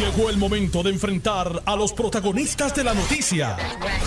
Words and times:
Llegó 0.00 0.30
el 0.30 0.38
momento 0.38 0.82
de 0.82 0.88
enfrentar 0.88 1.62
a 1.66 1.76
los 1.76 1.92
protagonistas 1.92 2.74
de 2.74 2.84
la 2.84 2.94
noticia. 2.94 3.58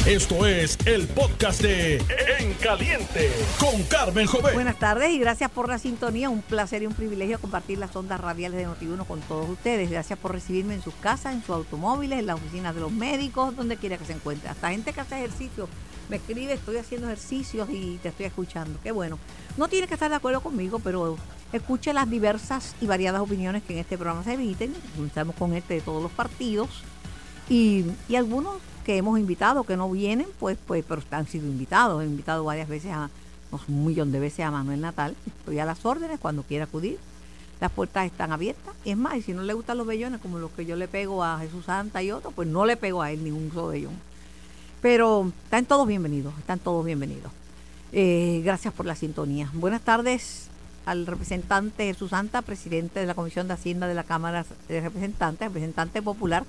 Esto 0.08 0.48
es 0.48 0.76
el 0.88 1.08
podcast 1.08 1.62
de 1.62 1.98
En 2.40 2.56
Caliente 2.56 3.32
con 3.60 3.84
Carmen 3.84 4.26
Jovet. 4.26 4.56
Buenas 4.56 4.80
tardes 4.80 5.12
y 5.12 5.20
gracias 5.20 5.52
por 5.52 5.70
la 5.70 5.78
sintonía. 5.78 6.32
Un 6.32 6.42
placer 6.42 6.82
y 6.82 6.88
un 6.88 6.96
privilegio 6.96 7.40
compartir 7.40 7.78
las 7.78 7.96
ondas 7.96 8.20
radiales 8.20 8.58
de 8.58 8.66
Notiuno 8.66 9.06
con 9.06 9.22
todos 9.22 9.48
ustedes. 9.48 9.92
Gracias 9.92 10.18
por 10.18 10.32
recibirme 10.32 10.74
en 10.74 10.82
sus 10.82 10.96
casas, 10.96 11.36
en 11.36 11.42
sus 11.42 11.58
automóviles, 11.58 12.18
en 12.18 12.26
las 12.26 12.38
oficinas 12.38 12.74
de 12.74 12.82
los 12.82 12.92
médicos, 12.92 13.56
donde 13.56 13.78
quiera 13.78 14.00
que 14.00 14.06
se 14.06 14.14
encuentre. 14.14 14.50
Hasta 14.50 14.72
gente 14.72 14.94
que 14.94 15.02
hace 15.02 15.18
ejercicio 15.18 15.70
me 16.10 16.16
escribe, 16.16 16.54
estoy 16.54 16.78
haciendo 16.78 17.06
ejercicios 17.06 17.70
y 17.70 18.00
te 18.02 18.10
estoy 18.10 18.26
escuchando. 18.26 18.80
Qué 18.82 18.92
bueno. 18.92 19.20
No 19.58 19.68
tiene 19.68 19.86
que 19.86 19.94
estar 19.94 20.10
de 20.10 20.16
acuerdo 20.16 20.42
conmigo, 20.42 20.80
pero 20.80 21.18
escuche 21.54 21.94
las 21.94 22.10
diversas 22.10 22.76
y 22.82 22.88
variadas 22.88 23.22
opiniones 23.22 23.64
que 23.64 23.74
en 23.74 23.80
este 23.80 23.98
programa 23.98 24.24
se 24.24 24.34
emiten. 24.34 24.74
Estamos 25.06 25.36
con 25.36 25.54
este 25.54 25.76
de 25.76 25.82
todos 25.82 26.02
los 26.02 26.12
partidos 26.12 26.70
y, 27.48 27.86
y 28.10 28.16
algunos 28.16 28.56
que 28.84 28.98
hemos 28.98 29.18
invitado 29.20 29.64
que 29.64 29.78
no 29.78 29.90
vienen, 29.90 30.28
pues, 30.40 30.58
pues, 30.68 30.84
pero 30.88 31.02
han 31.12 31.28
sido 31.28 31.48
invitados. 31.48 32.04
He 32.04 32.06
invitado 32.06 32.44
varias 32.44 32.68
veces 32.68 32.92
a, 32.92 33.10
un 33.68 33.86
millón 33.86 34.12
de 34.12 34.20
veces 34.20 34.46
a 34.46 34.52
Manuel 34.52 34.82
Natal. 34.82 35.16
Estoy 35.26 35.60
a 35.60 35.66
las 35.66 35.86
órdenes 35.86 36.20
cuando 36.20 36.44
quiera 36.44 36.66
acudir. 36.66 36.98
Las 37.62 37.72
puertas 37.72 38.06
están 38.06 38.32
abiertas. 38.32 38.74
Es 38.84 38.98
más, 38.98 39.16
y 39.16 39.22
si 39.22 39.34
no 39.34 39.44
le 39.44 39.54
gustan 39.54 39.78
los 39.78 39.88
bellones, 39.88 40.20
como 40.20 40.40
los 40.40 40.52
que 40.52 40.66
yo 40.66 40.76
le 40.76 40.88
pego 40.88 41.24
a 41.24 41.40
Jesús 41.40 41.66
Santa 41.66 42.04
y 42.04 42.12
otros, 42.12 42.34
pues 42.34 42.48
no 42.48 42.66
le 42.66 42.76
pego 42.78 43.02
a 43.02 43.12
él 43.12 43.24
ningún 43.24 43.52
solo. 43.54 43.90
Pero 44.82 45.32
están 45.46 45.66
todos 45.66 45.88
bienvenidos, 45.88 46.34
están 46.40 46.60
todos 46.60 46.84
bienvenidos. 46.84 47.32
Eh, 47.94 48.42
gracias 48.44 48.74
por 48.74 48.86
la 48.86 48.96
sintonía. 48.96 49.50
Buenas 49.54 49.82
tardes 49.82 50.50
al 50.86 51.06
representante 51.06 51.86
Jesús 51.86 52.12
Santa, 52.12 52.42
presidente 52.42 53.00
de 53.00 53.06
la 53.06 53.14
Comisión 53.14 53.48
de 53.48 53.54
Hacienda 53.54 53.88
de 53.88 53.94
la 53.94 54.04
Cámara 54.04 54.46
de 54.68 54.82
Representantes, 54.82 55.48
representante 55.48 56.02
popular, 56.02 56.44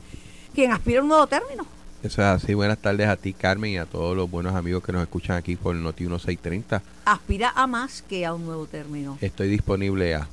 quien 0.54 0.72
aspira 0.72 1.00
a 1.00 1.02
un 1.02 1.08
nuevo 1.08 1.26
término. 1.26 1.66
Eso 2.02 2.20
es 2.20 2.28
así. 2.28 2.52
Buenas 2.54 2.78
tardes 2.78 3.08
a 3.08 3.16
ti, 3.16 3.32
Carmen, 3.32 3.72
y 3.72 3.78
a 3.78 3.86
todos 3.86 4.16
los 4.16 4.30
buenos 4.30 4.54
amigos 4.54 4.82
que 4.82 4.92
nos 4.92 5.02
escuchan 5.02 5.36
aquí 5.36 5.56
por 5.56 5.74
Noti 5.74 6.04
1630. 6.04 6.82
Aspira 7.06 7.52
a 7.54 7.66
más 7.66 8.02
que 8.02 8.26
a 8.26 8.34
un 8.34 8.44
nuevo 8.44 8.66
término. 8.66 9.16
Estoy 9.20 9.48
disponible 9.48 10.14
a. 10.14 10.28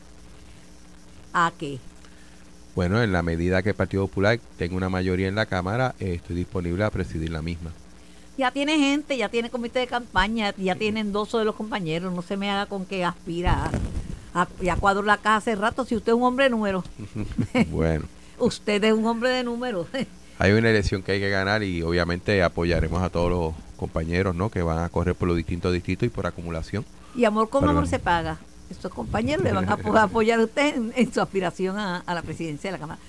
¿A 1.33 1.51
qué? 1.57 1.79
Bueno, 2.75 3.01
en 3.01 3.13
la 3.13 3.21
medida 3.21 3.61
que 3.61 3.69
el 3.69 3.75
Partido 3.75 4.07
Popular 4.07 4.39
tenga 4.57 4.75
una 4.75 4.89
mayoría 4.89 5.27
en 5.27 5.35
la 5.35 5.45
Cámara, 5.45 5.95
eh, 5.99 6.15
estoy 6.15 6.35
disponible 6.35 6.83
a 6.83 6.89
presidir 6.89 7.29
la 7.29 7.41
misma 7.41 7.71
ya 8.37 8.49
tiene 8.51 8.77
gente, 8.77 9.17
ya 9.17 9.29
tiene 9.29 9.51
comité 9.51 9.79
de 9.79 9.87
campaña, 9.87 10.53
ya 10.57 10.75
tienen 10.75 11.11
dos 11.11 11.31
de 11.31 11.45
los 11.45 11.55
compañeros, 11.55 12.11
no 12.11 12.23
se 12.23 12.37
me 12.37 12.49
haga 12.49 12.65
con 12.65 12.85
que 12.85 13.05
aspira 13.05 13.69
a, 14.33 14.47
ya 14.61 14.75
cuadro 14.75 15.03
la 15.03 15.17
casa 15.17 15.37
hace 15.37 15.55
rato, 15.55 15.85
si 15.85 15.95
usted 15.95 16.11
es 16.11 16.15
un 16.15 16.23
hombre 16.23 16.45
de 16.45 16.51
números. 16.51 16.85
bueno. 17.69 18.05
usted 18.41 18.83
es 18.83 18.93
un 18.93 19.05
hombre 19.05 19.29
de 19.29 19.43
números. 19.43 19.87
hay 20.39 20.51
una 20.51 20.69
elección 20.69 21.03
que 21.03 21.13
hay 21.13 21.19
que 21.19 21.29
ganar 21.29 21.63
y 21.63 21.81
obviamente 21.83 22.41
apoyaremos 22.43 23.01
a 23.01 23.09
todos 23.09 23.29
los 23.29 23.53
compañeros 23.77 24.35
¿no? 24.35 24.49
que 24.49 24.61
van 24.61 24.79
a 24.79 24.89
correr 24.89 25.15
por 25.15 25.27
los 25.27 25.37
distintos 25.37 25.73
distritos 25.73 26.07
y 26.07 26.09
por 26.09 26.25
acumulación. 26.25 26.85
Y 27.15 27.25
amor 27.25 27.49
con 27.49 27.67
amor 27.67 27.87
se 27.87 27.99
paga. 27.99 28.37
Estos 28.69 28.93
compañeros 28.93 29.43
le 29.43 29.51
van 29.51 29.67
a 29.67 30.03
apoyar 30.03 30.39
a 30.39 30.43
usted 30.43 30.75
en, 30.95 31.13
su 31.13 31.21
aspiración 31.21 31.77
a, 31.77 31.97
a 31.97 32.13
la 32.13 32.21
presidencia 32.21 32.69
de 32.69 32.77
la 32.77 32.79
Cámara. 32.79 32.99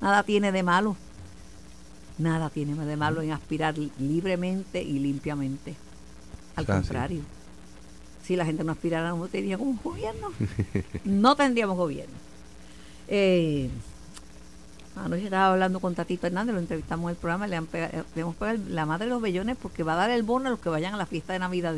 Nada 0.00 0.22
tiene 0.22 0.52
de 0.52 0.62
malo. 0.62 0.94
Nada 2.18 2.50
tiene 2.50 2.74
de 2.74 2.96
malo 2.96 3.22
en 3.22 3.32
aspirar 3.32 3.74
libremente 3.98 4.82
y 4.82 4.98
limpiamente. 4.98 5.74
Al 6.54 6.66
contrario, 6.66 7.22
si 8.26 8.34
la 8.34 8.44
gente 8.44 8.64
no 8.64 8.72
aspirara, 8.72 9.10
no 9.10 9.28
tendría 9.28 9.56
como 9.56 9.70
un 9.70 9.80
gobierno. 9.82 10.32
no 11.04 11.36
tendríamos 11.36 11.76
gobierno. 11.76 12.14
Eh, 13.06 13.70
anoche 14.96 15.24
estaba 15.24 15.52
hablando 15.52 15.78
con 15.78 15.94
Tatito 15.94 16.26
Hernández, 16.26 16.54
lo 16.54 16.60
entrevistamos 16.60 17.04
en 17.04 17.10
el 17.10 17.16
programa, 17.16 17.46
le, 17.46 17.54
han 17.54 17.66
pegado, 17.66 18.04
le 18.16 18.20
hemos 18.20 18.34
pegado 18.34 18.58
la 18.68 18.84
madre 18.84 19.04
de 19.04 19.10
los 19.10 19.22
bellones 19.22 19.56
porque 19.62 19.84
va 19.84 19.92
a 19.92 19.96
dar 19.96 20.10
el 20.10 20.24
bono 20.24 20.48
a 20.48 20.50
los 20.50 20.58
que 20.58 20.68
vayan 20.68 20.94
a 20.94 20.96
la 20.96 21.06
fiesta 21.06 21.34
de 21.34 21.38
Navidad. 21.38 21.76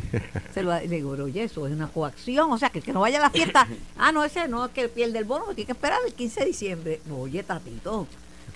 Se 0.54 0.62
lo, 0.62 0.72
le 0.72 0.88
digo, 0.88 1.10
oye, 1.10 1.42
eso 1.42 1.66
es 1.66 1.72
una 1.74 1.88
coacción, 1.88 2.50
o 2.50 2.56
sea, 2.56 2.70
que 2.70 2.78
el 2.78 2.84
que 2.84 2.94
no 2.94 3.00
vaya 3.00 3.18
a 3.18 3.22
la 3.22 3.30
fiesta, 3.30 3.68
ah, 3.98 4.10
no, 4.10 4.24
ese 4.24 4.48
no 4.48 4.64
es 4.64 4.70
que 4.70 4.88
pierde 4.88 5.18
el 5.18 5.26
bono, 5.26 5.46
tiene 5.54 5.66
que 5.66 5.72
esperar 5.72 5.98
el 6.06 6.14
15 6.14 6.40
de 6.40 6.46
diciembre. 6.46 7.00
Oye, 7.14 7.42
Tatito, 7.42 8.06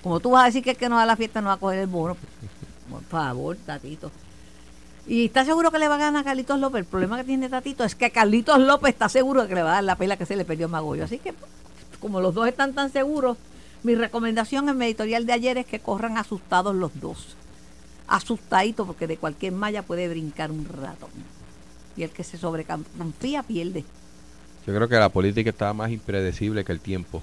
como 0.01 0.19
tú 0.19 0.31
vas 0.31 0.43
a 0.43 0.45
decir 0.47 0.63
que 0.63 0.71
el 0.71 0.77
que 0.77 0.89
no 0.89 0.95
va 0.95 1.03
a 1.03 1.05
la 1.05 1.15
fiesta 1.15 1.41
no 1.41 1.49
va 1.49 1.53
a 1.53 1.57
coger 1.57 1.79
el 1.79 1.87
bono, 1.87 2.17
por 2.89 3.03
favor, 3.03 3.55
Tatito. 3.57 4.11
¿Y 5.07 5.25
está 5.25 5.45
seguro 5.45 5.71
que 5.71 5.79
le 5.79 5.87
va 5.87 5.95
a 5.95 5.99
ganar 5.99 6.21
a 6.21 6.23
Carlitos 6.23 6.59
López? 6.59 6.79
El 6.79 6.85
problema 6.85 7.17
que 7.17 7.23
tiene 7.23 7.47
Tatito 7.47 7.83
es 7.83 7.93
que 7.93 8.09
Carlitos 8.09 8.59
López 8.59 8.93
está 8.93 9.07
seguro 9.07 9.43
de 9.43 9.47
que 9.47 9.55
le 9.55 9.63
va 9.63 9.71
a 9.71 9.75
dar 9.75 9.83
la 9.83 9.95
pela 9.95 10.17
que 10.17 10.25
se 10.25 10.35
le 10.35 10.45
perdió 10.45 10.65
a 10.65 10.69
Magollo. 10.69 11.03
Así 11.03 11.19
que, 11.19 11.33
como 11.99 12.21
los 12.21 12.33
dos 12.33 12.47
están 12.47 12.73
tan 12.73 12.91
seguros, 12.91 13.37
mi 13.83 13.93
recomendación 13.93 14.67
en 14.67 14.77
mi 14.77 14.85
editorial 14.85 15.27
de 15.27 15.33
ayer 15.33 15.57
es 15.59 15.67
que 15.67 15.79
corran 15.79 16.17
asustados 16.17 16.75
los 16.75 16.99
dos. 16.99 17.35
Asustaditos, 18.07 18.87
porque 18.87 19.05
de 19.05 19.17
cualquier 19.17 19.53
malla 19.53 19.83
puede 19.83 20.09
brincar 20.09 20.51
un 20.51 20.65
rato. 20.65 21.07
Y 21.95 22.01
el 22.01 22.09
que 22.09 22.23
se 22.23 22.37
sobreconfía 22.37 23.43
pierde. 23.43 23.85
Yo 24.65 24.73
creo 24.73 24.87
que 24.87 24.95
la 24.95 25.09
política 25.09 25.51
está 25.51 25.71
más 25.73 25.91
impredecible 25.91 26.65
que 26.65 26.71
el 26.71 26.79
tiempo. 26.79 27.21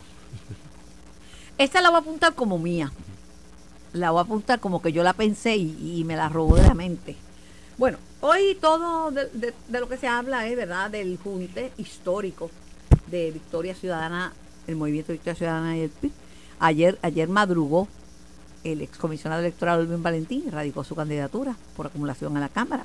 Esta 1.59 1.81
la 1.81 1.91
voy 1.91 1.97
a 1.99 2.01
apuntar 2.01 2.35
como 2.35 2.59
mía. 2.59 2.93
La 3.93 4.13
voy 4.13 4.21
a 4.21 4.23
apuntar 4.23 4.61
como 4.61 4.81
que 4.81 4.93
yo 4.93 5.03
la 5.03 5.13
pensé 5.13 5.57
y, 5.57 6.05
me 6.07 6.15
la 6.15 6.29
robó 6.29 6.57
de 6.57 6.63
la 6.63 6.75
mente. 6.75 7.17
Bueno, 7.79 7.97
hoy 8.21 8.57
todo 8.61 9.11
de, 9.11 9.55
lo 9.71 9.89
que 9.89 9.97
se 9.97 10.07
habla 10.07 10.47
es, 10.47 10.57
¿verdad?, 10.57 10.91
del 10.91 11.19
junte 11.19 11.73
histórico 11.79 12.51
de 13.07 13.31
Victoria 13.31 13.75
Ciudadana, 13.75 14.33
el 14.67 14.77
movimiento 14.77 15.13
Victoria 15.13 15.35
Ciudadana 15.35 15.77
y 15.77 15.81
el 15.81 15.91
PIB. 15.91 16.13
Ayer, 16.61 16.99
ayer 17.03 17.29
madrugó 17.29 17.89
el 18.63 18.83
excomisionado 18.83 19.41
electoral 19.41 19.87
Luis 19.87 20.01
Valentín 20.01 20.45
radicó 20.51 20.85
su 20.85 20.95
candidatura 20.95 21.57
por 21.75 21.87
acumulación 21.87 22.37
a 22.37 22.41
la 22.41 22.49
Cámara. 22.49 22.85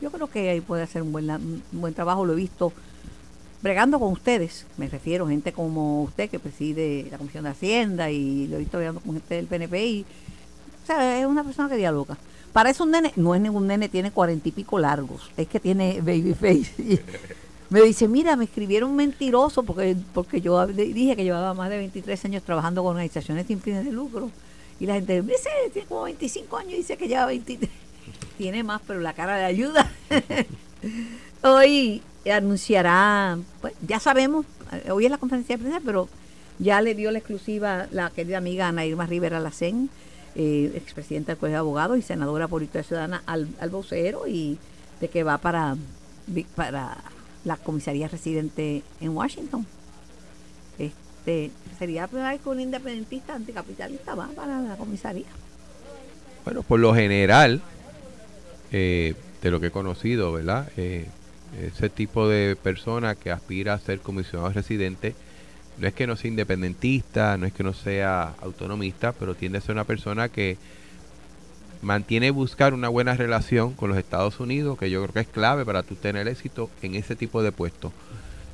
Yo 0.00 0.10
creo 0.10 0.26
que 0.26 0.50
ahí 0.50 0.60
puede 0.60 0.82
hacer 0.82 1.00
un 1.02 1.12
buen, 1.12 1.30
un 1.30 1.62
buen 1.72 1.94
trabajo, 1.94 2.26
lo 2.26 2.32
he 2.32 2.36
visto 2.36 2.72
bregando 3.62 4.00
con 4.00 4.12
ustedes, 4.12 4.66
me 4.76 4.88
refiero, 4.88 5.28
gente 5.28 5.52
como 5.52 6.02
usted 6.02 6.28
que 6.28 6.40
preside 6.40 7.06
la 7.10 7.18
Comisión 7.18 7.44
de 7.44 7.50
Hacienda 7.50 8.10
y 8.10 8.48
lo 8.48 8.56
he 8.56 8.58
visto 8.58 8.76
bregando 8.76 9.00
con 9.00 9.12
gente 9.14 9.36
del 9.36 9.46
PNP 9.46 9.86
y, 9.86 10.06
o 10.82 10.86
sea, 10.86 11.20
es 11.20 11.26
una 11.26 11.44
persona 11.44 11.68
que 11.68 11.76
dialoga. 11.76 12.18
Para 12.52 12.70
eso 12.70 12.84
un 12.84 12.90
nene, 12.90 13.12
no 13.16 13.34
es 13.34 13.40
ningún 13.40 13.66
nene, 13.66 13.88
tiene 13.88 14.10
cuarenta 14.10 14.48
y 14.48 14.52
pico 14.52 14.78
largos, 14.78 15.30
es 15.36 15.48
que 15.48 15.58
tiene 15.58 16.00
baby 16.00 16.34
face. 16.40 17.02
me 17.70 17.82
dice, 17.82 18.08
mira, 18.08 18.36
me 18.36 18.44
escribieron 18.44 18.94
mentiroso 18.94 19.62
porque, 19.62 19.96
porque 20.12 20.40
yo 20.40 20.66
dije 20.66 21.16
que 21.16 21.24
llevaba 21.24 21.54
más 21.54 21.70
de 21.70 21.78
23 21.78 22.24
años 22.26 22.42
trabajando 22.42 22.82
con 22.82 22.90
organizaciones 22.90 23.46
sin 23.46 23.60
fines 23.60 23.84
de 23.84 23.92
lucro. 23.92 24.30
Y 24.80 24.86
la 24.86 24.94
gente 24.94 25.22
dice, 25.22 25.48
tiene 25.72 25.86
como 25.86 26.02
25 26.02 26.56
años 26.56 26.72
y 26.72 26.76
dice 26.78 26.96
que 26.96 27.06
lleva 27.06 27.26
23. 27.26 27.70
Tiene 28.38 28.64
más, 28.64 28.80
pero 28.86 29.00
la 29.00 29.12
cara 29.12 29.36
de 29.36 29.44
ayuda. 29.44 29.90
Hoy 31.42 32.02
anunciará, 32.30 33.38
pues 33.60 33.74
ya 33.86 33.98
sabemos, 33.98 34.46
eh, 34.72 34.90
hoy 34.92 35.06
es 35.06 35.10
la 35.10 35.18
conferencia 35.18 35.56
de 35.56 35.62
prensa, 35.62 35.80
pero 35.84 36.08
ya 36.58 36.80
le 36.80 36.94
dio 36.94 37.10
la 37.10 37.18
exclusiva 37.18 37.86
la 37.90 38.10
querida 38.10 38.38
amiga 38.38 38.68
Ana 38.68 38.86
Irma 38.86 39.06
Rivera 39.06 39.40
Lacén, 39.40 39.90
eh, 40.34 40.72
expresidenta 40.74 41.32
del 41.32 41.38
Colegio 41.38 41.56
de 41.56 41.60
Abogados 41.60 41.98
y 41.98 42.02
senadora 42.02 42.48
por 42.48 42.60
Victoria 42.60 42.84
Ciudadana 42.84 43.22
al, 43.26 43.48
al 43.60 43.70
vocero 43.70 44.26
y 44.26 44.58
de 45.00 45.08
que 45.08 45.22
va 45.22 45.38
para, 45.38 45.76
para 46.54 46.98
la 47.44 47.56
comisaría 47.56 48.08
residente 48.08 48.82
en 49.00 49.16
Washington. 49.16 49.66
Este 50.78 51.50
sería 51.78 52.08
que 52.08 52.48
un 52.48 52.60
independentista 52.60 53.34
anticapitalista 53.34 54.14
va 54.14 54.28
para 54.28 54.60
la 54.60 54.76
comisaría. 54.76 55.26
Bueno, 56.44 56.62
por 56.62 56.80
lo 56.80 56.94
general, 56.94 57.60
eh, 58.72 59.14
de 59.42 59.50
lo 59.50 59.60
que 59.60 59.66
he 59.66 59.70
conocido, 59.70 60.32
¿verdad? 60.32 60.68
Eh, 60.76 61.06
ese 61.60 61.88
tipo 61.88 62.28
de 62.28 62.56
persona 62.56 63.14
que 63.14 63.30
aspira 63.30 63.74
a 63.74 63.78
ser 63.78 64.00
comisionado 64.00 64.50
residente 64.50 65.14
no 65.78 65.88
es 65.88 65.94
que 65.94 66.06
no 66.06 66.16
sea 66.16 66.28
independentista, 66.28 67.36
no 67.36 67.46
es 67.46 67.52
que 67.52 67.62
no 67.62 67.72
sea 67.72 68.34
autonomista, 68.40 69.12
pero 69.12 69.34
tiende 69.34 69.58
a 69.58 69.60
ser 69.60 69.72
una 69.72 69.84
persona 69.84 70.28
que 70.28 70.56
mantiene 71.80 72.30
buscar 72.30 72.74
una 72.74 72.88
buena 72.88 73.14
relación 73.14 73.74
con 73.74 73.88
los 73.88 73.98
Estados 73.98 74.38
Unidos, 74.38 74.78
que 74.78 74.90
yo 74.90 75.02
creo 75.02 75.12
que 75.12 75.20
es 75.20 75.28
clave 75.28 75.64
para 75.64 75.82
tú 75.82 75.96
tener 75.96 76.28
éxito 76.28 76.70
en 76.82 76.94
ese 76.94 77.16
tipo 77.16 77.42
de 77.42 77.52
puestos. 77.52 77.92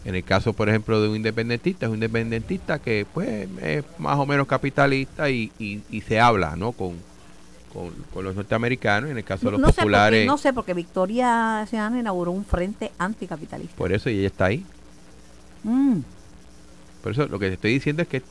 En 0.04 0.14
el 0.14 0.24
caso, 0.24 0.52
por 0.54 0.68
ejemplo, 0.68 1.02
de 1.02 1.08
un 1.08 1.16
independentista, 1.16 1.86
es 1.86 1.90
un 1.90 1.96
independentista 1.96 2.78
que 2.78 3.04
pues 3.12 3.48
es 3.60 3.84
más 3.98 4.18
o 4.18 4.24
menos 4.24 4.46
capitalista 4.46 5.28
y, 5.28 5.50
y 5.58 6.00
se 6.02 6.20
habla, 6.20 6.56
¿no? 6.56 6.72
Con, 6.72 6.96
con, 8.12 8.24
los 8.24 8.34
norteamericanos, 8.34 9.10
en 9.10 9.18
el 9.18 9.24
caso 9.24 9.50
de 9.50 9.58
los 9.58 9.74
populares. 9.74 10.26
no 10.26 10.38
sé, 10.38 10.52
porque 10.52 10.74
Victoria 10.74 11.64
Ciudadana 11.68 12.00
inauguró 12.00 12.32
un 12.32 12.44
frente 12.44 12.92
anticapitalista. 12.98 13.76
Por 13.76 13.92
eso, 13.92 14.10
y 14.10 14.18
ella 14.18 14.26
está 14.26 14.46
ahí. 14.46 14.64
Mm. 15.64 15.98
Por 17.08 17.14
eso, 17.14 17.26
lo 17.26 17.38
que 17.38 17.48
te 17.48 17.54
estoy 17.54 17.72
diciendo 17.72 18.02
es 18.02 18.08
que 18.08 18.22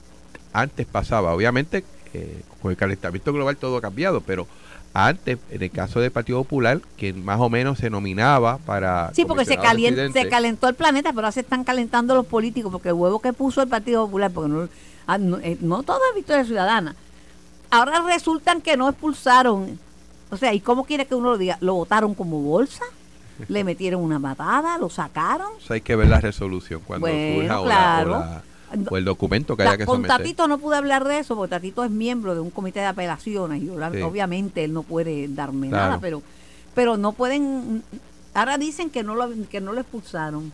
antes 0.54 0.86
pasaba, 0.86 1.34
obviamente, 1.34 1.84
eh, 2.14 2.44
con 2.62 2.70
el 2.70 2.78
calentamiento 2.78 3.34
global 3.34 3.58
todo 3.58 3.78
ha 3.78 3.82
cambiado, 3.82 4.22
pero 4.22 4.46
antes, 4.94 5.40
en 5.50 5.64
el 5.64 5.72
caso 5.72 6.00
del 6.00 6.12
Partido 6.12 6.38
Popular, 6.44 6.80
que 6.96 7.12
más 7.12 7.40
o 7.40 7.50
menos 7.50 7.80
se 7.80 7.90
nominaba 7.90 8.60
para... 8.60 9.12
Sí, 9.16 9.26
porque 9.26 9.46
se, 9.46 9.56
comisionado 9.56 9.76
calien- 9.80 9.90
residente. 9.96 10.22
se 10.22 10.30
calentó 10.30 10.68
el 10.68 10.76
planeta, 10.76 11.10
pero 11.10 11.22
ahora 11.22 11.32
se 11.32 11.40
están 11.40 11.64
calentando 11.64 12.14
los 12.14 12.28
políticos, 12.28 12.72
porque 12.72 12.90
el 12.90 12.94
huevo 12.94 13.20
que 13.20 13.34
puso 13.34 13.64
el 13.64 13.68
Partido 13.68 14.06
Popular, 14.06 14.30
porque 14.30 14.50
no, 14.54 14.70
ah, 15.08 15.18
no, 15.18 15.40
eh, 15.40 15.58
no 15.62 15.82
todo 15.82 15.98
es 16.12 16.16
victoria 16.16 16.46
ciudadana. 16.46 16.96
Ahora 17.72 18.04
resultan 18.04 18.62
que 18.62 18.78
no 18.78 18.90
expulsaron. 18.90 19.80
O 20.30 20.38
sea, 20.38 20.54
¿y 20.54 20.60
cómo 20.60 20.86
quiere 20.86 21.08
que 21.08 21.16
uno 21.16 21.32
lo 21.32 21.38
diga? 21.40 21.58
¿Lo 21.62 21.74
votaron 21.74 22.14
como 22.14 22.42
bolsa? 22.44 22.84
¿Le 23.48 23.64
metieron 23.64 24.02
una 24.04 24.20
matada? 24.20 24.78
¿Lo 24.78 24.92
sacaron? 24.92 25.48
Eso 25.60 25.74
hay 25.74 25.82
que 25.82 25.96
ver 25.96 26.10
la 26.10 26.20
resolución 26.22 26.82
cuando 26.86 27.08
Bueno, 27.08 27.42
surja 27.42 27.60
o, 27.60 27.66
claro. 27.66 28.10
la- 28.12 28.18
o 28.18 28.20
la- 28.22 28.44
o 28.90 28.98
el 28.98 29.06
documento 29.06 29.56
que 29.56 29.64
haya 29.64 29.78
que 29.78 29.86
con 29.86 29.98
someter. 29.98 30.18
Tatito 30.18 30.48
no 30.48 30.58
pude 30.58 30.76
hablar 30.76 31.08
de 31.08 31.20
eso, 31.20 31.36
porque 31.36 31.52
Tatito 31.52 31.84
es 31.84 31.92
miembro 31.92 32.34
de 32.36 32.42
un 32.42 32.50
comité 32.50 32.80
de 32.82 32.86
apelaciones 32.88 33.62
y 33.64 33.68
Sí. 33.68 34.02
obviamente 34.02 34.64
él 34.64 34.74
no 34.74 34.84
puede 34.84 35.28
darme 35.30 35.70
Claro. 35.70 35.86
nada, 35.86 36.00
pero 36.00 36.22
pero 36.76 36.96
no 36.98 37.12
pueden. 37.14 37.82
Ahora 38.36 38.58
dicen 38.60 38.90
que 38.92 39.02
no 39.04 39.16
lo, 39.16 39.30
que 39.50 39.62
no 39.62 39.74
lo 39.74 39.82
expulsaron. 39.82 40.52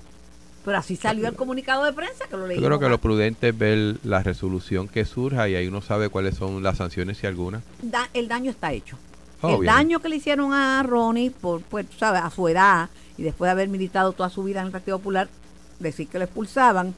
Pero 0.63 0.77
así 0.77 0.95
salió 0.95 1.27
el 1.27 1.35
comunicado 1.35 1.83
de 1.83 1.91
prensa 1.91 2.25
que 2.29 2.37
lo 2.37 2.47
leí. 2.47 2.57
Yo 2.61 2.65
creo 2.67 2.79
que 2.79 2.87
lo 2.87 2.97
prudente 2.97 3.49
es 3.49 3.57
ver 3.57 3.97
la 4.03 4.23
resolución 4.23 4.87
que 4.87 5.03
surja 5.03 5.49
y 5.49 5.55
ahí 5.55 5.67
uno 5.67 5.81
sabe 5.81 6.07
cuáles 6.07 6.35
son 6.37 6.63
las 6.63 6.77
sanciones 6.77 7.21
y 7.21 7.27
algunas. 7.27 7.61
Da- 7.81 8.07
el 8.13 8.29
daño 8.29 8.49
está 8.51 8.71
hecho. 8.71 8.97
Oh, 9.41 9.55
el 9.55 9.59
bien. 9.59 9.65
daño 9.73 9.99
que 9.99 10.07
le 10.07 10.15
hicieron 10.15 10.53
a 10.53 10.81
Ronnie, 10.83 11.31
por, 11.31 11.61
pues, 11.63 11.85
sabes, 11.99 12.21
a 12.23 12.29
su 12.29 12.47
edad 12.47 12.87
y 13.17 13.23
después 13.23 13.49
de 13.49 13.51
haber 13.51 13.67
militado 13.67 14.13
toda 14.13 14.29
su 14.29 14.41
vida 14.45 14.61
en 14.61 14.67
el 14.67 14.71
Partido 14.71 14.99
Popular, 14.99 15.27
decir 15.79 16.07
que 16.07 16.17
lo 16.17 16.23
expulsaban. 16.23 16.95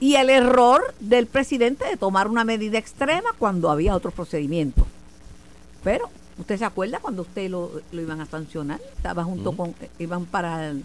Y 0.00 0.14
el 0.14 0.30
error 0.30 0.94
del 1.00 1.26
presidente 1.26 1.84
de 1.84 1.96
tomar 1.96 2.28
una 2.28 2.44
medida 2.44 2.78
extrema 2.78 3.30
cuando 3.38 3.70
había 3.70 3.94
otros 3.96 4.14
procedimientos. 4.14 4.84
Pero, 5.82 6.08
¿usted 6.38 6.56
se 6.58 6.64
acuerda 6.64 7.00
cuando 7.00 7.22
usted 7.22 7.50
lo, 7.50 7.70
lo 7.90 8.00
iban 8.00 8.20
a 8.20 8.26
sancionar? 8.26 8.80
Estaba 8.96 9.24
junto 9.24 9.52
con, 9.52 9.70
eh, 9.80 9.90
iban 9.98 10.24
para 10.26 10.70
el, 10.70 10.84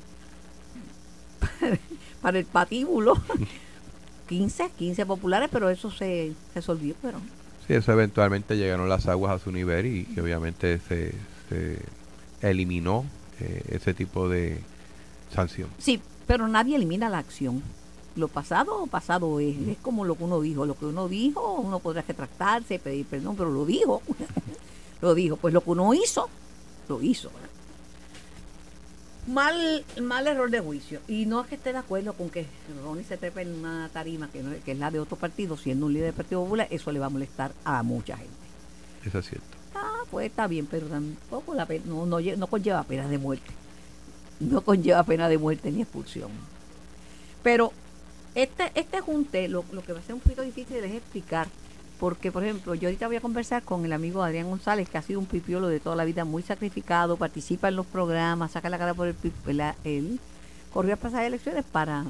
para 2.21 2.39
el 2.39 2.45
patíbulo. 2.45 3.15
15, 4.27 4.71
15 4.77 5.05
populares, 5.05 5.49
pero 5.51 5.69
eso 5.69 5.91
se 5.91 6.33
resolvió, 6.55 6.95
pero 7.01 7.19
Sí, 7.67 7.73
eso 7.73 7.91
eventualmente 7.93 8.57
llegaron 8.57 8.89
las 8.89 9.07
aguas 9.07 9.33
a 9.33 9.43
su 9.43 9.51
nivel 9.51 9.85
y, 9.85 10.07
y 10.13 10.19
obviamente 10.19 10.79
se, 10.79 11.13
se 11.49 11.79
eliminó 12.41 13.05
eh, 13.39 13.63
ese 13.69 13.93
tipo 13.93 14.27
de 14.27 14.59
sanción. 15.33 15.69
Sí, 15.77 16.01
pero 16.27 16.47
nadie 16.47 16.75
elimina 16.75 17.09
la 17.09 17.19
acción. 17.19 17.63
Lo 18.15 18.27
pasado, 18.27 18.85
pasado 18.87 19.39
es. 19.39 19.57
Es 19.67 19.77
como 19.79 20.05
lo 20.05 20.15
que 20.15 20.23
uno 20.23 20.39
dijo. 20.41 20.65
Lo 20.65 20.75
que 20.77 20.85
uno 20.85 21.07
dijo, 21.07 21.55
uno 21.55 21.79
podrá 21.79 22.03
retractarse, 22.07 22.77
pedir 22.79 23.05
perdón, 23.05 23.35
pero 23.35 23.49
lo 23.49 23.65
dijo. 23.65 24.01
lo 25.01 25.15
dijo. 25.15 25.35
Pues 25.37 25.53
lo 25.53 25.61
que 25.61 25.69
uno 25.71 25.93
hizo, 25.93 26.29
lo 26.89 27.01
hizo. 27.01 27.29
¿verdad? 27.31 27.49
Mal, 29.27 29.85
mal 30.01 30.27
error 30.27 30.49
de 30.51 30.59
juicio. 30.59 30.99
Y 31.07 31.25
no 31.25 31.41
es 31.41 31.47
que 31.47 31.55
esté 31.55 31.71
de 31.71 31.79
acuerdo 31.79 32.13
con 32.13 32.29
que 32.29 32.45
Ronnie 32.83 33.05
se 33.05 33.17
trepe 33.17 33.41
en 33.41 33.53
una 33.55 33.89
tarima 33.93 34.29
que, 34.29 34.43
no, 34.43 34.51
es- 34.51 34.63
que 34.63 34.73
es 34.73 34.77
la 34.79 34.91
de 34.91 34.99
otro 34.99 35.15
partido, 35.15 35.55
siendo 35.55 35.85
un 35.85 35.93
líder 35.93 36.07
del 36.07 36.13
Partido 36.15 36.43
Popular, 36.43 36.67
eso 36.69 36.91
le 36.91 36.99
va 36.99 37.05
a 37.05 37.09
molestar 37.09 37.53
a 37.63 37.81
mucha 37.83 38.17
gente. 38.17 38.33
Eso 39.05 39.19
es 39.19 39.29
cierto. 39.29 39.47
Ah, 39.75 40.01
pues 40.11 40.27
está 40.29 40.45
bien, 40.47 40.67
pero 40.69 40.87
tampoco 40.87 41.53
la 41.55 41.65
pena, 41.65 41.85
no, 41.87 42.05
no, 42.05 42.19
no 42.19 42.47
conlleva 42.47 42.83
pena 42.83 43.07
de 43.07 43.17
muerte. 43.17 43.49
No 44.41 44.59
conlleva 44.61 45.03
pena 45.03 45.29
de 45.29 45.37
muerte 45.37 45.71
ni 45.71 45.81
expulsión. 45.83 46.29
Pero 47.41 47.71
este, 48.35 48.71
este 48.75 48.99
junte, 49.01 49.47
lo, 49.47 49.63
lo 49.71 49.83
que 49.83 49.93
va 49.93 49.99
a 49.99 50.03
ser 50.03 50.15
un 50.15 50.21
poquito 50.21 50.41
difícil 50.41 50.77
es 50.77 50.93
explicar, 50.95 51.47
porque 51.99 52.31
por 52.31 52.43
ejemplo, 52.43 52.73
yo 52.75 52.87
ahorita 52.89 53.07
voy 53.07 53.15
a 53.17 53.21
conversar 53.21 53.63
con 53.63 53.85
el 53.85 53.93
amigo 53.93 54.23
Adrián 54.23 54.49
González, 54.49 54.89
que 54.89 54.97
ha 54.97 55.01
sido 55.01 55.19
un 55.19 55.25
pipiolo 55.25 55.67
de 55.67 55.79
toda 55.79 55.95
la 55.95 56.05
vida, 56.05 56.25
muy 56.25 56.43
sacrificado, 56.43 57.17
participa 57.17 57.67
en 57.69 57.75
los 57.75 57.85
programas, 57.85 58.51
saca 58.51 58.69
la 58.69 58.77
cara 58.77 58.93
por 58.93 59.07
el 59.07 59.15
pip- 59.15 59.47
la- 59.53 59.75
él 59.83 60.19
corrió 60.73 60.95
a 60.95 60.97
pasar 60.97 61.23
elecciones 61.23 61.63
para, 61.63 62.05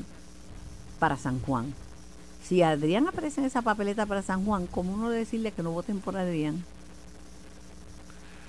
para 0.99 1.17
San 1.17 1.39
Juan. 1.41 1.73
Si 2.43 2.61
Adrián 2.61 3.07
aparece 3.07 3.39
en 3.41 3.47
esa 3.47 3.61
papeleta 3.61 4.05
para 4.05 4.21
San 4.21 4.45
Juan, 4.45 4.67
¿cómo 4.67 4.93
uno 4.93 5.09
decirle 5.09 5.51
que 5.51 5.63
no 5.63 5.71
voten 5.71 5.99
por 5.99 6.17
Adrián? 6.17 6.63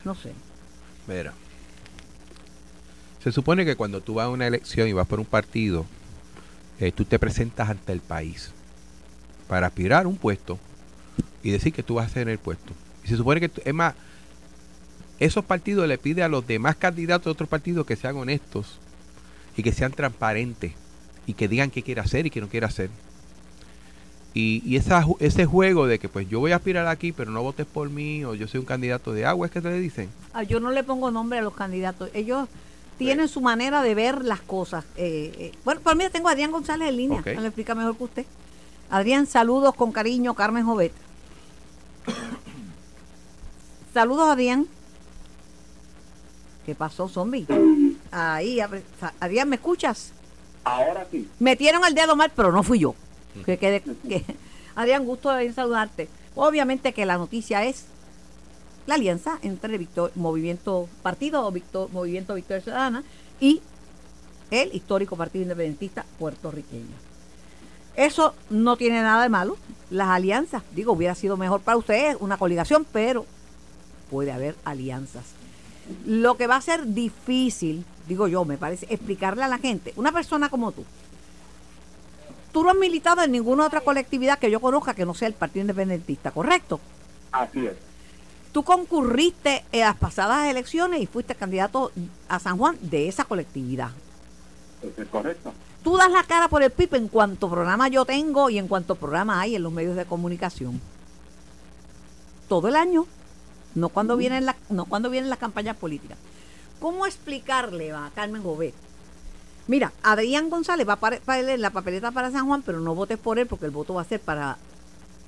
No 0.04 0.14
sé. 0.14 0.32
Mira. 1.06 1.32
Se 3.22 3.32
supone 3.32 3.64
que 3.64 3.74
cuando 3.76 4.00
tú 4.00 4.14
vas 4.14 4.26
a 4.26 4.30
una 4.30 4.46
elección 4.46 4.86
y 4.88 4.92
vas 4.92 5.06
por 5.06 5.18
un 5.18 5.24
partido, 5.26 5.86
eh, 6.80 6.92
tú 6.92 7.04
te 7.04 7.18
presentas 7.18 7.68
ante 7.70 7.92
el 7.92 8.00
país 8.00 8.50
para 9.48 9.66
aspirar 9.66 10.06
un 10.06 10.16
puesto 10.16 10.58
y 11.42 11.50
decir 11.50 11.72
que 11.72 11.82
tú 11.82 11.94
vas 11.94 12.06
a 12.06 12.14
ser 12.14 12.28
el 12.28 12.38
puesto. 12.38 12.72
Y 13.04 13.08
se 13.08 13.16
supone 13.16 13.40
que, 13.40 13.50
es 13.64 13.74
más, 13.74 13.94
esos 15.18 15.44
partidos 15.44 15.86
le 15.86 15.98
piden 15.98 16.24
a 16.24 16.28
los 16.28 16.46
demás 16.46 16.76
candidatos 16.76 17.26
de 17.26 17.30
otros 17.30 17.48
partidos 17.48 17.86
que 17.86 17.96
sean 17.96 18.16
honestos 18.16 18.78
y 19.56 19.62
que 19.62 19.72
sean 19.72 19.92
transparentes 19.92 20.72
y 21.26 21.34
que 21.34 21.48
digan 21.48 21.70
qué 21.70 21.82
quiere 21.82 22.00
hacer 22.00 22.26
y 22.26 22.30
qué 22.30 22.40
no 22.40 22.48
quiere 22.48 22.66
hacer. 22.66 22.90
Y, 24.32 24.62
y 24.66 24.76
esa 24.76 25.06
ese 25.20 25.46
juego 25.46 25.86
de 25.86 26.00
que 26.00 26.08
pues 26.08 26.28
yo 26.28 26.40
voy 26.40 26.50
a 26.50 26.56
aspirar 26.56 26.88
aquí, 26.88 27.12
pero 27.12 27.30
no 27.30 27.40
votes 27.42 27.66
por 27.66 27.88
mí, 27.88 28.24
o 28.24 28.34
yo 28.34 28.48
soy 28.48 28.58
un 28.58 28.66
candidato 28.66 29.12
de 29.12 29.24
agua, 29.24 29.46
es 29.46 29.52
que 29.52 29.60
te 29.60 29.70
le 29.70 29.78
dicen. 29.78 30.08
Ah, 30.32 30.42
yo 30.42 30.58
no 30.58 30.72
le 30.72 30.82
pongo 30.82 31.12
nombre 31.12 31.38
a 31.38 31.42
los 31.42 31.54
candidatos. 31.54 32.10
Ellos 32.14 32.48
tienen 32.98 33.28
su 33.28 33.40
manera 33.40 33.82
de 33.82 33.94
ver 33.94 34.24
las 34.24 34.40
cosas. 34.40 34.84
Eh, 34.96 35.32
eh, 35.38 35.52
bueno, 35.64 35.80
por 35.80 35.96
mí 35.96 36.04
tengo 36.12 36.28
a 36.28 36.32
Adrián 36.32 36.52
González 36.52 36.88
en 36.88 36.96
línea. 36.96 37.22
Me 37.24 37.34
lo 37.34 37.46
explica 37.46 37.74
mejor 37.74 37.96
que 37.96 38.04
usted. 38.04 38.26
Adrián, 38.90 39.26
saludos 39.26 39.74
con 39.74 39.92
cariño, 39.92 40.34
Carmen 40.34 40.64
Jovet. 40.64 40.92
saludos, 43.94 44.28
Adrián. 44.28 44.66
¿Qué 46.66 46.74
pasó, 46.74 47.08
zombie? 47.08 47.46
Ahí, 48.10 48.58
Adrián, 49.20 49.48
¿me 49.48 49.56
escuchas? 49.56 50.12
Ahora 50.64 51.06
sí. 51.10 51.28
Metieron 51.38 51.84
el 51.84 51.94
dedo 51.94 52.16
mal, 52.16 52.32
pero 52.34 52.52
no 52.52 52.62
fui 52.62 52.78
yo. 52.78 52.94
Que 53.44 53.58
quede- 53.58 53.82
que- 54.08 54.24
Adrián, 54.74 55.04
gusto 55.04 55.30
de 55.30 55.52
saludarte. 55.52 56.08
Obviamente 56.34 56.92
que 56.92 57.04
la 57.06 57.18
noticia 57.18 57.64
es 57.64 57.84
la 58.86 58.94
alianza 58.96 59.38
entre 59.42 59.78
Victor- 59.78 60.12
Movimiento 60.14 60.88
Partido 61.02 61.50
Victor- 61.50 61.90
Movimiento 61.92 62.34
Victoria 62.34 62.62
Ciudadana 62.62 63.02
y 63.40 63.60
el 64.50 64.74
histórico 64.74 65.16
Partido 65.16 65.42
Independentista 65.42 66.04
puertorriqueño. 66.18 66.94
Eso 67.96 68.34
no 68.50 68.76
tiene 68.76 69.02
nada 69.02 69.22
de 69.22 69.28
malo. 69.28 69.56
Las 69.90 70.08
alianzas, 70.08 70.62
digo, 70.74 70.92
hubiera 70.92 71.14
sido 71.14 71.36
mejor 71.36 71.60
para 71.60 71.76
ustedes 71.76 72.16
una 72.20 72.36
coligación, 72.36 72.84
pero 72.92 73.24
puede 74.10 74.32
haber 74.32 74.56
alianzas. 74.64 75.24
Lo 76.06 76.36
que 76.36 76.46
va 76.46 76.56
a 76.56 76.60
ser 76.60 76.86
difícil, 76.86 77.84
digo 78.08 78.26
yo, 78.28 78.44
me 78.44 78.56
parece, 78.58 78.86
explicarle 78.90 79.44
a 79.44 79.48
la 79.48 79.58
gente, 79.58 79.92
una 79.96 80.12
persona 80.12 80.48
como 80.48 80.72
tú, 80.72 80.84
tú 82.52 82.64
no 82.64 82.70
has 82.70 82.76
militado 82.76 83.22
en 83.22 83.32
ninguna 83.32 83.66
otra 83.66 83.80
colectividad 83.80 84.38
que 84.38 84.50
yo 84.50 84.60
conozca 84.60 84.94
que 84.94 85.04
no 85.06 85.14
sea 85.14 85.28
el 85.28 85.34
Partido 85.34 85.62
Independentista, 85.62 86.30
¿correcto? 86.30 86.80
Así 87.32 87.66
es. 87.66 87.74
Tú 88.54 88.62
concurriste 88.62 89.64
en 89.72 89.80
las 89.80 89.96
pasadas 89.96 90.48
elecciones 90.48 91.02
y 91.02 91.06
fuiste 91.06 91.34
candidato 91.34 91.90
a 92.28 92.38
San 92.38 92.56
Juan 92.56 92.78
de 92.82 93.08
esa 93.08 93.24
colectividad. 93.24 93.90
Eso 94.80 95.02
es 95.02 95.08
correcto. 95.08 95.52
Tú 95.82 95.96
das 95.96 96.12
la 96.12 96.22
cara 96.22 96.46
por 96.46 96.62
el 96.62 96.70
PIB 96.70 96.94
en 96.94 97.08
cuanto 97.08 97.50
programa 97.50 97.88
yo 97.88 98.04
tengo 98.04 98.50
y 98.50 98.58
en 98.58 98.68
cuanto 98.68 98.94
programa 98.94 99.40
hay 99.40 99.56
en 99.56 99.64
los 99.64 99.72
medios 99.72 99.96
de 99.96 100.04
comunicación. 100.04 100.80
Todo 102.48 102.68
el 102.68 102.76
año, 102.76 103.08
no 103.74 103.88
cuando 103.88 104.16
vienen 104.16 104.46
la, 104.46 104.54
no 104.70 104.84
cuando 104.84 105.10
vienen 105.10 105.30
las 105.30 105.40
campañas 105.40 105.76
políticas. 105.76 106.16
¿Cómo 106.78 107.06
explicarle 107.06 107.90
a 107.90 108.12
Carmen 108.14 108.44
Jovet? 108.44 108.74
Mira, 109.66 109.92
Adrián 110.04 110.48
González 110.48 110.88
va 110.88 110.92
a 110.92 111.00
para 111.00 111.18
en 111.40 111.60
la 111.60 111.70
papeleta 111.70 112.12
para 112.12 112.30
San 112.30 112.46
Juan, 112.46 112.62
pero 112.62 112.78
no 112.78 112.94
votes 112.94 113.18
por 113.18 113.40
él 113.40 113.48
porque 113.48 113.66
el 113.66 113.72
voto 113.72 113.94
va 113.94 114.02
a 114.02 114.04
ser 114.04 114.20
para 114.20 114.58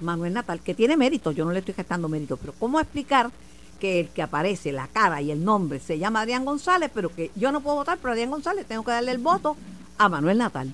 Manuel 0.00 0.32
Natal, 0.34 0.60
que 0.60 0.74
tiene 0.74 0.96
mérito, 0.96 1.30
yo 1.32 1.44
no 1.44 1.52
le 1.52 1.60
estoy 1.60 1.74
gestando 1.74 2.08
mérito, 2.08 2.36
pero 2.36 2.52
¿cómo 2.58 2.80
explicar 2.80 3.30
que 3.80 4.00
el 4.00 4.08
que 4.08 4.22
aparece, 4.22 4.72
la 4.72 4.88
cara 4.88 5.20
y 5.20 5.30
el 5.30 5.44
nombre 5.44 5.80
se 5.80 5.98
llama 5.98 6.20
Adrián 6.22 6.44
González, 6.44 6.90
pero 6.94 7.10
que 7.14 7.30
yo 7.34 7.52
no 7.52 7.60
puedo 7.60 7.76
votar 7.76 7.98
por 7.98 8.10
Adrián 8.10 8.30
González, 8.30 8.66
tengo 8.66 8.84
que 8.84 8.90
darle 8.90 9.10
el 9.12 9.18
voto 9.18 9.56
a 9.98 10.08
Manuel 10.08 10.38
Natal? 10.38 10.72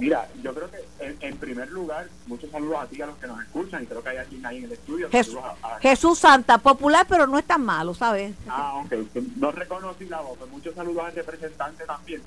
Mira, 0.00 0.28
yo 0.42 0.52
creo 0.52 0.68
que 0.70 0.78
en, 1.06 1.16
en 1.20 1.36
primer 1.36 1.70
lugar, 1.70 2.08
muchos 2.26 2.50
saludos 2.50 2.78
a 2.80 2.86
ti, 2.86 3.00
a 3.00 3.06
los 3.06 3.16
que 3.16 3.28
nos 3.28 3.40
escuchan, 3.40 3.84
y 3.84 3.86
creo 3.86 4.02
que 4.02 4.08
hay 4.08 4.16
alguien 4.16 4.44
ahí 4.44 4.58
en 4.58 4.64
el 4.64 4.72
estudio. 4.72 5.08
Jesús, 5.08 5.36
a- 5.36 5.76
a- 5.76 5.78
Jesús 5.78 6.18
Santa, 6.18 6.58
popular, 6.58 7.06
pero 7.08 7.28
no 7.28 7.38
es 7.38 7.44
tan 7.44 7.64
malo, 7.64 7.94
¿sabes? 7.94 8.34
Ah, 8.48 8.82
ok. 8.84 8.92
No 9.36 9.52
reconocí 9.52 10.06
la 10.06 10.20
voz. 10.20 10.36
Muchos 10.50 10.74
saludos 10.74 11.04
al 11.04 11.14
representante 11.14 11.84
también. 11.84 12.22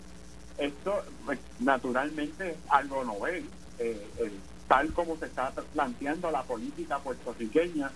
Esto, 0.57 0.93
pues, 1.25 1.39
naturalmente, 1.59 2.51
es 2.51 2.55
algo 2.69 3.03
novel. 3.03 3.45
Eh, 3.79 4.07
eh, 4.19 4.31
tal 4.67 4.93
como 4.93 5.17
se 5.17 5.25
está 5.25 5.51
planteando 5.51 6.31
la 6.31 6.43
política 6.43 6.99
puertorriqueña, 6.99 7.91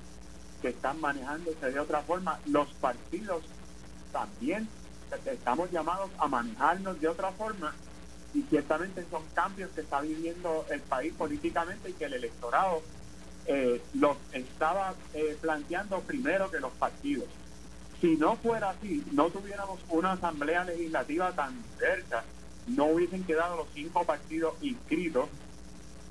que 0.62 0.70
están 0.70 1.00
manejándose 1.02 1.72
de 1.72 1.80
otra 1.80 2.02
forma, 2.02 2.40
los 2.46 2.68
partidos 2.74 3.44
también 4.12 4.68
estamos 5.26 5.72
llamados 5.72 6.10
a 6.18 6.28
manejarnos 6.28 7.00
de 7.00 7.08
otra 7.08 7.32
forma 7.32 7.74
y 8.34 8.44
ciertamente 8.44 9.06
son 9.10 9.24
cambios 9.34 9.72
que 9.72 9.82
está 9.82 10.02
viviendo 10.02 10.66
el 10.70 10.80
país 10.82 11.14
políticamente 11.14 11.90
y 11.90 11.94
que 11.94 12.06
el 12.06 12.14
electorado 12.14 12.82
eh, 13.46 13.82
los 13.96 14.18
estaba 14.32 14.94
eh, 15.14 15.38
planteando 15.42 16.00
primero 16.02 16.50
que 16.50 16.60
los 16.60 16.72
partidos. 16.74 17.26
Si 18.00 18.16
no 18.16 18.36
fuera 18.38 18.72
así, 18.72 19.04
no 19.12 19.30
tuviéramos 19.30 19.80
una 19.90 20.14
asamblea 20.14 20.64
legislativa 20.64 21.32
tan 21.34 21.62
diversa, 21.74 22.24
no 22.68 22.86
hubiesen 22.86 23.24
quedado 23.24 23.58
los 23.58 23.68
cinco 23.74 24.04
partidos 24.06 24.56
inscritos. 24.62 25.28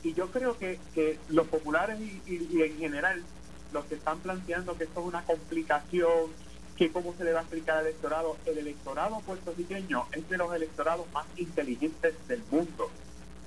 Y 0.02 0.14
yo 0.14 0.30
creo 0.30 0.58
que, 0.58 0.80
que 0.94 1.20
los 1.28 1.48
populares 1.48 2.00
y, 2.00 2.22
y- 2.26 2.62
en 2.62 2.78
general, 2.78 3.24
los 3.72 3.86
que 3.86 3.96
están 3.96 4.20
planteando 4.20 4.76
que 4.76 4.84
esto 4.84 5.00
es 5.00 5.06
una 5.06 5.24
complicación, 5.24 6.34
que 6.76 6.92
cómo 6.92 7.14
se 7.16 7.24
le 7.24 7.32
va 7.32 7.40
a 7.40 7.42
explicar 7.42 7.78
al 7.78 7.86
electorado, 7.86 8.38
el 8.46 8.58
electorado 8.58 9.20
puertorriqueño 9.22 10.06
es 10.12 10.28
de 10.28 10.38
los 10.38 10.54
electorados 10.54 11.10
más 11.12 11.26
inteligentes 11.36 12.14
del 12.28 12.44
mundo, 12.50 12.90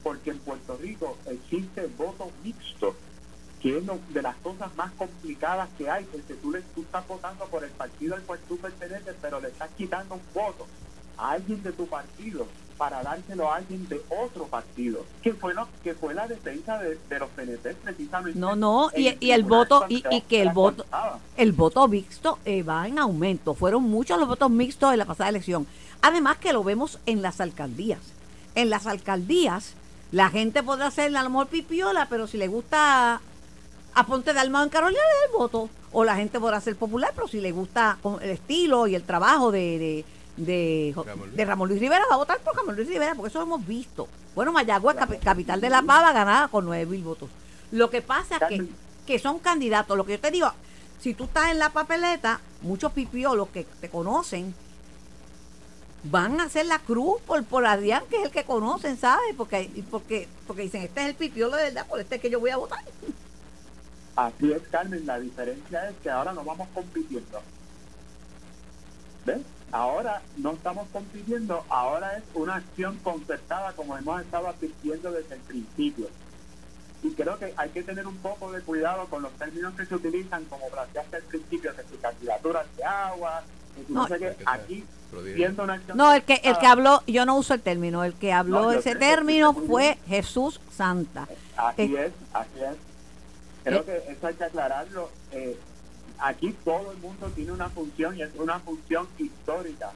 porque 0.03 0.31
en 0.31 0.39
Puerto 0.41 0.77
Rico 0.77 1.19
existe 1.27 1.87
voto 1.87 2.31
mixto, 2.43 2.95
que 3.61 3.77
es 3.77 3.85
lo- 3.85 3.99
de 4.09 4.21
las 4.21 4.37
cosas 4.37 4.75
más 4.75 4.93
complicadas 4.95 5.69
que 5.77 5.89
hay, 5.89 6.05
porque 6.05 6.35
tú, 6.35 6.51
le, 6.51 6.61
tú 6.75 6.83
estás 6.83 7.07
votando 7.07 7.47
por 7.49 7.63
el 7.63 7.71
partido 7.71 8.15
al 8.15 8.23
cual 8.25 8.41
tú 8.47 8.59
perteneces, 8.59 9.15
pero 9.21 9.39
le 9.41 9.49
estás 9.49 9.71
quitando 9.77 10.15
un 10.15 10.23
voto 10.33 10.67
a 11.17 11.31
alguien 11.31 11.63
de 11.63 11.73
tu 11.73 11.87
partido 11.87 12.47
para 12.83 13.01
dárselo 13.01 13.49
a 13.49 13.55
alguien 13.55 13.87
de 13.87 14.01
otro 14.09 14.45
partido, 14.47 15.05
que 15.21 15.33
fue 15.33 15.53
lo 15.53 15.69
que 15.85 15.93
fue 15.93 16.13
la 16.13 16.27
defensa 16.27 16.77
de, 16.79 16.99
de 17.09 17.19
los 17.19 17.29
PNP 17.29 17.75
precisamente. 17.75 18.37
No, 18.37 18.57
no, 18.57 18.91
y, 18.93 19.31
el 19.31 19.43
voto, 19.43 19.85
y, 19.87 20.01
que 20.23 20.41
el 20.41 20.49
voto, 20.49 20.85
el 21.37 21.53
voto 21.53 21.87
mixto 21.87 22.39
eh, 22.43 22.61
va 22.61 22.85
en 22.85 22.99
aumento. 22.99 23.53
Fueron 23.53 23.83
muchos 23.83 24.19
los 24.19 24.27
votos 24.27 24.49
mixtos 24.49 24.91
en 24.91 24.99
la 24.99 25.05
pasada 25.05 25.29
elección. 25.29 25.65
Además 26.01 26.39
que 26.39 26.51
lo 26.51 26.61
vemos 26.61 26.99
en 27.05 27.21
las 27.21 27.39
alcaldías. 27.39 28.01
En 28.53 28.69
las 28.69 28.85
alcaldías, 28.85 29.75
la 30.11 30.29
gente 30.29 30.61
podrá 30.61 30.91
ser 30.91 31.15
a 31.15 31.23
lo 31.23 31.29
mejor 31.29 31.47
pipiola, 31.47 32.07
pero 32.09 32.27
si 32.27 32.35
le 32.35 32.49
gusta 32.49 33.21
a 33.93 34.05
Ponte 34.05 34.33
de 34.33 34.41
Almado 34.41 34.65
en 34.65 34.71
Carolina, 34.71 34.99
le 34.99 35.19
da 35.19 35.25
el 35.31 35.39
voto. 35.39 35.69
O 35.93 36.03
la 36.03 36.17
gente 36.17 36.37
podrá 36.37 36.59
ser 36.59 36.75
popular, 36.75 37.13
pero 37.15 37.29
si 37.29 37.39
le 37.39 37.53
gusta 37.53 37.97
el 38.19 38.29
estilo 38.31 38.87
y 38.87 38.95
el 38.95 39.03
trabajo 39.03 39.53
de, 39.53 39.79
de, 39.79 40.05
de, 40.37 40.93
Ramón 40.95 41.19
Luis. 41.27 41.35
de 41.35 41.45
Ramón 41.45 41.69
Luis 41.69 41.79
Rivera, 41.81 42.03
va 42.09 42.15
a 42.15 42.17
votar 42.17 42.39
por 42.39 42.55
Ramón 42.55 42.75
Luis 42.75 42.87
Rivera, 42.87 43.13
porque 43.15 43.29
eso 43.29 43.39
lo 43.39 43.45
hemos 43.45 43.65
visto. 43.67 44.07
Bueno, 44.35 44.51
Mayagüez, 44.51 44.97
capi- 44.97 45.19
capital 45.19 45.61
de 45.61 45.69
La 45.69 45.81
Pava, 45.81 46.11
ganada 46.11 46.47
con 46.47 46.65
nueve 46.65 46.85
mil 46.85 47.03
votos. 47.03 47.29
Lo 47.71 47.89
que 47.89 48.01
pasa 48.01 48.37
es 48.37 48.47
que, 48.49 48.67
que 49.05 49.19
son 49.19 49.39
candidatos. 49.39 49.95
Lo 49.97 50.05
que 50.05 50.13
yo 50.13 50.19
te 50.19 50.31
digo, 50.31 50.51
si 50.99 51.13
tú 51.13 51.25
estás 51.25 51.51
en 51.51 51.59
la 51.59 51.69
papeleta, 51.69 52.39
muchos 52.61 52.91
pipiolos 52.93 53.49
que 53.49 53.65
te 53.81 53.89
conocen 53.89 54.53
van 56.05 56.41
a 56.41 56.45
hacer 56.45 56.65
la 56.65 56.79
cruz 56.79 57.21
por, 57.21 57.43
por 57.45 57.65
Adrián, 57.65 58.03
que 58.09 58.17
es 58.17 58.25
el 58.25 58.31
que 58.31 58.43
conocen, 58.43 58.97
¿sabes? 58.97 59.35
Porque, 59.37 59.69
porque, 59.89 60.27
porque 60.47 60.63
dicen, 60.63 60.81
este 60.81 61.01
es 61.01 61.07
el 61.07 61.15
pipiolo 61.15 61.55
de 61.55 61.63
verdad, 61.65 61.87
por 61.87 61.99
este 61.99 62.15
es 62.15 62.21
que 62.21 62.29
yo 62.29 62.39
voy 62.39 62.49
a 62.49 62.57
votar. 62.57 62.83
Así 64.15 64.51
es, 64.51 64.61
Carmen. 64.69 65.05
La 65.05 65.19
diferencia 65.19 65.89
es 65.89 65.95
que 66.03 66.09
ahora 66.09 66.33
no 66.33 66.43
vamos 66.43 66.67
compitiendo. 66.73 67.41
¿Ves? 69.25 69.39
Ahora 69.73 70.21
no 70.37 70.51
estamos 70.51 70.87
compitiendo, 70.93 71.65
ahora 71.67 72.15
es 72.17 72.23
una 72.35 72.57
acción 72.57 72.95
concertada 73.03 73.73
como 73.73 73.97
hemos 73.97 74.21
estado 74.21 74.47
advirtiendo 74.47 75.11
desde 75.11 75.33
el 75.33 75.41
principio. 75.41 76.07
Y 77.01 77.09
creo 77.11 77.39
que 77.39 77.53
hay 77.57 77.69
que 77.71 77.81
tener 77.81 78.05
un 78.05 78.15
poco 78.17 78.51
de 78.51 78.61
cuidado 78.61 79.07
con 79.07 79.23
los 79.23 79.31
términos 79.33 79.73
que 79.75 79.85
se 79.87 79.95
utilizan, 79.95 80.45
como 80.45 80.67
planteaste 80.69 81.15
al 81.17 81.23
principio, 81.23 81.75
que 81.75 81.81
si 81.89 81.97
candidaturas 81.97 82.67
de 82.77 82.83
agua, 82.83 83.41
que 83.75 83.91
no, 83.91 84.01
No. 84.03 84.07
sé 84.07 84.19
qué, 84.19 84.35
aquí, 84.45 84.85
siendo 85.33 85.63
una 85.63 85.73
acción 85.73 85.97
No, 85.97 86.13
el 86.13 86.21
que, 86.23 86.39
el 86.43 86.55
que 86.59 86.67
habló, 86.67 87.01
yo 87.07 87.25
no 87.25 87.35
uso 87.35 87.55
el 87.55 87.61
término, 87.61 88.03
el 88.03 88.13
que 88.13 88.31
habló 88.31 88.61
No, 88.61 88.71
ese 88.73 88.93
término 88.95 89.53
fue 89.55 89.97
Jesús 90.07 90.61
Santa. 90.71 91.27
Así 91.57 91.81
Eh, 91.81 92.05
es, 92.05 92.11
así 92.31 92.59
es. 92.63 92.75
Creo 93.63 93.83
que 93.85 93.97
eso 94.07 94.27
hay 94.27 94.35
que 94.35 94.43
aclararlo. 94.43 95.09
Eh, 95.31 95.57
aquí 96.19 96.55
todo 96.63 96.91
el 96.91 96.97
mundo 96.97 97.31
tiene 97.35 97.51
una 97.51 97.69
función 97.69 98.17
y 98.17 98.21
es 98.21 98.29
una 98.37 98.59
función 98.59 99.07
histórica. 99.17 99.91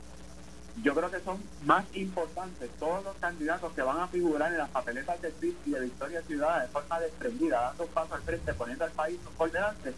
Yo 0.83 0.93
creo 0.93 1.09
que 1.09 1.19
son 1.21 1.37
más 1.65 1.85
importantes 1.93 2.69
todos 2.79 3.03
los 3.03 3.15
candidatos 3.15 3.73
que 3.73 3.81
van 3.81 3.99
a 3.99 4.07
figurar 4.07 4.51
en 4.51 4.59
las 4.59 4.69
papeletas 4.69 5.19
de 5.21 5.29
PIB 5.31 5.55
y 5.65 5.71
de 5.71 5.79
Victoria 5.81 6.21
Ciudadana 6.21 6.63
de 6.63 6.67
forma 6.69 6.99
desprendida, 6.99 7.61
dando 7.61 7.83
un 7.85 7.89
paso 7.89 8.13
al 8.13 8.21
frente, 8.21 8.53
poniendo 8.53 8.85
al 8.85 8.91
país 8.91 9.17
por 9.37 9.51
delante, 9.51 9.95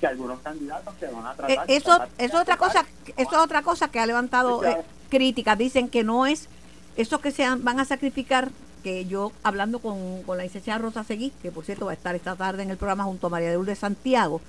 que 0.00 0.06
algunos 0.06 0.40
candidatos 0.40 0.94
que 0.94 1.06
van 1.06 1.26
a 1.26 1.32
Eh, 1.32 1.36
tratar 1.36 1.70
eso, 1.70 1.98
de 1.98 2.04
eso 2.24 2.34
es 2.34 2.34
otra 2.34 2.56
cosa, 2.56 2.86
eso 3.16 3.30
es 3.30 3.38
otra 3.38 3.62
cosa 3.62 3.88
que 3.88 4.00
ha 4.00 4.06
levantado 4.06 4.64
eh, 4.64 4.82
críticas. 5.10 5.58
Dicen 5.58 5.90
que 5.90 6.02
no 6.02 6.24
es 6.24 6.48
eso 6.96 7.20
que 7.20 7.30
se 7.30 7.48
van 7.56 7.78
a 7.78 7.84
sacrificar, 7.84 8.50
que 8.82 9.04
yo 9.04 9.32
hablando 9.42 9.80
con, 9.80 10.22
con 10.22 10.38
la 10.38 10.44
licenciada 10.44 10.78
Rosa 10.78 11.04
Seguí, 11.04 11.30
que 11.42 11.52
por 11.52 11.64
cierto 11.66 11.84
va 11.84 11.90
a 11.92 11.94
estar 11.94 12.14
esta 12.14 12.36
tarde 12.36 12.62
en 12.62 12.70
el 12.70 12.78
programa 12.78 13.04
junto 13.04 13.26
a 13.26 13.30
María 13.30 13.50
de 13.50 13.56
Lourdes 13.56 13.78
Santiago, 13.78 14.40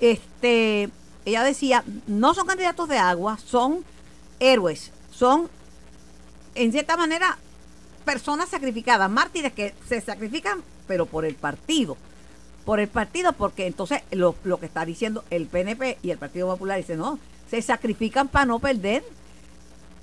este, 0.00 0.90
ella 1.24 1.42
decía, 1.42 1.84
no 2.06 2.34
son 2.34 2.46
candidatos 2.46 2.88
de 2.88 2.98
agua, 2.98 3.38
son 3.38 3.84
héroes, 4.40 4.92
son 5.10 5.48
en 6.54 6.72
cierta 6.72 6.96
manera 6.96 7.38
personas 8.04 8.48
sacrificadas, 8.48 9.10
mártires 9.10 9.52
que 9.52 9.74
se 9.88 10.00
sacrifican, 10.00 10.62
pero 10.86 11.06
por 11.06 11.24
el 11.24 11.34
partido. 11.34 11.96
Por 12.64 12.80
el 12.80 12.88
partido, 12.88 13.32
porque 13.32 13.66
entonces 13.66 14.02
lo, 14.10 14.34
lo 14.42 14.58
que 14.58 14.66
está 14.66 14.84
diciendo 14.84 15.24
el 15.30 15.46
PNP 15.46 15.98
y 16.02 16.10
el 16.10 16.18
Partido 16.18 16.48
Popular 16.48 16.78
dice, 16.78 16.96
no, 16.96 17.20
se 17.48 17.62
sacrifican 17.62 18.26
para 18.26 18.44
no 18.44 18.58
perder 18.58 19.04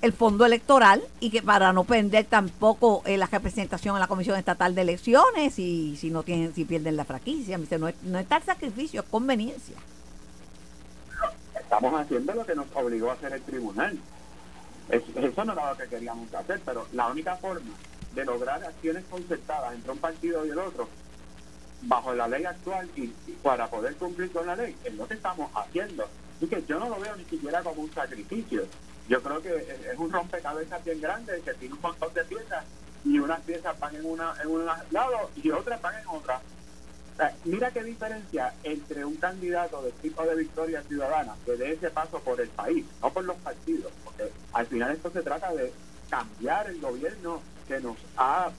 el 0.04 0.12
fondo 0.12 0.44
electoral 0.44 1.02
y 1.18 1.30
que 1.30 1.40
para 1.40 1.72
no 1.72 1.84
perder 1.84 2.26
tampoco 2.26 3.02
eh, 3.06 3.16
la 3.16 3.24
representación 3.26 3.96
en 3.96 4.00
la 4.00 4.06
Comisión 4.06 4.36
Estatal 4.38 4.74
de 4.74 4.82
Elecciones 4.82 5.58
y 5.58 5.96
si 5.96 6.10
no 6.10 6.22
tienen, 6.22 6.54
si 6.54 6.66
pierden 6.66 6.96
la 6.98 7.06
franquicia. 7.06 7.56
Me 7.56 7.66
no 7.78 7.88
es, 7.88 7.94
no 8.02 8.18
es 8.18 8.26
tal 8.28 8.42
sacrificio, 8.42 9.00
es 9.00 9.06
conveniencia. 9.08 9.76
estamos 11.58 11.98
haciendo 11.98 12.34
lo 12.34 12.44
que 12.44 12.54
nos 12.54 12.66
obligó 12.74 13.10
a 13.10 13.14
hacer 13.14 13.32
el 13.32 13.40
tribunal. 13.42 13.98
Es- 14.90 15.02
eso 15.16 15.44
no 15.46 15.54
era 15.54 15.70
lo 15.70 15.76
que 15.78 15.86
queríamos 15.88 16.32
hacer, 16.34 16.60
pero 16.66 16.86
la 16.92 17.06
única 17.08 17.36
forma 17.36 17.72
de 18.14 18.24
lograr 18.26 18.62
acciones 18.62 19.04
concertadas 19.10 19.74
entre 19.74 19.90
un 19.90 19.98
partido 19.98 20.44
y 20.44 20.50
el 20.50 20.58
otro, 20.58 20.86
bajo 21.80 22.12
la 22.12 22.28
ley 22.28 22.44
actual 22.44 22.90
y, 22.94 23.04
y 23.04 23.36
para 23.42 23.68
poder 23.68 23.96
cumplir 23.96 24.30
con 24.30 24.46
la 24.46 24.54
ley, 24.54 24.76
es 24.84 24.92
lo 24.94 25.08
que 25.08 25.14
estamos 25.14 25.50
haciendo. 25.54 26.04
Así 26.36 26.46
que 26.46 26.62
yo 26.68 26.78
no 26.78 26.90
lo 26.90 27.00
veo 27.00 27.16
ni 27.16 27.24
siquiera 27.24 27.62
como 27.62 27.80
un 27.80 27.90
sacrificio. 27.94 28.64
Yo 29.08 29.22
creo 29.22 29.42
que 29.42 29.54
es 29.56 29.98
un 29.98 30.10
rompecabezas 30.10 30.84
bien 30.84 31.00
grande 31.00 31.40
que 31.44 31.54
tiene 31.54 31.74
un 31.74 31.80
montón 31.80 32.12
de 32.14 32.24
piezas 32.24 32.64
y 33.04 33.18
unas 33.18 33.40
piezas 33.42 33.78
van 33.78 33.94
en, 33.94 34.06
una, 34.06 34.34
en 34.42 34.48
un 34.48 34.64
lado 34.64 35.30
y 35.36 35.50
otras 35.50 35.80
van 35.82 35.98
en 36.00 36.06
otra. 36.08 36.40
Mira 37.44 37.70
qué 37.70 37.84
diferencia 37.84 38.52
entre 38.64 39.04
un 39.04 39.16
candidato 39.16 39.82
del 39.82 39.92
tipo 39.94 40.24
de 40.24 40.34
Victoria 40.34 40.82
Ciudadana 40.82 41.36
que 41.44 41.56
dé 41.56 41.72
ese 41.72 41.90
paso 41.90 42.18
por 42.20 42.40
el 42.40 42.48
país, 42.48 42.84
no 43.00 43.12
por 43.12 43.24
los 43.24 43.36
partidos, 43.36 43.92
porque 44.02 44.32
al 44.52 44.66
final 44.66 44.90
esto 44.90 45.10
se 45.10 45.22
trata 45.22 45.52
de 45.52 45.72
cambiar 46.10 46.68
el 46.68 46.80
gobierno 46.80 47.40
que 47.68 47.80
nos 47.80 47.96
ha 48.16 48.50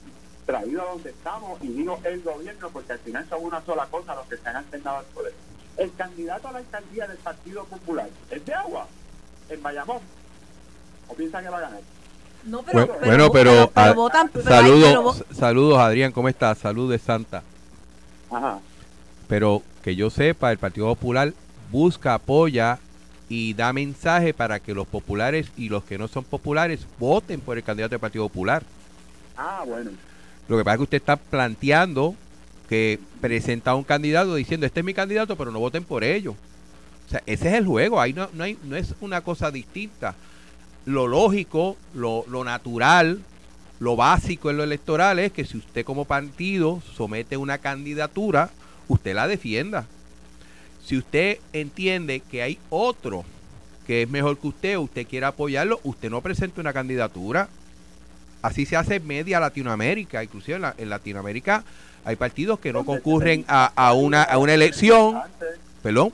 traído 0.46 0.84
a 0.84 0.92
donde 0.92 1.10
estamos, 1.10 1.62
y 1.64 1.68
digo 1.70 2.00
el 2.04 2.22
gobierno 2.22 2.70
porque 2.70 2.94
al 2.94 3.00
final 3.00 3.28
son 3.28 3.44
una 3.44 3.62
sola 3.66 3.88
cosa 3.88 4.16
los 4.16 4.28
que 4.28 4.38
se 4.38 4.48
han 4.48 4.58
alternado 4.58 4.98
al 4.98 5.06
poder. 5.06 5.34
El 5.76 5.94
candidato 5.96 6.48
a 6.48 6.52
la 6.54 6.60
alcaldía 6.60 7.08
del 7.08 7.18
Partido 7.18 7.66
Popular 7.66 8.08
es 8.30 8.46
de 8.46 8.54
agua, 8.54 8.88
en 9.50 9.62
Bayamón, 9.62 10.00
o 11.08 11.14
piensa 11.14 11.42
que 11.42 11.50
va 11.50 11.58
a 11.58 11.62
ganar. 11.62 11.80
No, 12.46 12.64
Bu- 12.64 12.88
bueno, 13.04 13.32
pero, 13.32 13.32
pero 13.32 13.72
ah, 13.76 13.94
votan- 13.94 14.30
pero- 14.32 14.46
saludos, 14.46 15.16
pero 15.26 15.36
saludos 15.36 15.80
Adrián, 15.80 16.12
¿cómo 16.12 16.30
estás? 16.30 16.58
Salud 16.60 16.92
de 16.92 17.00
Santa. 17.00 17.42
Ajá. 18.32 18.60
Pero 19.28 19.64
que 19.84 19.96
yo 19.96 20.10
sepa, 20.10 20.52
el 20.52 20.58
Partido 20.58 20.88
Popular 20.88 21.34
busca, 21.72 22.14
apoya 22.14 22.78
y 23.30 23.56
da 23.56 23.74
mensaje 23.74 24.34
para 24.36 24.60
que 24.60 24.76
los 24.76 24.86
populares 24.88 25.48
y 25.58 25.70
los 25.70 25.84
que 25.84 25.98
no 25.98 26.08
son 26.08 26.24
populares 26.24 26.86
voten 27.00 27.40
por 27.42 27.58
el 27.58 27.64
candidato 27.64 27.92
del 27.92 28.00
Partido 28.00 28.28
Popular. 28.28 28.62
Ah, 29.36 29.64
bueno. 29.66 29.92
Lo 30.48 30.58
que 30.58 30.64
pasa 30.64 30.76
es 30.76 30.78
que 30.78 30.84
usted 30.84 30.98
está 30.98 31.16
planteando 31.16 32.14
que 32.70 33.00
presenta 33.22 33.74
un 33.74 33.84
candidato 33.84 34.36
diciendo, 34.36 34.68
este 34.68 34.82
es 34.82 34.86
mi 34.86 34.94
candidato, 34.94 35.36
pero 35.36 35.52
no 35.52 35.60
voten 35.60 35.84
por 35.84 36.04
ello. 36.04 36.36
O 37.08 37.10
sea, 37.10 37.24
ese 37.26 37.48
es 37.50 37.54
el 37.56 37.66
juego, 37.66 38.00
ahí 38.00 38.14
no, 38.14 38.30
no, 38.34 38.44
hay, 38.44 38.58
no 38.64 38.76
es 38.76 38.94
una 39.02 39.22
cosa 39.22 39.50
distinta. 39.50 40.14
Lo 40.86 41.08
lógico, 41.08 41.78
lo, 41.94 42.26
lo 42.28 42.44
natural, 42.44 43.22
lo 43.80 43.96
básico 43.96 44.50
en 44.50 44.58
lo 44.58 44.64
electoral 44.64 45.20
es 45.20 45.32
que 45.32 45.46
si 45.46 45.58
usted 45.58 45.84
como 45.84 46.06
partido 46.06 46.82
somete 46.96 47.38
una 47.38 47.58
candidatura, 47.58 48.50
usted 48.88 49.16
la 49.16 49.28
defienda. 49.28 49.86
Si 50.86 50.98
usted 50.98 51.40
entiende 51.54 52.20
que 52.20 52.44
hay 52.44 52.60
otro 52.70 53.26
que 53.88 54.04
es 54.04 54.10
mejor 54.10 54.38
que 54.38 54.48
usted, 54.48 54.78
usted 54.78 55.08
quiere 55.08 55.26
apoyarlo, 55.26 55.80
usted 55.84 56.10
no 56.10 56.22
presente 56.22 56.62
una 56.62 56.74
candidatura. 56.74 57.50
Así 58.42 58.66
se 58.68 58.76
hace 58.76 58.96
en 58.96 59.08
media 59.08 59.40
Latinoamérica, 59.40 60.24
inclusive 60.24 60.56
en, 60.58 60.62
la- 60.64 60.76
en 60.78 60.90
Latinoamérica 60.90 61.64
hay 62.04 62.16
partidos 62.16 62.60
que 62.60 62.72
no 62.72 62.86
concurren 62.86 63.44
a, 63.48 63.72
a 63.76 63.94
una, 63.94 64.22
a 64.22 64.38
una 64.38 64.54
elección, 64.54 65.16
perdón, 65.82 66.14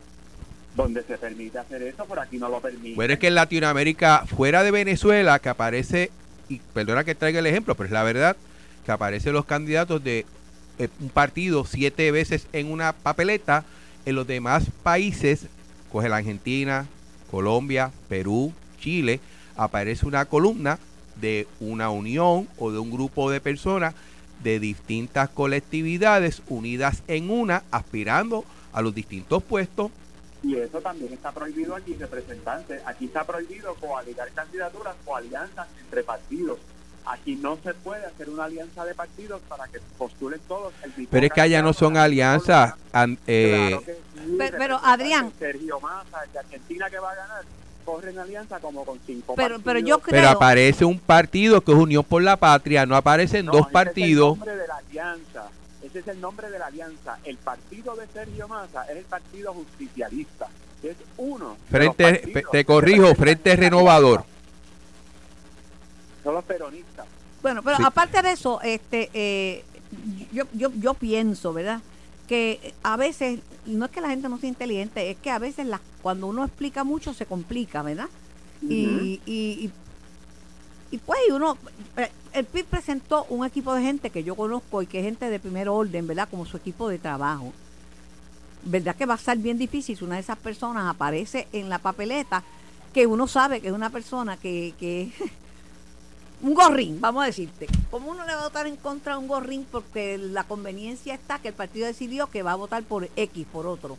Donde 0.84 1.04
se 1.04 1.18
permite 1.18 1.60
hacer 1.60 1.82
eso, 1.84 2.06
por 2.06 2.20
aquí 2.20 2.38
no 2.38 2.50
lo 2.50 2.60
permite. 2.60 2.96
Bueno, 2.96 3.14
es 3.14 3.20
que 3.20 3.28
en 3.28 3.36
Latinoamérica, 3.36 4.26
fuera 4.26 4.64
de 4.64 4.72
Venezuela, 4.72 5.40
que 5.40 5.50
aparece, 5.50 6.12
y 6.50 6.60
perdona 6.74 7.04
que 7.04 7.16
traiga 7.16 7.40
el 7.40 7.46
ejemplo, 7.46 7.76
pero 7.76 7.86
es 7.86 7.92
la 7.92 8.04
verdad, 8.04 8.36
que 8.86 8.92
aparecen 8.92 9.34
los 9.34 9.46
candidatos 9.46 10.04
de 10.04 10.26
eh, 10.80 10.88
un 11.00 11.10
partido 11.10 11.66
siete 11.66 12.12
veces 12.12 12.48
en 12.54 12.72
una 12.72 12.94
papeleta. 12.94 13.64
En 14.04 14.16
los 14.16 14.26
demás 14.26 14.66
países, 14.82 15.46
coge 15.92 16.10
la 16.10 16.18
Argentina, 16.18 16.88
Colombia, 17.30 17.92
Perú, 18.10 18.52
Chile, 18.80 19.20
aparece 19.56 20.08
una 20.08 20.26
columna 20.26 20.80
de 21.20 21.48
una 21.60 21.92
unión 21.92 22.48
o 22.58 22.72
de 22.72 22.80
un 22.80 22.90
grupo 22.90 23.30
de 23.30 23.40
personas 23.40 23.94
de 24.44 24.60
distintas 24.60 25.30
colectividades 25.30 26.42
unidas 26.50 27.04
en 27.08 27.30
una, 27.30 27.62
aspirando 27.70 28.44
a 28.74 28.82
los 28.82 28.96
distintos 28.96 29.44
puestos. 29.44 29.92
Y 30.44 30.56
eso 30.56 30.82
también 30.82 31.14
está 31.14 31.32
prohibido 31.32 31.76
aquí, 31.76 31.94
representante. 31.96 32.82
Aquí 32.86 33.06
está 33.06 33.24
prohibido 33.24 33.76
coaligar 33.76 34.30
candidaturas 34.32 34.96
o 35.06 35.16
alianzas 35.16 35.68
entre 35.84 36.04
partidos. 36.04 36.58
Aquí 37.06 37.36
no 37.36 37.58
se 37.64 37.74
puede 37.74 38.06
hacer 38.06 38.30
una 38.30 38.46
alianza 38.46 38.86
de 38.86 38.94
partidos 38.96 39.42
para 39.48 39.68
que 39.68 39.80
postulen 39.98 40.40
todos 40.48 40.72
el 40.84 40.90
mismo 40.90 41.08
Pero 41.12 41.26
es 41.26 41.32
que 41.34 41.42
allá 41.42 41.62
no 41.62 41.74
son 41.74 41.98
alianzas. 41.98 42.74
an- 42.94 43.18
eh, 43.28 43.68
Claro 43.70 43.86
que 43.86 43.94
sí, 43.94 44.36
Pero- 44.38 44.58
pero. 44.58 44.80
Adrián. 44.84 45.32
Sergio 45.40 45.80
Massa, 45.80 46.20
de 46.32 46.40
Argentina 46.40 46.90
que 46.90 47.00
va 47.00 47.12
a 47.12 47.16
ganar, 47.16 47.42
corre 47.86 48.12
en 48.12 48.20
alianza 48.20 48.60
como 48.60 48.86
con 48.86 49.00
cinco 49.06 49.34
Pero, 49.36 49.56
pero 49.60 49.64
partidos. 49.80 49.90
yo 49.90 50.00
creo... 50.00 50.22
pero 50.22 50.30
aparece 50.30 50.86
un 50.86 51.00
partido 51.00 51.62
que 51.62 51.72
es 51.72 51.78
Unión 51.78 52.04
por 52.04 52.22
la 52.22 52.38
Patria, 52.38 52.86
no 52.86 52.96
aparecen 52.96 53.48
No, 53.48 53.54
dos 53.54 53.66
Es 53.68 53.74
partidos. 53.74 54.34
el 54.34 54.40
nombre 54.40 54.56
de 54.56 54.68
la 54.68 54.76
alianza. 54.78 55.46
Ese 55.92 56.00
es 56.00 56.08
el 56.08 56.22
nombre 56.22 56.50
de 56.50 56.58
la 56.58 56.68
alianza. 56.68 57.20
El 57.26 57.38
partido 57.38 57.96
de 57.98 58.08
Sergio 58.08 58.48
Massa 58.48 58.84
es 58.86 58.98
el 58.98 59.04
partido 59.04 59.54
justicialista. 59.54 60.48
Es 60.82 60.96
uno. 61.18 61.58
Frente, 61.70 62.34
te 62.52 62.66
corrijo, 62.66 63.14
Frente 63.14 63.56
Renovador. 63.58 64.24
Son 66.24 66.34
los 66.34 66.44
peronistas. 66.46 67.06
Bueno, 67.42 67.62
pero 67.62 67.78
Sí. 67.78 67.84
aparte 67.86 68.22
de 68.22 68.32
eso, 68.32 68.62
este, 68.62 69.10
eh, 69.14 69.64
yo, 70.32 70.46
yo, 70.54 70.72
yo 70.76 70.94
pienso, 70.94 71.52
¿verdad? 71.54 71.82
Que 72.28 72.74
a 72.84 72.96
veces, 72.96 73.40
y 73.66 73.72
no 73.74 73.86
es 73.86 73.92
que 73.92 74.00
la 74.02 74.10
gente 74.10 74.30
no 74.30 74.38
sea 74.38 74.48
inteligente, 74.50 75.12
es 75.12 75.18
que 75.18 75.30
a 75.30 75.40
veces 75.40 75.66
la, 75.66 75.82
cuando 76.02 76.28
uno 76.28 76.46
explica 76.46 76.84
mucho 76.86 77.14
se 77.14 77.26
complica, 77.26 77.82
¿verdad? 77.82 78.08
y, 78.64 79.20
y, 79.26 79.66
y, 79.66 79.72
y 80.92 80.98
pues 80.98 81.20
uno, 81.32 81.58
eh, 81.98 82.12
el 82.34 82.46
PIB 82.46 82.66
presentó 82.66 83.26
un 83.30 83.46
equipo 83.46 83.74
de 83.74 83.82
gente 83.82 84.10
que 84.10 84.24
yo 84.24 84.36
conozco 84.36 84.82
y 84.82 84.88
que 84.88 85.00
es 85.00 85.06
gente 85.06 85.30
de 85.30 85.40
primer 85.40 85.70
orden, 85.70 86.06
¿verdad? 86.06 86.28
Como 86.30 86.46
su 86.46 86.58
equipo 86.58 86.90
de 86.90 87.00
trabajo. 87.00 87.54
¿Verdad 88.64 88.96
que 88.96 89.06
va 89.06 89.16
a 89.16 89.18
ser 89.18 89.38
bien 89.38 89.58
difícil 89.58 89.98
si 89.98 90.04
una 90.04 90.16
de 90.16 90.22
esas 90.22 90.38
personas 90.38 90.88
aparece 90.88 91.48
en 91.54 91.70
la 91.70 91.80
papeleta 91.80 92.44
que 92.94 93.08
uno 93.08 93.26
sabe 93.28 93.62
que 93.62 93.70
es 93.70 93.74
una 93.74 93.90
persona 93.90 94.38
que, 94.38 94.74
que 94.80 95.12
un 96.42 96.54
gorrín, 96.54 97.00
vamos 97.00 97.24
a 97.24 97.28
decirte. 97.28 97.68
¿Cómo 97.90 98.12
uno 98.12 98.26
le 98.26 98.36
va 98.36 98.42
a 98.42 98.46
votar 98.46 98.68
en 98.68 98.76
contra 98.76 99.14
de 99.14 99.20
un 99.20 99.28
gorrín 99.28 99.66
porque 99.72 100.18
la 100.18 100.44
conveniencia 100.44 101.14
está 101.14 101.40
que 101.40 101.50
el 101.50 101.54
partido 101.54 101.88
decidió 101.88 102.28
que 102.28 102.44
va 102.44 102.52
a 102.52 102.56
votar 102.56 102.84
por 102.84 103.10
X, 103.16 103.48
por 103.52 103.66
otro? 103.66 103.98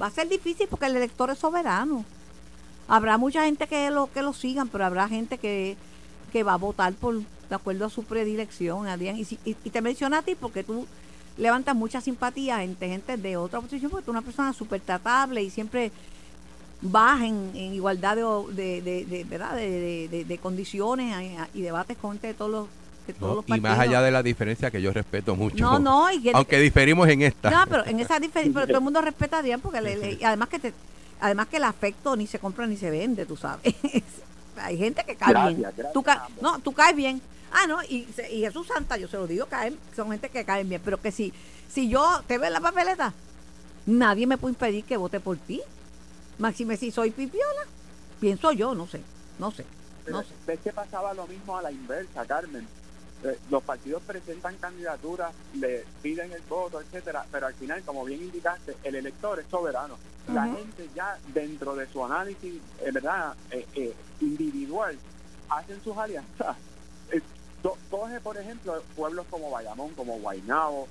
Va 0.00 0.06
a 0.06 0.10
ser 0.10 0.28
difícil 0.28 0.66
porque 0.68 0.86
el 0.86 0.96
elector 0.96 1.30
es 1.30 1.38
soberano. 1.38 2.04
Habrá 2.88 3.16
mucha 3.16 3.44
gente 3.44 3.66
que 3.66 3.90
lo 3.90 4.12
que 4.12 4.22
lo 4.22 4.34
sigan, 4.34 4.68
pero 4.68 4.84
habrá 4.84 5.08
gente 5.08 5.38
que, 5.38 5.76
que 6.34 6.42
va 6.42 6.54
a 6.54 6.56
votar 6.56 6.92
por 6.94 7.14
de 7.20 7.54
acuerdo 7.54 7.84
a 7.86 7.90
su 7.90 8.02
predilección, 8.02 8.88
Adrián. 8.88 9.16
Y, 9.16 9.24
si- 9.24 9.38
y, 9.44 9.54
y 9.62 9.70
te 9.70 9.80
menciono 9.80 10.16
a 10.16 10.22
ti 10.22 10.34
porque 10.34 10.64
tú 10.64 10.84
levantas 11.38 11.76
mucha 11.76 12.00
simpatía 12.00 12.64
entre 12.64 12.88
gente 12.88 13.16
de 13.16 13.36
otra 13.36 13.60
oposición, 13.60 13.88
porque 13.92 14.04
tú 14.04 14.10
eres 14.10 14.18
una 14.20 14.26
persona 14.26 14.52
súper 14.52 14.80
tratable 14.80 15.40
y 15.44 15.50
siempre 15.50 15.92
vas 16.82 17.22
en, 17.22 17.52
en 17.54 17.72
igualdad 17.72 18.16
de, 18.16 18.82
de, 18.82 19.04
de- 19.04 19.24
¿verdad? 19.24 19.54
de, 19.54 20.38
condiciones 20.42 21.14
y 21.54 21.62
debates 21.62 21.96
con 21.98 22.10
gente 22.12 22.26
de 22.26 22.34
todos 22.34 22.50
los, 22.50 22.66
¿no? 23.20 23.44
Y 23.46 23.60
más 23.60 23.78
allá 23.78 24.02
de 24.02 24.10
la 24.10 24.22
diferencia 24.24 24.72
que 24.72 24.82
yo 24.82 24.92
respeto 24.92 25.36
mucho. 25.36 25.62
No, 25.64 25.78
no, 25.78 26.10
y 26.10 26.20
que- 26.20 26.30
Aunque 26.34 26.58
diferimos 26.58 27.06
en 27.08 27.22
esta. 27.22 27.48
no, 27.48 27.64
pero 27.70 27.86
en 27.86 28.00
esa 28.00 28.18
diferencia, 28.18 28.52
pero 28.54 28.66
todo 28.66 28.78
el 28.78 28.84
mundo 28.84 29.00
respeta 29.00 29.36
a 29.36 29.38
Adrián 29.38 29.60
porque 29.60 29.80
le- 29.80 29.96
le- 29.98 30.24
además 30.26 30.48
que 30.48 30.58
te, 30.58 30.72
además 31.20 31.46
que 31.46 31.58
el 31.58 31.64
afecto 31.64 32.16
ni 32.16 32.26
se 32.26 32.40
compra 32.40 32.66
ni 32.66 32.76
se 32.76 32.90
vende, 32.90 33.24
tú 33.24 33.36
sabes. 33.36 33.72
Hay 34.58 34.76
gente 34.78 35.04
que 35.04 35.16
cae 35.16 35.30
Gracias, 35.30 35.56
bien. 35.56 35.70
gracias, 35.76 35.92
Tú 35.92 36.02
ca- 36.02 36.24
ambos. 36.26 36.42
no, 36.42 36.58
tú 36.60 36.72
caes 36.72 36.96
bien. 36.96 37.20
Ah, 37.52 37.66
no, 37.68 37.82
y 37.84 38.06
Jesús 38.16 38.66
Santa, 38.66 38.96
yo 38.96 39.06
se 39.08 39.16
lo 39.16 39.26
digo, 39.26 39.46
caen, 39.46 39.78
son 39.94 40.10
gente 40.10 40.28
que 40.28 40.44
caen 40.44 40.68
bien, 40.68 40.80
pero 40.84 41.00
que 41.00 41.12
si 41.12 41.32
si 41.68 41.88
yo 41.88 42.22
te 42.26 42.38
veo 42.38 42.46
en 42.48 42.52
la 42.52 42.60
papeleta, 42.60 43.12
nadie 43.86 44.26
me 44.26 44.38
puede 44.38 44.52
impedir 44.52 44.84
que 44.84 44.96
vote 44.96 45.20
por 45.20 45.36
ti. 45.36 45.60
Máxime 46.38 46.76
si 46.76 46.90
soy 46.90 47.10
pipiola, 47.10 47.62
pienso 48.20 48.50
yo, 48.52 48.74
no 48.74 48.86
sé, 48.88 49.00
no 49.38 49.50
sé, 49.52 49.64
Pero 50.04 50.16
no 50.18 50.22
sé. 50.24 50.30
¿Ves 50.46 50.60
que 50.64 50.72
pasaba 50.72 51.14
lo 51.14 51.26
mismo 51.28 51.56
a 51.56 51.62
la 51.62 51.70
inversa, 51.70 52.24
Carmen? 52.26 52.66
Eh, 53.24 53.38
Los 53.50 53.62
partidos 53.62 54.02
presentan 54.02 54.56
candidaturas, 54.58 55.32
le 55.54 55.84
piden 56.02 56.30
el 56.32 56.42
voto, 56.42 56.80
etcétera, 56.80 57.24
pero 57.32 57.46
al 57.46 57.54
final, 57.54 57.82
como 57.82 58.04
bien 58.04 58.22
indicaste, 58.22 58.76
el 58.84 58.94
elector 58.96 59.38
es 59.40 59.46
soberano. 59.50 59.96
La 60.32 60.44
gente 60.46 60.88
ya 60.94 61.18
dentro 61.34 61.74
de 61.74 61.86
su 61.88 62.04
análisis, 62.04 62.54
eh, 62.82 62.90
verdad, 62.92 63.34
eh, 63.50 63.66
eh, 63.74 63.94
individual, 64.20 64.98
hacen 65.50 65.82
sus 65.82 65.96
alianzas. 65.96 66.56
To- 67.62 67.78
Coge, 67.90 68.20
por 68.20 68.36
ejemplo, 68.36 68.82
pueblos 68.94 69.26
como 69.30 69.50
Bayamón, 69.50 69.94
como 69.94 70.18
Guaynabo, 70.18 70.86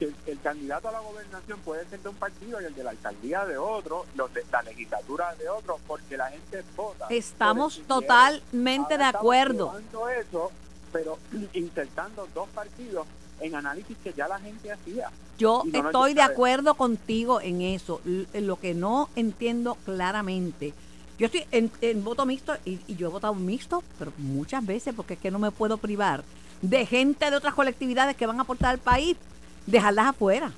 que 0.00 0.06
el, 0.06 0.14
el 0.26 0.40
candidato 0.40 0.88
a 0.88 0.92
la 0.92 1.00
gobernación 1.00 1.60
puede 1.60 1.84
ser 1.88 2.00
de 2.00 2.08
un 2.08 2.16
partido 2.16 2.60
y 2.60 2.64
el 2.64 2.74
de 2.74 2.82
la 2.84 2.90
alcaldía 2.90 3.44
de 3.46 3.56
otro, 3.56 4.04
los 4.16 4.32
de 4.34 4.44
la 4.50 4.62
legislatura 4.62 5.34
de 5.36 5.48
otro, 5.48 5.78
porque 5.86 6.16
la 6.16 6.28
gente 6.30 6.64
vota. 6.76 7.06
Estamos 7.10 7.80
totalmente 7.86 8.98
de 8.98 9.04
acuerdo. 9.04 9.78
eso, 10.20 10.50
pero 10.92 11.18
insertando 11.54 12.28
dos 12.34 12.48
partidos 12.50 13.06
en 13.40 13.54
análisis 13.54 13.96
que 14.02 14.12
ya 14.12 14.26
la 14.28 14.38
gente 14.40 14.72
hacía. 14.72 15.10
Yo 15.38 15.62
no 15.64 15.86
estoy 15.86 16.14
de 16.14 16.22
acuerdo 16.22 16.74
contigo 16.74 17.40
en 17.40 17.60
eso. 17.62 18.00
En 18.04 18.46
lo 18.46 18.56
que 18.56 18.74
no 18.74 19.08
entiendo 19.14 19.76
claramente. 19.84 20.74
Yo 21.18 21.26
estoy 21.26 21.44
en, 21.52 21.70
en 21.80 22.02
voto 22.04 22.26
mixto 22.26 22.56
y, 22.64 22.80
y 22.86 22.96
yo 22.96 23.08
he 23.08 23.10
votado 23.10 23.34
mixto, 23.34 23.82
pero 23.98 24.12
muchas 24.18 24.64
veces 24.64 24.94
porque 24.94 25.14
es 25.14 25.20
que 25.20 25.30
no 25.30 25.38
me 25.38 25.50
puedo 25.50 25.76
privar 25.76 26.24
de 26.62 26.86
gente 26.86 27.30
de 27.30 27.36
otras 27.36 27.54
colectividades 27.54 28.16
que 28.16 28.26
van 28.26 28.38
a 28.38 28.42
aportar 28.42 28.70
al 28.70 28.78
país, 28.78 29.16
dejarlas 29.66 30.06
afuera. 30.08 30.52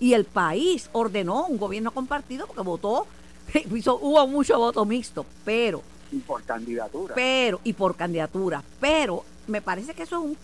Y 0.00 0.12
el 0.14 0.24
país 0.24 0.88
ordenó 0.92 1.46
un 1.46 1.58
gobierno 1.58 1.90
compartido 1.90 2.46
porque 2.46 2.62
votó, 2.62 3.06
hizo, 3.74 3.98
hubo 4.00 4.26
mucho 4.26 4.56
voto 4.58 4.84
mixto, 4.86 5.26
pero 5.44 5.82
Y 6.12 6.18
por 6.18 6.42
candidatura. 6.44 7.14
pero 7.14 7.60
y 7.64 7.72
por 7.74 7.96
candidatura. 7.96 8.62
Pero 8.80 9.24
me 9.48 9.60
parece 9.62 9.94
que 9.94 10.04
eso 10.04 10.18
es 10.18 10.36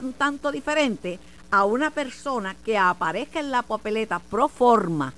un, 0.00 0.12
tanto 0.14 0.50
diferente 0.52 1.18
a 1.50 1.64
una 1.64 1.90
persona 1.90 2.56
que 2.64 2.78
aparezca 2.78 3.40
en 3.40 3.50
la 3.50 3.62
papeleta 3.62 4.18
pro 4.18 4.48
forma, 4.48 5.12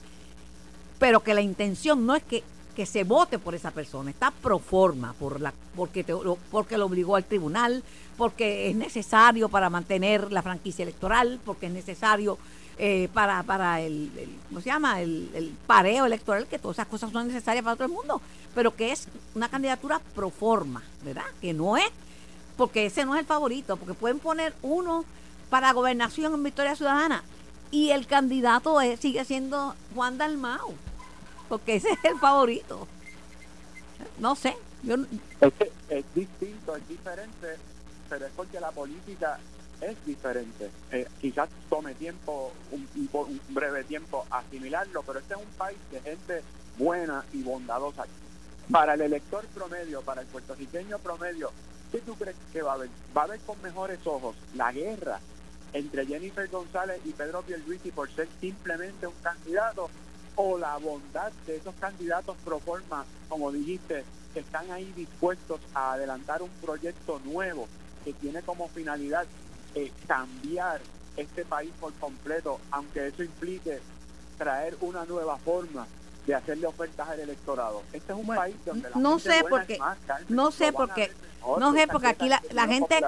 pero 0.99 1.21
que 1.23 1.35
la 1.35 1.41
intención 1.43 2.07
no 2.07 2.15
es 2.17 2.23
que, 2.23 2.43
que 2.75 2.87
se 2.87 3.05
vote 3.05 3.39
por 3.39 3.55
esa 3.55 3.71
persona, 3.71 4.11
está 4.11 4.31
pro 4.31 4.59
forma, 4.59 5.13
por 5.15 5.41
la, 5.41 5.53
porque, 5.77 6.05
porque 6.51 6.79
lo 6.79 6.87
obligó 6.87 7.17
al 7.17 7.25
tribunal, 7.25 7.83
porque 8.17 8.71
es 8.71 8.77
necesario 8.77 9.49
para 9.49 9.71
mantener 9.71 10.33
la 10.33 10.43
franquicia 10.43 10.83
electoral, 10.83 11.39
porque 11.45 11.67
es 11.67 11.73
necesario 11.73 12.37
eh, 12.79 13.09
para, 13.13 13.43
para 13.45 13.81
el, 13.81 14.11
el- 14.17 14.37
¿cómo 14.49 14.61
se 14.61 14.67
llama? 14.67 15.01
El, 15.03 15.31
el 15.35 15.55
pareo 15.67 16.07
electoral, 16.07 16.47
que 16.49 16.59
todas 16.59 16.77
esas 16.79 16.89
cosas 16.89 17.13
son 17.13 17.29
necesarias 17.29 17.63
para 17.63 17.77
todo 17.77 17.87
el 17.87 17.93
mundo, 17.93 18.21
pero 18.55 18.75
que 18.75 18.91
es 18.91 19.07
una 19.37 19.49
candidatura 19.49 20.01
pro 20.15 20.31
forma, 20.31 20.83
¿verdad? 21.05 21.25
Que 21.41 21.53
no 21.53 21.77
es, 21.77 21.85
porque 22.57 22.87
ese 22.87 23.05
no 23.05 23.15
es 23.15 23.21
el 23.21 23.27
favorito, 23.27 23.77
porque 23.77 23.95
pueden 23.95 24.19
poner 24.19 24.55
uno 24.63 25.05
para 25.51 25.73
gobernación 25.73 26.35
en 26.35 26.43
Victoria 26.43 26.77
Ciudadana 26.77 27.23
y 27.71 27.91
el 27.91 28.07
candidato 28.07 28.79
sigue 29.01 29.25
siendo 29.25 29.75
Juan 29.95 30.19
Dalmau, 30.19 30.75
porque 31.49 31.77
ese 31.77 31.91
es 31.91 32.05
el 32.05 32.19
favorito. 32.19 32.87
No 34.19 34.37
sé, 34.37 34.57
yo 34.83 34.97
Es 35.41 35.53
es 35.89 36.05
distinto, 36.15 36.77
es 36.77 36.89
diferente, 36.89 37.57
pero 38.09 38.27
es 38.27 38.33
porque 38.37 38.61
la 38.61 38.71
política 38.71 39.39
es 39.81 39.97
diferente. 40.07 40.71
Eh, 40.93 41.07
quizás 41.21 41.49
tome 41.69 41.95
tiempo, 41.95 42.53
un, 42.71 42.89
un 43.13 43.41
breve 43.51 43.85
tiempo 43.85 44.25
asimilarlo, 44.31 45.03
pero 45.03 45.19
este 45.19 45.35
es 45.35 45.41
un 45.41 45.53
país 45.59 45.79
de 45.91 46.01
gente 46.01 46.43
buena 46.79 47.25
y 47.33 47.43
bondadosa. 47.43 48.05
Para 48.71 48.95
el 48.95 49.03
elector 49.03 49.45
promedio, 49.47 50.01
para 50.03 50.23
el 50.23 50.27
puertorriqueño 50.29 50.99
promedio, 50.99 51.51
¿qué 51.95 52.01
tú 52.01 52.17
crees 52.17 52.35
que 52.53 52.61
va 52.61 52.73
a 52.73 52.75
haber? 52.75 52.89
Va 53.17 53.23
a 53.23 53.27
ver 53.29 53.39
con 53.47 53.61
mejores 53.63 54.01
ojos 54.05 54.35
la 54.57 54.73
guerra 54.73 55.21
entre 55.73 56.05
Jennifer 56.05 56.49
González 56.49 57.01
y 57.05 57.13
Pedro 57.13 57.43
Pierluisi 57.43 57.93
por 57.93 58.11
ser 58.11 58.27
simplemente 58.41 59.07
un 59.07 59.15
candidato 59.23 59.89
o 60.35 60.59
la 60.59 60.77
bondad 60.79 61.31
de 61.47 61.55
esos 61.55 61.73
candidatos 61.77 62.37
pro 62.45 62.59
forma, 62.59 63.05
como 63.29 63.53
dijiste, 63.53 64.05
que 64.33 64.41
están 64.41 64.69
ahí 64.73 64.93
dispuestos 64.97 65.61
a 65.73 65.93
adelantar 65.93 66.43
un 66.43 66.51
proyecto 66.61 67.21
nuevo 67.25 67.69
que 68.05 68.13
tiene 68.15 68.43
como 68.43 68.67
finalidad 68.71 69.25
eh, 69.77 69.93
cambiar 70.09 70.81
este 71.17 71.45
país 71.45 71.71
por 71.81 71.93
completo, 71.95 72.59
aunque 72.73 73.07
eso 73.07 73.23
implique 73.23 73.79
traer 74.37 74.77
una 74.81 75.05
nueva 75.05 75.37
forma 75.39 75.87
de 76.27 76.35
hacerle 76.35 76.67
ofertas 76.67 77.09
al 77.09 77.21
electorado. 77.21 77.83
Este 77.93 78.13
es 78.13 78.19
un 78.19 78.27
país 78.27 78.57
donde 78.67 78.91
la 78.91 78.97
no 78.97 79.11
gente 79.19 79.31
sé 79.31 79.43
buena 79.43 79.57
porque- 79.59 79.73
es 79.75 79.79
más, 79.79 79.99
Carmen, 80.07 80.27
no 80.37 80.51
sé 80.51 80.73
porque- 80.73 81.13
no 81.59 81.73
sé 81.73 81.87
porque 81.87 82.09
aquí 82.09 82.29
la- 82.29 82.39
gente 82.39 82.55
la 82.55 82.67
gente-. 82.67 83.01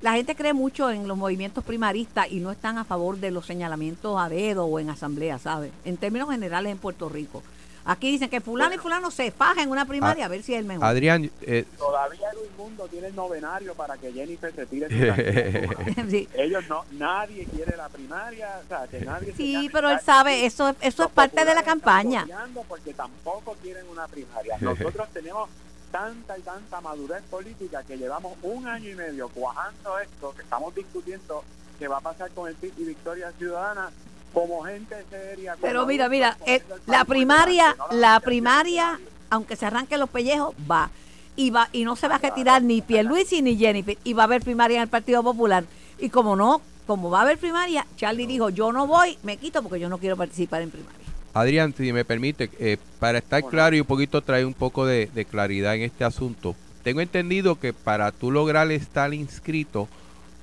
La 0.00 0.12
gente 0.14 0.34
cree 0.36 0.52
mucho 0.52 0.90
en 0.90 1.08
los 1.08 1.16
movimientos 1.16 1.64
primaristas 1.64 2.30
y 2.30 2.40
no 2.40 2.50
están 2.50 2.76
a 2.78 2.84
favor 2.84 3.16
de 3.18 3.30
los 3.30 3.46
señalamientos 3.46 4.20
a 4.20 4.28
dedo 4.28 4.66
o 4.66 4.78
en 4.78 4.90
asamblea, 4.90 5.38
¿sabes? 5.38 5.72
En 5.84 5.96
términos 5.96 6.30
generales 6.30 6.70
en 6.72 6.78
Puerto 6.78 7.08
Rico. 7.08 7.42
Aquí 7.86 8.10
dicen 8.10 8.30
que 8.30 8.40
fulano 8.40 8.74
y 8.74 8.78
fulano 8.78 9.10
se 9.10 9.30
faja 9.30 9.62
en 9.62 9.70
una 9.70 9.84
primaria 9.84 10.24
a 10.24 10.28
ver 10.28 10.42
si 10.42 10.54
es 10.54 10.60
el 10.60 10.64
mejor. 10.64 10.86
Adrián, 10.86 11.30
eh, 11.42 11.66
Todavía 11.76 12.32
Luis 12.32 12.48
Mundo 12.56 12.88
tiene 12.88 13.08
el 13.08 13.14
novenario 13.14 13.74
para 13.74 13.98
que 13.98 14.10
Jennifer 14.10 14.54
retire 14.56 14.88
su 14.88 15.06
candidatura. 15.14 16.04
Sí. 16.10 16.28
Ellos 16.34 16.64
no, 16.68 16.84
nadie 16.92 17.44
quiere 17.44 17.76
la 17.76 17.88
primaria, 17.90 18.58
o 18.64 18.68
sea, 18.68 18.86
que 18.86 19.00
nadie 19.00 19.32
se 19.32 19.36
Sí, 19.36 19.52
llame 19.52 19.70
pero 19.70 19.90
él 19.90 20.00
sabe, 20.02 20.46
eso, 20.46 20.74
eso 20.80 21.04
es 21.04 21.10
parte 21.10 21.44
de 21.44 21.54
la 21.54 21.62
campaña. 21.62 22.26
Porque 22.68 22.94
tampoco 22.94 23.54
quieren 23.62 23.86
una 23.90 24.08
primaria. 24.08 24.56
Nosotros 24.60 25.06
tenemos 25.12 25.50
tanta 25.94 26.36
y 26.36 26.42
tanta 26.42 26.80
madurez 26.80 27.22
política 27.30 27.84
que 27.84 27.96
llevamos 27.96 28.32
un 28.42 28.66
año 28.66 28.90
y 28.90 28.96
medio 28.96 29.28
cuajando 29.28 29.96
esto, 30.00 30.34
que 30.34 30.42
estamos 30.42 30.74
discutiendo 30.74 31.44
qué 31.78 31.86
va 31.86 31.98
a 31.98 32.00
pasar 32.00 32.32
con 32.32 32.48
el 32.48 32.56
PIB 32.56 32.72
y 32.78 32.84
Victoria 32.86 33.30
Ciudadana 33.38 33.92
como 34.32 34.64
gente 34.64 34.96
seria. 35.08 35.56
Pero 35.60 35.86
mira, 35.86 36.08
mira, 36.08 36.36
eh, 36.46 36.64
la 36.86 37.04
por 37.04 37.14
primaria, 37.14 37.76
no 37.78 37.96
la 37.96 38.18
primaria, 38.18 38.98
aunque 39.30 39.54
se 39.54 39.66
arranquen 39.66 40.00
los 40.00 40.10
pellejos, 40.10 40.52
va. 40.68 40.90
Y 41.36 41.50
va 41.50 41.68
y 41.70 41.84
no 41.84 41.94
se 41.94 42.08
va 42.08 42.16
a 42.16 42.18
retirar 42.18 42.60
ni 42.60 42.82
Pierluisi 42.82 43.40
ni 43.40 43.56
Jennifer. 43.56 43.96
Y 44.02 44.14
va 44.14 44.24
a 44.24 44.26
haber 44.26 44.42
primaria 44.42 44.78
en 44.78 44.82
el 44.82 44.88
Partido 44.88 45.22
Popular. 45.22 45.62
Y 46.00 46.08
como 46.08 46.34
no, 46.34 46.60
como 46.88 47.08
va 47.08 47.20
a 47.20 47.22
haber 47.22 47.38
primaria, 47.38 47.86
Charlie 47.96 48.26
dijo, 48.26 48.50
yo 48.50 48.72
no 48.72 48.88
voy, 48.88 49.16
me 49.22 49.36
quito 49.36 49.62
porque 49.62 49.78
yo 49.78 49.88
no 49.88 49.98
quiero 49.98 50.16
participar 50.16 50.60
en 50.62 50.72
primaria. 50.72 51.03
Adrián, 51.34 51.74
si 51.76 51.92
me 51.92 52.04
permite, 52.04 52.48
eh, 52.58 52.78
para 53.00 53.18
estar 53.18 53.42
Bueno. 53.42 53.50
claro 53.50 53.76
y 53.76 53.80
un 53.80 53.86
poquito 53.86 54.22
traer 54.22 54.46
un 54.46 54.54
poco 54.54 54.86
de, 54.86 55.10
de 55.12 55.24
claridad 55.24 55.74
en 55.74 55.82
este 55.82 56.04
asunto, 56.04 56.54
tengo 56.82 57.00
entendido 57.00 57.58
que 57.58 57.72
para 57.72 58.12
tú 58.12 58.30
lograr 58.30 58.70
estar 58.70 59.12
inscrito 59.12 59.88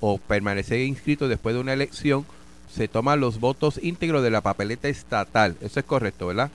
o 0.01 0.17
permanecer 0.17 0.81
inscrito 0.81 1.27
después 1.27 1.55
de 1.55 1.61
una 1.61 1.73
elección, 1.73 2.25
se 2.69 2.87
toman 2.87 3.19
los 3.19 3.39
votos 3.39 3.79
íntegros 3.81 4.23
de 4.23 4.31
la 4.31 4.41
papeleta 4.41 4.87
estatal. 4.87 5.55
Eso 5.61 5.79
es 5.79 5.85
correcto, 5.85 6.27
¿verdad? 6.27 6.49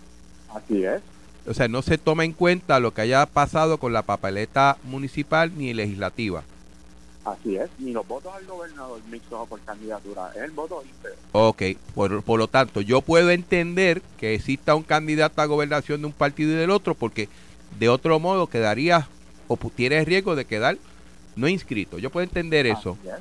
Así 0.53 0.85
es. 0.85 1.01
O 1.47 1.55
sea, 1.55 1.69
no 1.69 1.83
se 1.83 1.99
toma 1.99 2.25
en 2.25 2.33
cuenta 2.33 2.81
lo 2.81 2.93
que 2.93 3.03
haya 3.03 3.25
pasado 3.27 3.79
con 3.79 3.93
la 3.93 4.03
papeleta 4.03 4.79
municipal 4.83 5.53
ni 5.57 5.73
legislativa. 5.75 6.43
Así 7.27 7.57
es, 7.57 7.69
ni 7.81 7.93
los 7.93 8.07
votos 8.07 8.33
al 8.33 8.47
gobernador 8.47 9.01
mixtos 9.11 9.41
o 9.41 9.47
por 9.47 9.61
candidatura, 9.63 10.31
es 10.37 10.43
el 10.43 10.53
voto 10.53 10.81
íntegro. 10.87 11.17
Ok, 11.33 11.63
por, 11.93 12.23
por 12.23 12.39
lo 12.39 12.47
tanto, 12.47 12.81
yo 12.81 13.01
puedo 13.01 13.31
entender 13.31 14.01
que 14.17 14.35
exista 14.35 14.77
un 14.77 14.85
candidato 14.85 15.43
a 15.43 15.47
gobernación 15.47 16.03
de 16.03 16.07
un 16.07 16.13
partido 16.13 16.53
y 16.53 16.55
del 16.55 16.71
otro, 16.71 16.95
porque 16.95 17.29
de 17.81 17.89
otro 17.89 18.21
modo 18.21 18.47
quedaría 18.47 19.09
o 19.49 19.57
tienes 19.57 20.07
riesgo 20.07 20.37
de 20.37 20.45
quedar 20.45 20.79
no 21.35 21.49
inscrito. 21.49 21.99
Yo 21.99 22.11
puedo 22.11 22.23
entender 22.23 22.65
eso. 22.65 22.97
Es. 23.05 23.15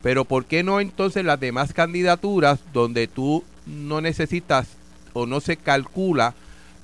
Pero 0.00 0.24
¿por 0.24 0.44
qué 0.44 0.62
no 0.62 0.78
entonces 0.78 1.24
las 1.24 1.40
demás 1.40 1.72
candidaturas 1.72 2.60
donde 2.72 3.08
tú 3.08 3.42
no 3.66 4.00
necesitas 4.00 4.68
o 5.12 5.26
no 5.26 5.40
se 5.40 5.56
calcula 5.56 6.34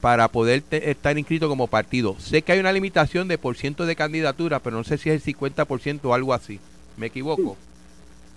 para 0.07 0.29
poder 0.29 0.63
te- 0.63 0.89
estar 0.93 1.19
inscrito 1.19 1.49
como 1.49 1.67
partido? 1.67 2.15
Sé 2.21 2.43
que 2.43 2.53
hay 2.53 2.61
una 2.61 2.71
limitación 2.71 3.27
de 3.27 3.39
por 3.39 3.57
ciento 3.57 3.87
de 3.87 3.97
candidatura, 3.97 4.61
pero 4.61 4.77
no 4.77 4.85
sé 4.85 4.99
si 4.99 5.11
es 5.11 5.17
el 5.27 5.35
50% 5.37 6.05
o 6.05 6.15
algo 6.15 6.33
así. 6.33 6.61
¿Me 6.97 7.07
equivoco? 7.09 7.57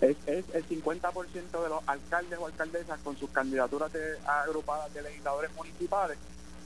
Es, 0.02 0.18
es 0.26 0.46
el 0.56 0.68
50% 0.68 1.04
de 1.62 1.70
los 1.70 1.80
alcaldes 1.86 2.40
o 2.40 2.48
alcaldesas 2.48 3.00
con 3.04 3.16
sus 3.20 3.30
candidaturas 3.30 3.94
de- 3.94 4.18
agrupadas 4.26 4.92
de 4.96 5.04
legisladores 5.04 5.52
municipales 5.56 6.18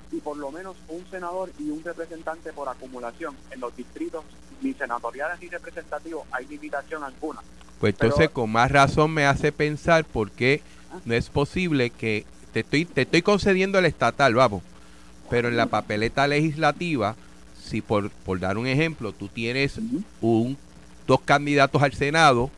y 0.10 0.22
por 0.22 0.38
lo 0.38 0.52
menos 0.52 0.78
un 0.88 1.06
senador 1.12 1.52
y 1.60 1.70
un 1.70 1.84
representante 1.84 2.54
por 2.54 2.70
acumulación. 2.70 3.36
En 3.52 3.60
los 3.60 3.76
distritos 3.76 4.24
ni 4.62 4.74
senatoriales 4.74 5.38
ni 5.42 5.50
representativos 5.50 6.24
hay 6.32 6.46
limitación 6.48 7.04
alguna. 7.04 7.42
Pues 7.82 7.94
Pero- 7.98 8.08
entonces 8.14 8.30
con 8.30 8.50
más 8.50 8.72
razón 8.72 9.12
me 9.12 9.26
hace 9.26 9.52
pensar 9.52 10.06
por 10.06 10.32
qué 10.32 10.62
no 11.04 11.14
es 11.14 11.28
posible 11.30 11.90
que 11.90 12.24
te 12.54 12.62
estoy 12.62 12.86
te 12.86 13.02
estoy 13.02 13.22
concediendo 13.22 13.80
el 13.80 13.86
estatal, 13.86 14.34
vamos, 14.36 14.64
pero 15.34 15.48
en 15.48 15.58
la 15.58 15.66
papeleta 15.66 16.28
legislativa, 16.28 17.16
si 17.60 17.82
por, 17.82 18.12
por 18.12 18.40
dar 18.40 18.60
un 18.60 18.68
ejemplo, 18.68 19.14
tú 19.14 19.30
tienes 19.30 19.80
un 20.22 20.56
dos 21.08 21.22
candidatos 21.22 21.82
al 21.82 21.92
Senado 21.96 22.52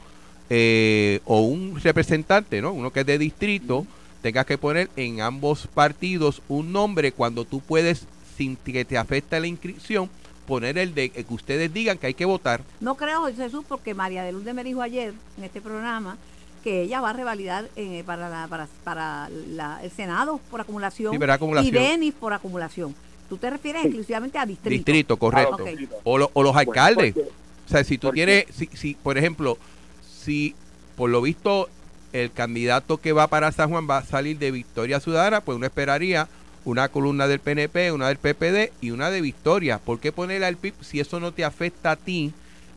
eh, 0.50 1.22
o 1.24 1.40
un 1.40 1.80
representante, 1.80 2.62
¿no? 2.62 2.74
Uno 2.74 2.92
que 2.92 3.00
es 3.00 3.06
de 3.06 3.18
distrito, 3.18 3.88
tengas 4.22 4.46
que 4.46 4.58
poner 4.58 4.90
en 4.98 5.22
ambos 5.22 5.68
partidos 5.68 6.42
un 6.50 6.74
nombre 6.74 7.14
cuando 7.14 7.46
tú 7.46 7.62
puedes, 7.62 8.08
sin 8.36 8.58
que 8.58 8.84
te 8.84 8.98
afecte 8.98 9.40
la 9.40 9.48
inscripción, 9.48 10.10
poner 10.46 10.78
el 10.78 10.94
de 10.94 11.12
que 11.12 11.26
ustedes 11.30 11.74
digan 11.74 11.98
que 11.98 12.08
hay 12.08 12.14
que 12.14 12.26
votar. 12.26 12.62
No 12.82 12.96
creo, 12.96 13.22
José 13.22 13.38
Jesús, 13.38 13.64
porque 13.66 13.94
María 13.94 14.22
de 14.24 14.34
Lourdes 14.34 14.54
me 14.54 14.66
dijo 14.66 14.82
ayer 14.82 15.14
en 15.38 15.46
este 15.46 15.62
programa 15.62 16.18
que 16.66 16.82
ella 16.82 17.00
va 17.00 17.12
a 17.12 17.14
revalidar 17.14 17.70
eh, 17.76 18.02
para, 18.08 18.28
la, 18.28 18.48
para, 18.48 18.68
para 18.84 19.30
la- 19.50 19.80
el 19.84 19.92
Senado 19.92 20.40
por 20.50 20.60
acumulación, 20.60 21.12
Sí, 21.14 21.18
¿verdad? 21.20 21.36
Acumulación. 21.36 21.76
y 21.76 21.78
Denis 21.78 22.14
por 22.20 22.34
acumulación. 22.34 22.96
Tú 23.30 23.38
te 23.38 23.52
refieres 23.52 23.86
exclusivamente 23.86 24.40
a 24.40 24.48
distrito. 24.48 24.72
Distrito, 24.72 25.18
correcto. 25.18 25.50
A 25.50 25.52
los 25.52 25.62
Ok. 25.62 25.68
distritos. 25.68 25.98
O, 26.04 26.18
lo- 26.18 26.32
o 26.34 26.42
los 26.42 26.56
alcaldes. 26.56 27.16
O 27.16 27.70
sea, 27.70 27.84
si 27.84 28.00
tú 28.00 28.12
tienes, 28.12 28.46
si, 28.52 28.68
si, 28.74 28.96
por 28.96 29.16
ejemplo, 29.18 29.60
si 30.24 30.56
por 30.96 31.12
lo 31.12 31.22
visto 31.22 31.70
el 32.14 32.32
candidato 32.32 32.98
que 32.98 33.12
va 33.14 33.28
para 33.28 33.52
San 33.52 33.70
Juan 33.70 33.88
va 33.88 33.98
a 34.00 34.04
salir 34.06 34.40
de 34.40 34.50
Victoria 34.50 35.00
Ciudadana, 35.00 35.42
pues 35.42 35.58
uno 35.58 35.68
esperaría 35.68 36.28
una 36.64 36.90
columna 36.90 37.28
del 37.28 37.40
PNP, 37.42 37.92
una 37.92 38.08
del 38.08 38.18
PPD 38.18 38.72
y 38.82 38.90
una 38.90 39.12
de 39.12 39.22
Victoria. 39.22 39.78
¿Por 39.78 40.00
qué 40.00 40.12
ponerle 40.12 40.48
al 40.48 40.58
PIB 40.58 40.74
si 40.82 41.00
eso 41.00 41.20
no 41.20 41.32
te 41.32 41.46
afecta 41.46 41.92
a 41.92 41.96
ti 41.96 42.34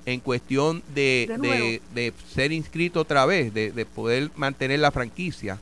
en 0.07 0.21
cuestión 0.21 0.83
de, 0.95 1.27
De 1.29 1.39
de, 1.39 1.39
nuevo. 1.39 1.85
de 1.95 2.13
ser 2.35 2.53
inscrito 2.53 3.01
otra 3.01 3.27
vez, 3.27 3.53
de, 3.53 3.73
de 3.73 3.87
poder 3.87 4.31
mantener 4.37 4.81
la 4.81 4.91
franquicia? 4.91 5.59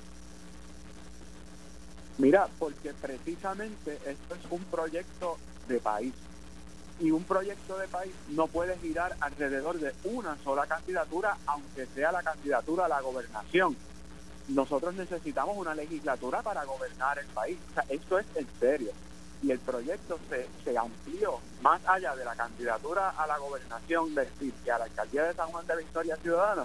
Mira, 2.18 2.48
porque 2.58 2.92
precisamente 2.94 3.98
esto 4.06 4.34
es 4.34 4.40
un 4.50 4.62
proyecto 4.64 5.36
de 5.68 5.78
país. 5.80 6.14
Y 6.98 7.10
un 7.10 7.24
proyecto 7.24 7.76
de 7.76 7.88
país 7.88 8.12
no 8.30 8.46
puede 8.46 8.78
girar 8.78 9.14
alrededor 9.20 9.78
de 9.78 9.92
una 10.04 10.36
sola 10.42 10.66
candidatura, 10.66 11.36
aunque 11.44 11.86
sea 11.94 12.10
la 12.10 12.22
candidatura 12.22 12.86
a 12.86 12.88
la 12.88 13.02
gobernación. 13.02 13.76
Nosotros 14.48 14.94
necesitamos 14.94 15.58
una 15.58 15.74
legislatura 15.74 16.40
para 16.40 16.64
gobernar 16.64 17.18
el 17.18 17.26
país. 17.26 17.58
O 17.70 17.74
sea, 17.74 17.84
esto 17.90 18.18
es 18.18 18.26
en 18.36 18.46
serio. 18.58 18.92
Y 19.42 19.50
el 19.50 19.58
proyecto 19.58 20.18
se, 20.30 20.46
se 20.64 20.76
amplió 20.76 21.38
más 21.62 21.80
allá 21.86 22.16
de 22.16 22.24
la 22.24 22.34
candidatura 22.34 23.10
a 23.10 23.26
la 23.26 23.38
gobernación 23.38 24.14
de 24.14 24.28
y 24.40 24.70
a 24.70 24.78
la 24.78 24.84
alcaldía 24.84 25.24
de 25.24 25.34
San 25.34 25.48
Juan 25.48 25.66
de 25.66 25.76
Victoria 25.76 26.16
Ciudadana 26.16 26.64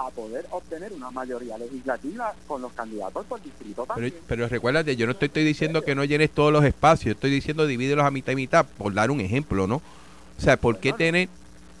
a 0.00 0.10
poder 0.10 0.46
obtener 0.50 0.92
una 0.94 1.10
mayoría 1.10 1.58
legislativa 1.58 2.32
con 2.46 2.62
los 2.62 2.72
candidatos 2.72 3.26
por 3.26 3.42
distrito 3.42 3.82
Pero, 3.82 3.86
también. 3.86 4.14
pero 4.26 4.48
recuérdate, 4.48 4.96
yo 4.96 5.04
no 5.04 5.12
estoy, 5.12 5.26
estoy 5.26 5.44
diciendo 5.44 5.82
que 5.82 5.94
no 5.94 6.04
llenes 6.04 6.30
todos 6.30 6.50
los 6.50 6.64
espacios, 6.64 7.14
estoy 7.14 7.30
diciendo 7.30 7.66
divídelos 7.66 8.06
a 8.06 8.10
mitad 8.10 8.32
y 8.32 8.36
mitad, 8.36 8.64
por 8.64 8.94
dar 8.94 9.10
un 9.10 9.20
ejemplo, 9.20 9.66
¿no? 9.66 9.76
O 9.76 10.40
sea, 10.40 10.56
¿por 10.56 10.78
qué 10.78 10.94
tener, 10.94 11.28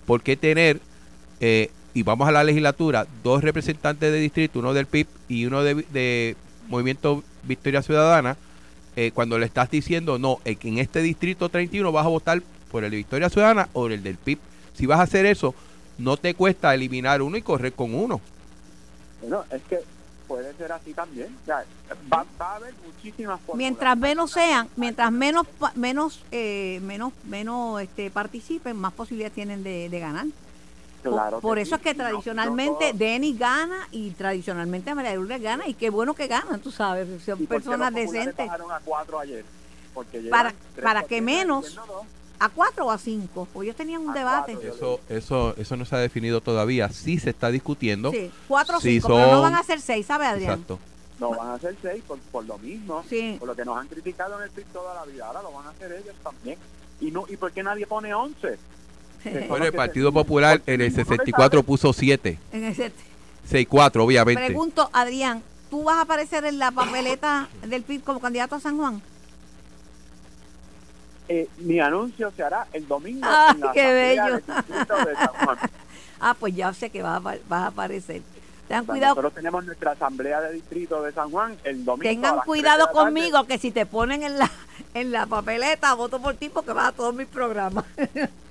por 0.04 0.22
qué 0.22 0.36
tener, 0.36 0.80
eh, 1.40 1.70
y 1.94 2.02
vamos 2.02 2.28
a 2.28 2.32
la 2.32 2.44
legislatura, 2.44 3.06
dos 3.24 3.42
representantes 3.42 4.12
de 4.12 4.18
distrito, 4.18 4.58
uno 4.58 4.74
del 4.74 4.84
PIB 4.84 5.06
y 5.28 5.46
uno 5.46 5.62
de, 5.62 5.76
de 5.90 6.36
Movimiento 6.68 7.24
Victoria 7.44 7.80
Ciudadana, 7.80 8.36
eh, 8.96 9.10
cuando 9.12 9.38
le 9.38 9.46
estás 9.46 9.70
diciendo, 9.70 10.18
no, 10.18 10.38
eh, 10.44 10.56
que 10.56 10.68
en 10.68 10.78
este 10.78 11.00
distrito 11.02 11.48
31 11.48 11.90
vas 11.92 12.06
a 12.06 12.08
votar 12.08 12.42
por 12.70 12.84
el 12.84 12.90
de 12.90 12.96
Victoria 12.98 13.28
Ciudadana 13.30 13.68
o 13.72 13.86
el 13.88 14.02
del 14.02 14.16
PIB? 14.16 14.38
Si 14.74 14.86
vas 14.86 15.00
a 15.00 15.02
hacer 15.04 15.26
eso, 15.26 15.54
no 15.98 16.16
te 16.16 16.34
cuesta 16.34 16.74
eliminar 16.74 17.22
uno 17.22 17.36
y 17.36 17.42
correr 17.42 17.72
con 17.72 17.94
uno. 17.94 18.20
Bueno, 19.20 19.44
es 19.50 19.60
que 19.68 19.78
puede 20.26 20.54
ser 20.54 20.72
así 20.72 20.94
también. 20.94 21.28
O 21.42 21.44
sea, 21.46 21.64
va, 22.12 22.24
va 22.40 22.52
a 22.52 22.56
haber 22.56 22.72
muchísimas. 22.86 23.38
Mientras 23.54 23.96
menos 23.98 24.30
sean, 24.30 24.68
mientras 24.76 25.10
menos 25.12 25.46
pa- 25.58 25.72
menos 25.74 26.22
eh, 26.32 26.80
menos 26.82 27.12
menos 27.24 27.82
este 27.82 28.10
participen, 28.10 28.76
más 28.76 28.92
posibilidades 28.92 29.34
tienen 29.34 29.62
de, 29.62 29.88
de 29.88 29.98
ganar. 30.00 30.26
Por- 31.02 31.12
Claro 31.12 31.40
por 31.40 31.56
que 31.56 31.62
eso 31.62 31.70
sí. 31.70 31.74
es 31.76 31.80
que 31.82 31.94
no- 31.94 32.04
tradicionalmente 32.04 32.92
no 32.92 32.98
Denis 32.98 33.38
gana 33.38 33.88
y 33.90 34.10
tradicionalmente 34.10 34.94
María 34.94 35.14
Lourdes 35.14 35.40
gana 35.40 35.66
y 35.66 35.74
qué 35.74 35.88
bueno 35.90 36.14
que 36.14 36.26
ganan, 36.26 36.60
tú 36.60 36.70
sabes, 36.70 37.08
son 37.24 37.42
¿y 37.42 37.46
por 37.46 37.56
qué 37.58 37.64
personas 37.64 37.94
decentes. 37.94 38.36
bajaron 38.46 38.70
a 38.72 38.80
cuatro 38.84 39.18
ayer? 39.18 39.44
Porque 39.94 40.20
Para- 40.30 40.52
tres 40.74 40.84
para 40.84 41.02
que 41.04 41.20
menos-. 41.22 41.78
¿A 42.42 42.48
cuatro 42.48 42.86
o 42.86 42.90
a 42.90 42.96
cinco? 42.96 43.46
Pues 43.52 43.66
ellos 43.66 43.76
tenían 43.76 44.00
un 44.00 44.10
A 44.10 44.14
debate. 44.14 44.52
cuatro. 44.54 44.74
Eso, 44.74 45.00
eso, 45.10 45.54
eso 45.58 45.76
no 45.76 45.84
se 45.84 45.94
ha 45.94 45.98
definido 45.98 46.40
todavía. 46.40 46.88
Sí 46.88 47.18
se 47.18 47.28
está 47.30 47.50
discutiendo. 47.50 48.10
Sí, 48.12 48.30
cuatro 48.48 48.78
o 48.78 48.80
Sí, 48.80 48.92
cinco, 48.94 49.08
pero 49.08 49.26
no 49.26 49.32
son- 49.32 49.42
van 49.42 49.54
a 49.56 49.62
ser 49.62 49.78
seis, 49.80 50.06
¿sabe 50.06 50.24
Adrián? 50.26 50.52
Exacto. 50.52 50.78
No 51.18 51.30
van 51.30 51.48
a 51.50 51.58
ser 51.58 51.76
seis 51.82 52.02
por, 52.06 52.18
por 52.18 52.44
lo 52.46 52.56
mismo, 52.56 53.04
Sí. 53.08 53.36
por 53.38 53.46
lo 53.48 53.54
que 53.54 53.62
nos 53.66 53.76
han 53.76 53.88
criticado 53.88 54.38
en 54.38 54.44
el 54.44 54.50
PIB 54.50 54.64
toda 54.72 54.94
la 54.94 55.04
vida. 55.04 55.26
Ahora 55.26 55.42
lo 55.42 55.52
van 55.52 55.66
a 55.66 55.70
hacer 55.70 55.92
ellos 55.92 56.14
también. 56.22 56.58
¿Y 56.98 57.10
no 57.10 57.26
y 57.28 57.36
por 57.36 57.52
qué 57.52 57.62
nadie 57.62 57.86
pone 57.86 58.14
once? 58.14 58.58
Bueno, 59.48 59.64
el 59.66 59.72
Partido 59.72 60.12
Popular 60.12 60.62
en 60.66 60.80
el 60.80 60.92
64 60.94 61.62
puso 61.62 61.92
7. 61.92 62.38
En 62.52 62.64
ese- 62.64 62.92
6-4, 63.50 64.04
obviamente. 64.04 64.44
Pregunto, 64.46 64.88
Adrián, 64.92 65.42
¿tú 65.70 65.84
vas 65.84 65.96
a 65.96 66.00
aparecer 66.02 66.44
en 66.44 66.58
la 66.58 66.70
papeleta 66.70 67.48
del 67.66 67.82
PIB 67.82 68.02
como 68.02 68.20
candidato 68.20 68.54
a 68.56 68.60
San 68.60 68.76
Juan? 68.78 69.02
eh, 71.28 71.48
mi 71.58 71.78
anuncio 71.78 72.32
se 72.36 72.42
hará 72.42 72.66
el 72.72 72.88
domingo 72.88 73.24
¡Ay, 73.30 73.54
en 73.54 73.60
la 73.60 73.72
qué 73.72 73.80
asamblea 73.82 74.24
bello! 74.24 74.34
del 74.34 74.56
distrito 74.56 74.96
de 75.06 75.14
San 75.16 75.28
Juan. 75.28 75.58
Ah, 76.22 76.36
pues 76.38 76.54
ya 76.54 76.74
sé 76.74 76.90
que 76.90 77.00
vas 77.02 77.16
a, 77.16 77.20
vas 77.20 77.38
a 77.50 77.66
aparecer. 77.68 78.20
Tengan 78.68 78.84
cuidado, 78.84 79.14
Nosotros 79.14 79.32
tenemos 79.34 79.64
nuestra 79.64 79.92
asamblea 79.92 80.40
de 80.42 80.52
distrito 80.52 81.00
de 81.02 81.12
San 81.12 81.30
Juan 81.30 81.56
el 81.64 81.82
domingo. 81.84 82.08
a 82.08 82.12
tengan 82.12 82.38
cuidado 82.40 82.84
tarde. 82.86 82.98
conmigo 82.98 83.44
que 83.46 83.56
si 83.58 83.70
te 83.70 83.86
ponen 83.86 84.22
en 84.22 84.38
la 84.38 84.50
en 84.92 85.12
la 85.12 85.24
papeleta 85.26 85.94
voto 85.94 86.20
por 86.20 86.34
ti 86.34 86.50
porque 86.50 86.72
vas 86.72 86.88
a 86.88 86.92
todos 86.92 87.14
mis 87.14 87.26
programas. 87.28 87.84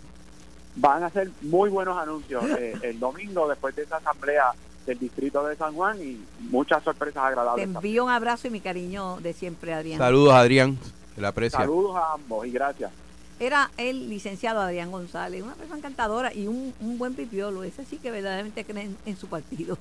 Van 0.75 1.03
a 1.03 1.09
ser 1.09 1.29
muy 1.41 1.69
buenos 1.69 1.97
anuncios 1.97 2.43
eh, 2.57 2.73
el 2.83 2.99
domingo 2.99 3.47
después 3.49 3.75
de 3.75 3.83
esa 3.83 3.97
asamblea 3.97 4.51
del 4.85 4.97
distrito 4.97 5.45
de 5.45 5.55
San 5.55 5.73
Juan 5.75 6.01
y 6.01 6.19
muchas 6.49 6.83
sorpresas 6.83 7.21
Te 7.23 7.27
agradables. 7.27 7.65
envío 7.65 8.05
un 8.05 8.11
abrazo 8.11 8.47
y 8.47 8.51
mi 8.51 8.61
cariño 8.61 9.17
de 9.21 9.33
siempre, 9.33 9.73
Adrián. 9.73 9.97
Saludos, 9.99 10.33
Adrián. 10.33 10.77
Se 11.15 11.21
le 11.21 11.27
aprecia. 11.27 11.59
Saludos 11.59 11.95
a 11.97 12.13
ambos 12.13 12.45
y 12.47 12.51
gracias. 12.51 12.91
Era 13.39 13.71
el 13.77 14.09
licenciado 14.09 14.59
Adrián 14.61 14.91
González, 14.91 15.41
una 15.43 15.53
persona 15.55 15.77
encantadora 15.77 16.33
y 16.33 16.47
un, 16.47 16.73
un 16.81 16.97
buen 16.97 17.13
pipiolo. 17.13 17.63
Ese 17.63 17.85
sí 17.85 17.97
que 17.97 18.11
verdaderamente 18.11 18.65
cree 18.65 18.83
en, 18.85 18.97
en 19.05 19.17
su 19.17 19.27
partido. 19.27 19.77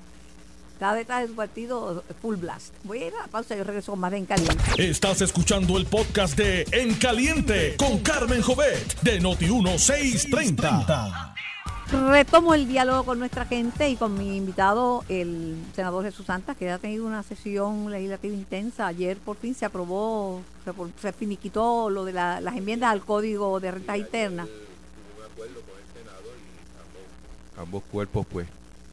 Está 0.78 0.94
detrás 0.94 1.22
de 1.22 1.26
su 1.26 1.34
partido 1.34 2.04
full 2.22 2.36
blast. 2.36 2.72
Voy 2.84 3.02
a 3.02 3.06
ir 3.08 3.12
a 3.14 3.22
la 3.22 3.26
pausa 3.26 3.56
y 3.56 3.58
yo 3.58 3.64
regreso 3.64 3.96
más 3.96 4.12
de 4.12 4.18
En 4.18 4.26
Caliente. 4.26 4.62
Estás 4.78 5.20
escuchando 5.22 5.76
el 5.76 5.86
podcast 5.86 6.36
de 6.38 6.64
En 6.70 6.94
Caliente 6.94 7.74
con 7.76 7.98
Carmen 7.98 8.40
Jovet 8.42 9.00
de 9.00 9.20
Noti1630. 9.20 11.34
Retomo 12.10 12.54
el 12.54 12.68
diálogo 12.68 13.02
con 13.02 13.18
nuestra 13.18 13.44
gente 13.44 13.88
y 13.90 13.96
con 13.96 14.16
mi 14.16 14.36
invitado, 14.36 15.04
el 15.08 15.56
senador 15.74 16.04
Jesús 16.04 16.26
Santos, 16.26 16.56
que 16.56 16.70
ha 16.70 16.78
tenido 16.78 17.04
una 17.06 17.24
sesión 17.24 17.90
legislativa 17.90 18.34
intensa. 18.34 18.86
Ayer 18.86 19.16
por 19.16 19.36
fin 19.36 19.56
se 19.56 19.64
aprobó, 19.64 20.42
se, 21.02 21.12
finiquitó 21.12 21.90
lo 21.90 22.04
de 22.04 22.12
la- 22.12 22.40
las 22.40 22.56
enmiendas 22.56 22.92
al 22.92 23.00
Código 23.00 23.58
de 23.58 23.72
Rentas 23.72 23.96
Internas. 23.98 24.46
Ambos 27.56 27.82
cuerpos, 27.90 28.24
pues, 28.30 28.46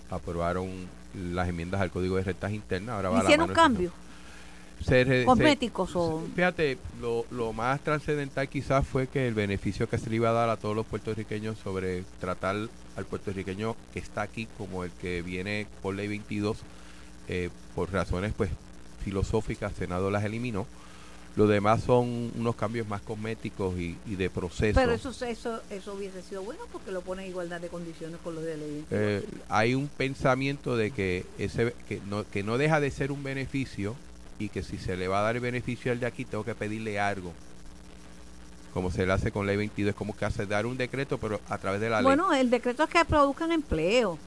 aprobaron 0.09 0.71
las 1.15 1.49
enmiendas 1.49 1.81
al 1.81 1.91
Código 1.91 2.17
de 2.17 2.23
Rentas 2.23 2.51
Internas. 2.51 2.95
Ahora 2.95 3.09
va 3.09 3.23
¿Hicieron 3.23 3.53
cambios 3.53 3.93
cosméticos 5.25 5.95
o...? 5.95 6.23
Fíjate, 6.35 6.77
lo, 7.01 7.25
lo 7.31 7.53
más 7.53 7.81
trascendental 7.81 8.47
quizás 8.49 8.85
fue 8.85 9.07
que 9.07 9.27
el 9.27 9.33
beneficio 9.33 9.89
que 9.89 9.97
se 9.97 10.09
le 10.09 10.17
iba 10.17 10.29
a 10.29 10.33
dar 10.33 10.49
a 10.49 10.57
todos 10.57 10.75
los 10.75 10.85
puertorriqueños 10.85 11.57
sobre 11.57 12.03
tratar 12.19 12.55
al 12.95 13.05
puertorriqueño 13.05 13.75
que 13.93 13.99
está 13.99 14.21
aquí 14.21 14.47
como 14.57 14.83
el 14.83 14.91
que 14.91 15.21
viene 15.21 15.67
por 15.81 15.95
ley 15.95 16.07
22, 16.07 16.57
eh, 17.27 17.49
por 17.73 17.91
razones 17.91 18.33
pues 18.35 18.49
filosóficas, 19.03 19.73
Senado 19.73 20.11
las 20.11 20.23
eliminó. 20.23 20.65
Lo 21.35 21.47
demás 21.47 21.83
son 21.83 22.31
unos 22.37 22.55
cambios 22.55 22.87
más 22.87 23.01
cosméticos 23.01 23.77
y, 23.77 23.97
y 24.05 24.15
de 24.15 24.29
proceso. 24.29 24.79
Pero 24.79 24.93
eso, 24.93 25.09
eso, 25.25 25.61
eso 25.69 25.93
hubiese 25.93 26.21
sido 26.21 26.41
bueno 26.43 26.61
porque 26.71 26.91
lo 26.91 27.01
pone 27.01 27.23
en 27.23 27.29
igualdad 27.29 27.59
de 27.59 27.67
condiciones 27.67 28.19
con 28.23 28.35
los 28.35 28.43
de 28.43 28.57
ley. 28.57 28.85
Eh, 28.89 29.27
hay 29.49 29.75
un 29.75 29.87
pensamiento 29.87 30.77
de 30.77 30.91
que 30.91 31.25
ese 31.37 31.73
que 31.89 31.99
no, 32.07 32.23
que 32.29 32.43
no 32.43 32.57
deja 32.57 32.79
de 32.79 32.89
ser 32.89 33.11
un 33.11 33.21
beneficio 33.23 33.95
y 34.39 34.49
que 34.49 34.63
si 34.63 34.77
se 34.77 34.95
le 34.95 35.07
va 35.07 35.19
a 35.19 35.23
dar 35.23 35.35
el 35.35 35.41
beneficio 35.41 35.91
al 35.91 35.99
de 35.99 36.05
aquí 36.05 36.25
tengo 36.25 36.43
que 36.43 36.55
pedirle 36.55 36.99
algo 36.99 37.33
como 38.73 38.91
se 38.91 39.05
le 39.05 39.13
hace 39.13 39.31
con 39.31 39.47
ley 39.47 39.55
22 39.55 39.91
es 39.91 39.95
como 39.95 40.17
que 40.17 40.25
hace 40.25 40.45
dar 40.45 40.65
un 40.65 40.75
decreto 40.75 41.17
pero 41.17 41.39
a 41.47 41.57
través 41.57 41.79
de 41.79 41.89
la 41.89 42.01
ley 42.01 42.05
Bueno, 42.05 42.33
el 42.33 42.49
decreto 42.49 42.83
es 42.83 42.89
que 42.89 43.05
produzcan 43.05 43.53
empleo. 43.53 44.19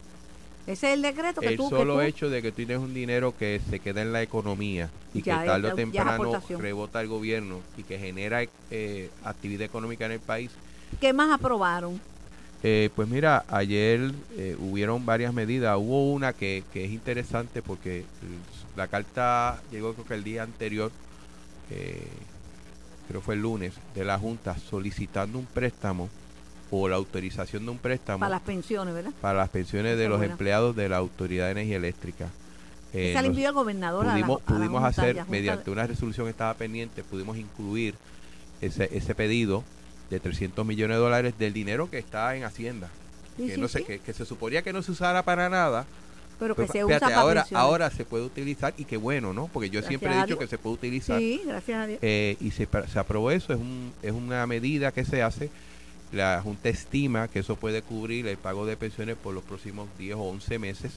Ese 0.68 0.88
es 0.88 0.94
el 0.94 1.02
decreto 1.02 1.40
que 1.40 1.48
el 1.48 1.57
tú... 1.57 1.70
que 1.70 1.76
solo 1.76 1.94
tú- 1.94 2.00
hecho 2.00 2.28
de 2.28 2.42
que 2.42 2.50
tú 2.50 2.57
tienes 2.57 2.78
un 2.78 2.92
dinero 2.92 3.35
que 3.37 3.59
se 3.70 3.81
queda 3.81 4.02
en 4.02 4.12
la 4.12 4.22
economía 4.22 4.90
y 5.14 5.22
Ya 5.22 5.40
que 5.40 5.46
tarde 5.48 5.72
o 5.72 5.74
temprano 5.74 6.40
rebota 6.59 7.00
el 7.00 7.09
gobierno 7.09 7.61
y 7.78 7.83
que 7.83 7.98
genera 7.98 8.42
eh, 8.70 9.11
actividad 9.24 9.62
económica 9.62 10.04
en 10.07 10.12
el 10.12 10.20
país 10.20 10.50
¿Qué 11.00 11.12
más 11.12 11.31
aprobaron? 11.31 12.00
Eh, 12.62 12.90
pues 12.94 13.09
mira, 13.09 13.44
ayer 13.48 14.12
eh, 14.37 14.57
hubieron 14.59 15.07
varias 15.07 15.33
medidas. 15.33 15.76
Hubo 15.78 16.12
una 16.12 16.33
que, 16.33 16.64
que 16.72 16.85
es 16.85 16.90
interesante 16.90 17.62
porque 17.62 18.04
mm, 18.22 18.78
la 18.78 18.88
carta 18.88 19.61
llegó 19.70 19.94
creo 19.94 20.07
que 20.07 20.14
el 20.14 20.24
día 20.24 20.42
anterior, 20.42 20.90
eh, 21.70 22.09
creo 23.09 23.20
fue 23.20 23.35
el 23.37 23.42
lunes, 23.42 23.74
de 23.94 24.04
la 24.04 24.18
Junta 24.18 24.57
solicitando 24.59 25.38
un 25.38 25.46
préstamo 25.46 26.09
o 26.70 26.88
la 26.88 26.96
autorización 26.96 27.64
de 27.64 27.70
un 27.70 27.78
préstamo 27.78 28.20
Para 28.20 28.31
las 28.31 28.40
pensiones, 28.42 28.94
¿verdad? 28.94 29.12
para 29.20 29.38
las 29.38 29.48
pensiones 29.48 29.96
de 29.96 30.02
Está 30.04 30.09
los 30.11 30.18
buena. 30.18 30.33
empleados 30.33 30.76
de 30.76 30.88
la 30.88 30.96
Autoridad 30.98 31.46
de 31.46 31.52
Energía 31.52 31.76
Eléctrica. 31.76 32.28
Eh, 32.92 33.11
Esa 33.12 33.24
envió 33.24 33.48
el 33.48 33.54
gobernador 33.54 34.04
a 34.04 34.09
la- 34.09 34.12
pudimos, 34.14 34.40
la 34.40 34.46
pudimos 34.54 34.83
Junta, 34.83 34.88
hacer, 35.02 35.24
mediante 35.28 35.64
de- 35.66 35.70
una 35.70 35.87
resolución 35.87 36.26
que 36.26 36.31
estaba 36.31 36.54
pendiente, 36.54 37.02
pudimos 37.04 37.37
incluir 37.37 37.94
ese, 38.61 38.88
ese 38.96 39.14
pedido 39.14 39.62
de 40.11 40.20
300 40.20 40.64
millones 40.66 40.96
de 40.96 41.00
dólares 41.02 41.35
del 41.38 41.52
dinero 41.52 41.90
que 41.90 41.98
está 41.98 42.35
en 42.35 42.44
Hacienda. 42.44 42.88
Sí, 43.37 43.46
que, 43.46 43.54
sí, 43.54 43.61
no 43.61 43.68
se, 43.68 43.78
sí. 43.81 43.85
que, 43.85 43.98
que 44.00 44.12
se 44.12 44.24
suponía 44.24 44.62
que 44.62 44.72
no 44.72 44.83
se 44.83 44.90
usara 44.92 45.22
para 45.22 45.48
nada. 45.48 45.85
Pero 46.38 46.54
que 46.54 46.62
Pues, 46.62 46.68
se 46.70 46.72
fíjate, 46.85 46.94
usa 46.96 47.00
para 47.00 47.20
ahora, 47.20 47.40
pensiones. 47.42 47.64
ahora 47.64 47.90
se 47.90 48.04
puede 48.04 48.24
utilizar 48.24 48.72
y 48.78 48.85
qué 48.85 48.96
bueno, 48.96 49.33
¿no? 49.33 49.48
Porque 49.52 49.68
yo 49.70 49.81
Gracias 49.81 49.88
siempre 49.88 50.16
he 50.18 50.22
dicho 50.22 50.38
que 50.38 50.46
se 50.46 50.57
puede 50.57 50.74
utilizar. 50.76 51.18
Sí, 51.18 51.42
gracias 51.44 51.78
a 51.78 51.87
Dios. 51.87 51.98
Eh, 52.00 52.37
y 52.40 52.52
se, 52.52 52.68
se 52.92 52.98
aprobó 52.98 53.31
eso, 53.33 53.52
es, 53.52 53.59
un, 53.59 53.92
es 54.02 54.12
una 54.12 54.46
medida 54.46 54.92
que 54.92 55.04
se 55.04 55.22
hace. 55.22 55.50
La 56.12 56.40
Junta 56.42 56.68
estima 56.68 57.29
que 57.29 57.40
eso 57.40 57.57
puede 57.57 57.83
cubrir 57.83 58.27
el 58.27 58.37
pago 58.38 58.64
de 58.66 58.77
pensiones 58.77 59.16
por 59.16 59.35
los 59.35 59.44
próximos 59.44 59.88
10 59.99 60.16
o 60.16 60.23
11 60.23 60.59
meses 60.59 60.92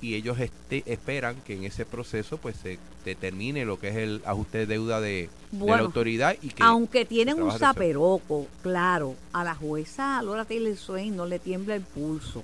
y 0.00 0.14
ellos 0.14 0.38
este- 0.38 0.82
esperan 0.86 1.36
que 1.46 1.54
en 1.56 1.64
ese 1.64 1.84
proceso 1.86 2.36
pues 2.36 2.56
se 2.56 2.78
determine 3.04 3.64
lo 3.64 3.78
que 3.78 3.88
es 3.88 3.96
el 3.96 4.22
ajuste 4.26 4.58
de 4.58 4.66
deuda 4.66 5.00
de, 5.00 5.28
de 5.50 5.66
la 5.66 5.78
autoridad 5.78 6.36
y 6.42 6.48
que 6.50 6.62
Aunque 6.62 7.04
tienen 7.04 7.42
un 7.42 7.50
zaperoco, 7.58 8.46
claro, 8.62 9.14
a 9.32 9.44
la 9.44 9.54
jueza 9.54 10.20
Laura 10.22 10.44
Taylor 10.44 10.76
Swain 10.76 11.16
no 11.16 11.26
le 11.26 11.38
tiembla 11.38 11.74
el 11.74 11.82
pulso. 11.82 12.42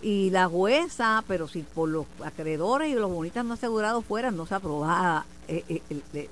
Y 0.00 0.30
la 0.30 0.46
jueza, 0.48 1.24
pero 1.26 1.48
si 1.48 1.62
por 1.62 1.88
los 1.88 2.06
acreedores 2.24 2.88
y 2.90 2.94
los 2.94 3.10
bonistas 3.10 3.44
no 3.44 3.54
asegurados 3.54 4.04
fueran, 4.04 4.36
no 4.36 4.46
se 4.46 4.54
aprobaba 4.54 5.26
eh, 5.48 5.64
eh, 6.14 6.28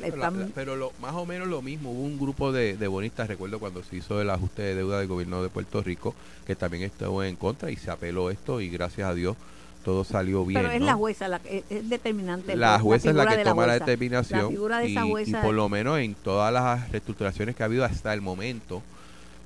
Pero, 0.00 0.16
la- 0.16 0.30
plan- 0.30 0.40
la- 0.40 0.54
pero 0.54 0.76
lo, 0.76 0.92
más 1.00 1.14
o 1.14 1.24
menos 1.26 1.48
lo 1.48 1.62
mismo, 1.62 1.90
hubo 1.90 2.02
un 2.02 2.18
grupo 2.18 2.52
de, 2.52 2.76
de 2.76 2.86
bonistas, 2.88 3.28
recuerdo 3.28 3.58
cuando 3.58 3.82
se 3.82 3.96
hizo 3.96 4.20
el 4.20 4.28
ajuste 4.30 4.62
de 4.62 4.74
deuda 4.74 4.98
del 4.98 5.08
gobierno 5.08 5.42
de 5.42 5.48
Puerto 5.48 5.82
Rico, 5.82 6.14
que 6.46 6.54
también 6.54 6.82
estuvo 6.84 7.22
en 7.22 7.36
contra 7.36 7.70
y 7.70 7.76
se 7.76 7.90
apeló 7.90 8.30
esto 8.30 8.60
y 8.60 8.68
gracias 8.68 9.08
a 9.08 9.14
Dios 9.14 9.36
todo 9.84 10.02
salió 10.04 10.44
bien. 10.44 10.60
pero 10.60 10.72
es 10.72 10.80
¿no? 10.80 10.86
la 10.86 10.94
jueza, 10.94 11.28
la, 11.28 11.38
que- 11.38 11.58
es, 11.58 11.64
es 11.70 11.88
determinante. 11.88 12.56
La 12.56 12.78
jueza 12.80 13.10
es 13.10 13.14
la 13.16 13.26
que 13.26 13.44
toma 13.44 13.66
la 13.66 13.72
jueza. 13.74 13.84
determinación 13.86 14.42
La 14.42 14.48
figura 14.48 14.78
de 14.80 14.88
y, 14.88 14.92
esa 14.92 15.06
y 15.06 15.10
jueza 15.10 15.42
por 15.42 15.54
lo 15.54 15.68
menos 15.68 15.98
en 16.00 16.14
todas 16.16 16.52
las 16.52 16.90
reestructuraciones 16.90 17.54
que 17.56 17.62
ha 17.62 17.66
habido 17.66 17.84
hasta 17.84 18.12
el 18.12 18.20
momento, 18.20 18.82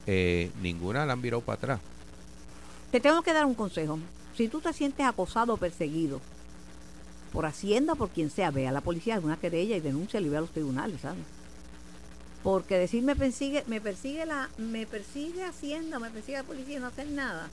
eh, 0.07 0.51
ninguna 0.63 1.05
la 1.07 1.13
han 1.13 1.21
virado 1.23 1.43
para 1.43 1.57
atrás. 1.59 1.81
Te 2.91 2.99
tengo 3.01 3.23
que 3.23 3.33
dar 3.33 3.45
un 3.45 3.55
consejo. 3.55 3.99
Si 4.35 4.49
tú 4.49 4.61
te 4.61 4.73
sientes 4.73 5.07
acosado 5.07 5.55
o 5.55 5.57
perseguido 5.59 6.21
por 7.33 7.47
Hacienda 7.47 7.95
por 7.95 8.11
quien 8.11 8.31
sea, 8.31 8.51
ve 8.51 8.67
a 8.67 8.73
la 8.73 8.81
policía 8.81 9.15
alguna 9.15 9.39
querella 9.39 9.77
y 9.77 9.81
denuncia 9.81 10.21
y 10.21 10.29
ve 10.29 10.37
a 10.37 10.41
los 10.41 10.51
tribunales, 10.51 11.01
¿sabes? 11.01 11.25
Porque 12.43 12.79
decir 12.79 13.03
me 13.03 13.15
persigue, 13.15 13.65
me 13.67 13.81
persigue 13.81 14.25
la, 14.27 14.49
me 14.59 14.87
persigue 14.87 15.45
Hacienda, 15.45 15.99
me 15.99 16.11
persigue 16.11 16.39
la 16.39 16.45
policía 16.45 16.79
y 16.79 16.81
no 16.81 16.87
hacer 16.87 17.09
nada. 17.09 17.49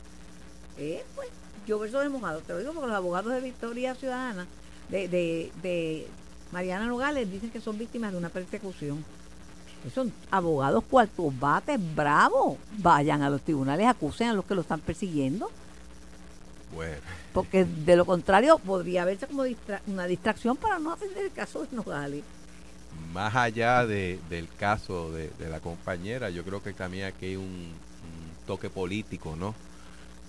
Eh, 0.77 1.03
pues, 1.15 1.29
yo 1.67 1.77
verso 1.79 1.99
de 1.99 2.09
mojado. 2.09 2.39
Te 2.39 2.53
lo 2.53 2.59
digo 2.59 2.73
porque 2.73 2.87
los 2.87 2.95
abogados 2.95 3.33
de 3.33 3.41
Victoria 3.41 3.95
Ciudadana, 3.95 4.47
de, 4.89 5.07
de, 5.09 5.51
de 5.61 6.07
Mariana 6.51 6.85
Nogales, 6.85 7.29
dicen 7.29 7.49
que 7.49 7.59
son 7.59 7.77
víctimas 7.77 8.13
de 8.13 8.17
una 8.17 8.29
persecución. 8.29 9.03
Que 9.83 9.89
Son 9.89 10.11
abogados 10.31 10.83
cuartos 10.89 11.37
bates, 11.37 11.79
bravo. 11.95 12.57
Vayan 12.77 13.21
a 13.21 13.29
los 13.29 13.41
tribunales, 13.41 13.87
acusen 13.87 14.29
a 14.29 14.33
los 14.33 14.45
que 14.45 14.55
lo 14.55 14.61
están 14.61 14.79
persiguiendo. 14.79 15.51
Bueno, 16.73 16.97
Porque 17.33 17.65
de 17.65 17.95
lo 17.95 18.05
contrario 18.05 18.57
podría 18.59 19.05
verse 19.05 19.27
como 19.27 19.43
distra- 19.45 19.81
una 19.87 20.05
distracción 20.05 20.57
para 20.57 20.79
no 20.79 20.91
atender 20.93 21.25
el 21.25 21.31
caso 21.31 21.61
de 21.65 21.75
Nogales. 21.75 22.23
más 23.13 23.35
allá 23.35 23.85
de- 23.85 24.19
del 24.29 24.47
caso 24.59 25.11
de, 25.11 25.29
de 25.39 25.49
la 25.49 25.59
compañera, 25.59 26.29
yo 26.29 26.43
creo 26.43 26.61
que 26.63 26.73
también 26.73 27.05
aquí 27.05 27.27
hay 27.27 27.35
un, 27.35 27.43
un 27.43 27.73
toque 28.45 28.69
político, 28.69 29.35
¿no? 29.35 29.53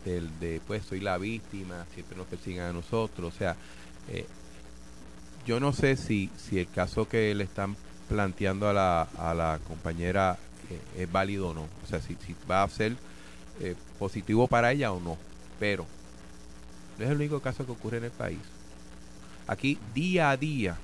Del 0.04 0.38
de, 0.38 0.60
pues, 0.66 0.84
soy 0.84 1.00
la 1.00 1.18
víctima, 1.18 1.86
siempre 1.94 2.16
nos 2.16 2.26
persiguen 2.26 2.62
a 2.62 2.72
nosotros. 2.72 3.34
O 3.34 3.36
sea, 3.36 3.56
eh, 4.08 4.26
yo 5.46 5.60
no 5.60 5.72
sé 5.72 5.96
si, 5.96 6.30
si 6.36 6.58
el 6.58 6.68
caso 6.70 7.08
que 7.08 7.34
le 7.34 7.44
están 7.44 7.76
planteando 8.08 8.68
a 8.68 8.72
la, 8.72 9.02
a 9.18 9.34
la 9.34 9.58
compañera 9.66 10.38
eh, 10.70 11.02
es 11.02 11.10
válido 11.12 11.48
o 11.48 11.54
no. 11.54 11.62
O 11.84 11.86
sea, 11.88 12.00
si, 12.00 12.16
si 12.26 12.34
va 12.50 12.62
a 12.62 12.68
ser 12.68 12.96
eh, 13.60 13.74
positivo 13.98 14.46
para 14.46 14.72
ella 14.72 14.92
o 14.92 15.00
no. 15.00 15.16
Pero 15.58 15.86
no 16.98 17.04
es 17.04 17.10
el 17.10 17.16
único 17.16 17.40
caso 17.40 17.64
que 17.64 17.72
ocurre 17.72 17.98
en 17.98 18.04
el 18.04 18.10
país. 18.10 18.38
Aquí, 19.46 19.78
día 19.94 20.30
a 20.30 20.36
día, 20.36 20.76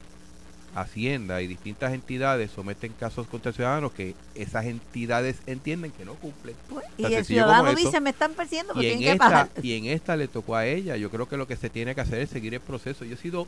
Hacienda 0.75 1.41
y 1.41 1.47
distintas 1.47 1.93
entidades 1.93 2.51
someten 2.51 2.93
casos 2.99 3.29
contra 3.29 3.53
ciudadanos 3.53 3.93
que 3.93 4.17
esas 4.35 4.65
entidades 4.65 5.37
entienden 5.47 5.93
que 5.93 6.05
no 6.05 6.15
cumplen. 6.15 6.57
Pues, 6.69 6.85
y 6.97 7.05
el 7.05 7.25
ciudadano 7.25 7.73
dice, 7.75 8.01
me 8.01 8.11
están 8.11 8.33
persiguiendo, 8.33 8.73
Y 8.75 8.87
en, 8.87 8.99
tienen 8.99 9.15
que 9.15 9.19
pagar. 9.19 9.47
esta, 9.47 9.65
y 9.65 9.75
en 9.75 9.87
esta 9.87 10.17
le 10.17 10.27
tocó 10.27 10.57
a 10.57 10.67
ella. 10.67 10.97
Yo 10.97 11.11
creo 11.11 11.29
que 11.29 11.37
lo 11.37 11.47
que 11.47 11.55
se 11.55 11.71
tiene 11.71 11.95
que 11.95 12.01
hacer 12.01 12.19
es 12.19 12.31
seguir 12.31 12.55
el 12.55 12.61
proceso. 12.61 13.05
Yo 13.05 13.15
he 13.15 13.19
sido 13.19 13.47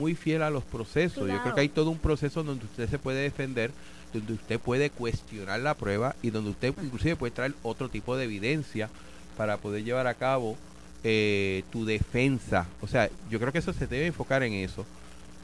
muy 0.00 0.16
fiel 0.16 0.42
a 0.42 0.50
los 0.50 0.64
procesos. 0.64 1.28
Yo 1.28 1.40
creo 1.42 1.54
que 1.54 1.60
hay 1.60 1.68
todo 1.68 1.90
un 1.90 1.98
proceso 1.98 2.42
donde 2.42 2.64
usted 2.64 2.90
se 2.90 2.98
puede 2.98 3.22
defender, 3.22 3.70
donde 4.12 4.32
usted 4.32 4.58
puede 4.58 4.90
cuestionar 4.90 5.60
la 5.60 5.74
prueba 5.74 6.16
y 6.22 6.30
donde 6.30 6.50
usted 6.50 6.74
inclusive 6.82 7.14
puede 7.14 7.30
traer 7.30 7.54
otro 7.62 7.88
tipo 7.88 8.16
de 8.16 8.24
evidencia 8.24 8.90
para 9.36 9.58
poder 9.58 9.84
llevar 9.84 10.08
a 10.08 10.14
cabo 10.14 10.56
eh, 11.04 11.62
tu 11.70 11.84
defensa. 11.84 12.66
O 12.80 12.86
sea, 12.88 13.08
yo 13.30 13.38
creo 13.38 13.52
que 13.52 13.58
eso 13.58 13.72
se 13.72 13.86
debe 13.86 14.06
enfocar 14.06 14.42
en 14.42 14.54
eso. 14.54 14.84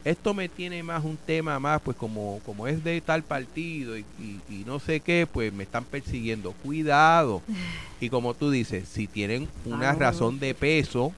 Esto 0.03 0.33
me 0.33 0.49
tiene 0.49 0.81
más 0.81 1.05
un 1.05 1.15
tema 1.15 1.59
más, 1.59 1.79
pues 1.81 1.95
como, 1.95 2.41
como 2.43 2.67
es 2.67 2.83
de 2.83 2.99
tal 3.01 3.21
partido 3.21 3.95
y, 3.95 4.01
y- 4.19 4.41
y 4.49 4.63
no 4.65 4.79
sé 4.79 4.99
qué, 4.99 5.27
pues 5.31 5.53
me 5.53 5.63
están 5.63 5.85
persiguiendo. 5.85 6.53
Cuidado. 6.63 7.43
Y 7.99 8.09
como 8.09 8.33
tú 8.33 8.49
dices, 8.49 8.89
si 8.89 9.05
tienen 9.05 9.47
una 9.63 9.93
razón 9.99 10.39
de 10.39 10.55
peso, 10.55 11.13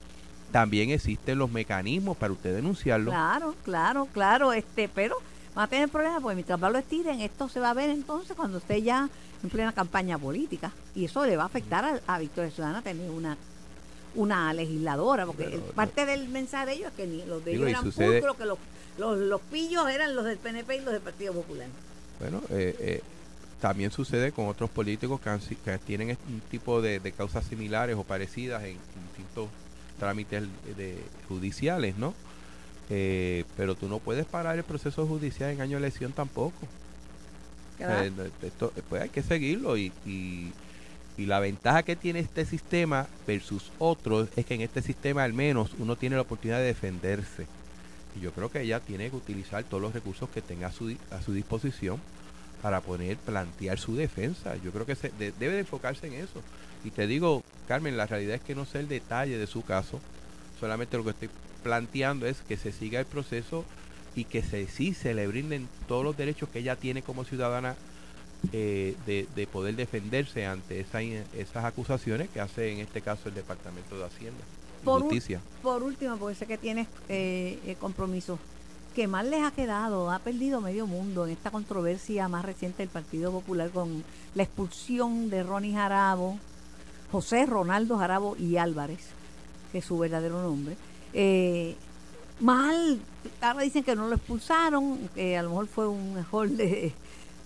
también 0.52 0.90
existen 0.90 1.38
los 1.38 1.50
mecanismos 1.50 2.18
para 2.18 2.34
usted 2.34 2.54
denunciarlo. 2.54 3.12
Claro, 3.12 3.56
claro, 3.64 4.08
claro, 4.12 4.52
este, 4.52 4.90
pero 4.90 5.16
va 5.58 5.64
a 5.64 5.68
tener 5.68 5.88
problemas 5.88 6.22
porque 6.22 6.36
mientras 6.36 6.60
más 6.60 6.72
lo 6.74 6.78
estiren, 6.80 7.22
esto 7.22 7.48
se 7.48 7.62
va 7.62 7.70
a 7.70 7.74
ver 7.74 7.90
entonces 7.90 8.36
cuando 8.36 8.58
esté 8.58 8.82
ya 8.82 9.10
en 9.42 9.50
plena 9.50 9.72
campaña 9.72 10.18
política. 10.18 10.74
Y 10.94 11.06
eso 11.06 11.26
le 11.26 11.38
va 11.38 11.44
a 11.44 11.46
afectar 11.46 11.86
a, 11.86 12.02
a 12.16 12.20
Victoria 12.20 12.52
Ciudadana 12.52 12.82
tener 12.82 13.10
una 13.10 13.38
una 14.16 14.54
legisladora, 14.54 15.26
porque 15.26 15.60
parte 15.76 16.06
del 16.06 16.28
mensaje 16.30 16.68
de 16.68 16.74
ellos 16.74 16.88
es 16.90 16.94
que 16.94 17.08
ni 17.08 17.26
los 17.26 17.44
de 17.44 17.52
Digo, 17.52 17.64
ellos 17.66 17.80
eran 17.80 17.84
sucede- 17.92 18.20
pulcros, 18.22 18.38
que 18.38 18.46
los, 18.46 18.58
los, 18.98 19.18
los 19.18 19.42
pillos 19.42 19.90
eran 19.90 20.16
los 20.16 20.26
del 20.26 20.38
PNP 20.38 20.76
y 20.78 20.82
los 20.82 20.94
del 20.94 21.02
Partido 21.02 21.34
Popular. 21.34 21.68
Bueno, 22.20 22.42
eh, 22.50 22.76
eh, 22.80 23.02
también 23.60 23.92
sucede 23.92 24.32
con 24.32 24.48
otros 24.48 24.70
políticos 24.70 25.20
que, 25.22 25.30
han 25.30 25.40
que 25.40 25.78
tienen 25.80 26.12
est- 26.12 26.22
un 26.28 26.42
tipo 26.42 26.82
de, 26.82 27.00
de 27.00 27.12
causas 27.12 27.46
similares 27.46 27.96
o 27.96 28.04
parecidas 28.04 28.64
en, 28.64 28.78
distintos 29.08 29.50
trámites 30.00 30.44
de, 30.78 30.98
judiciales, 31.28 31.98
¿no? 31.98 32.14
Eh, 32.90 33.46
pero 33.58 33.76
tú 33.76 33.88
no 33.88 34.00
puedes 34.00 34.26
parar 34.26 34.58
el 34.58 34.64
proceso 34.64 35.08
judicial 35.08 35.50
en 35.52 35.62
año 35.62 35.78
de 35.80 35.86
elección 35.88 36.12
tampoco. 36.12 36.58
Eh, 37.80 38.12
esto, 38.44 38.72
pues 38.90 39.02
hay 39.02 39.10
que 39.10 39.24
seguirlo 39.24 39.76
y, 39.78 39.92
y, 40.06 40.52
y 41.18 41.26
la 41.28 41.40
ventaja 41.40 41.84
que 41.84 41.96
tiene 41.96 42.20
este 42.20 42.46
sistema 42.46 43.08
versus 43.28 43.72
otros 43.80 44.30
es 44.36 44.46
que 44.46 44.56
en 44.56 44.62
este 44.62 44.82
sistema 44.82 45.24
al 45.24 45.34
menos 45.34 45.72
uno 45.78 45.96
tiene 45.96 46.16
la 46.16 46.24
oportunidad 46.24 46.58
de 46.60 46.66
defenderse. 46.66 47.46
Y 48.16 48.22
yo 48.22 48.32
creo 48.32 48.50
que 48.52 48.62
ella 48.62 48.80
tiene 48.80 49.10
que 49.10 49.16
utilizar 49.16 49.64
todos 49.64 49.82
los 49.82 49.94
recursos 49.94 50.30
que 50.30 50.42
tenga 50.42 50.68
a 50.68 50.72
su, 50.72 50.96
a 51.12 51.22
su 51.22 51.34
disposición 51.34 52.00
para 52.62 52.82
poder 52.82 53.18
plantear 53.18 53.78
su 53.78 53.96
defensa. 53.96 54.56
Yo 54.64 54.72
creo 54.72 54.86
que 54.86 54.96
se, 54.96 55.10
de- 55.10 55.32
debe 55.34 55.54
de 55.54 55.60
enfocarse 55.62 56.08
en 56.08 56.14
eso. 56.14 56.42
Y 56.84 56.92
te 56.92 57.08
digo, 57.08 57.44
Carmen, 57.68 57.98
la 57.98 58.08
realidad 58.08 58.36
es 58.36 58.42
que 58.42 58.56
no 58.56 58.66
sé 58.66 58.80
el 58.80 58.88
detalle 58.88 59.38
de 59.38 59.48
su 59.48 59.64
caso. 59.64 60.00
Solamente 60.60 60.98
lo 60.98 61.04
que 61.04 61.10
estoy 61.12 61.30
planteando 61.64 62.26
es 62.26 62.38
que 62.48 62.58
se 62.58 62.72
siga 62.72 63.00
el 63.00 63.06
proceso 63.06 63.66
y 64.16 64.26
que 64.26 64.44
sí 64.68 64.94
se 64.94 65.14
le 65.14 65.28
brinden 65.28 65.68
todos 65.88 66.04
los 66.04 66.16
derechos 66.18 66.50
que 66.50 66.60
ella 66.60 66.76
tiene 66.76 67.02
como 67.02 67.24
ciudadana 67.24 67.76
eh, 68.52 68.96
de, 69.06 69.28
de 69.36 69.48
poder 69.48 69.76
defenderse 69.76 70.46
ante 70.46 70.80
esa, 70.80 71.02
esas 71.02 71.66
acusaciones 71.66 72.30
que 72.30 72.42
hace 72.42 72.72
en 72.72 72.80
este 72.80 73.02
caso 73.02 73.30
el 73.30 73.36
Departamento 73.36 73.98
de 73.98 74.06
Hacienda 74.06 74.44
y 74.82 74.86
Por 74.86 75.02
Justicia. 75.02 75.42
Por 75.62 75.82
último, 75.82 76.18
porque 76.18 76.36
sé 76.36 76.46
que 76.46 76.58
tienes 76.58 76.88
eh, 77.10 77.60
eh, 77.66 77.76
compromiso, 77.80 78.38
¿qué 78.96 79.08
más 79.08 79.26
les 79.26 79.44
ha 79.44 79.52
quedado? 79.52 80.12
Ha 80.12 80.20
perdido 80.20 80.62
medio 80.62 80.86
mundo 80.88 81.26
en 81.26 81.32
esta 81.32 81.52
controversia 81.52 82.28
más 82.28 82.44
reciente 82.44 82.84
del 82.84 82.90
Partido 82.90 83.32
Popular 83.32 83.70
con 83.70 84.04
la 84.36 84.44
expulsión 84.44 85.30
de 85.30 85.44
Ronnie 85.44 85.74
Jarabo, 85.74 86.38
José 87.12 87.46
Ronaldo 87.46 87.98
Jarabo 87.98 88.36
y 88.38 88.58
Álvarez, 88.58 89.06
que 89.72 89.78
es 89.80 89.86
su 89.86 89.98
verdadero 89.98 90.42
nombre. 90.42 90.76
Eh, 91.14 91.76
mal, 92.40 93.00
ahora 93.42 93.64
dicen 93.64 93.84
que 93.84 93.96
no 93.96 94.08
lo 94.08 94.16
expulsaron, 94.16 95.10
que 95.16 95.38
a 95.38 95.44
lo 95.44 95.50
mejor 95.50 95.68
fue 95.68 95.88
un 95.88 96.14
mejor 96.14 96.50
de, 96.50 96.94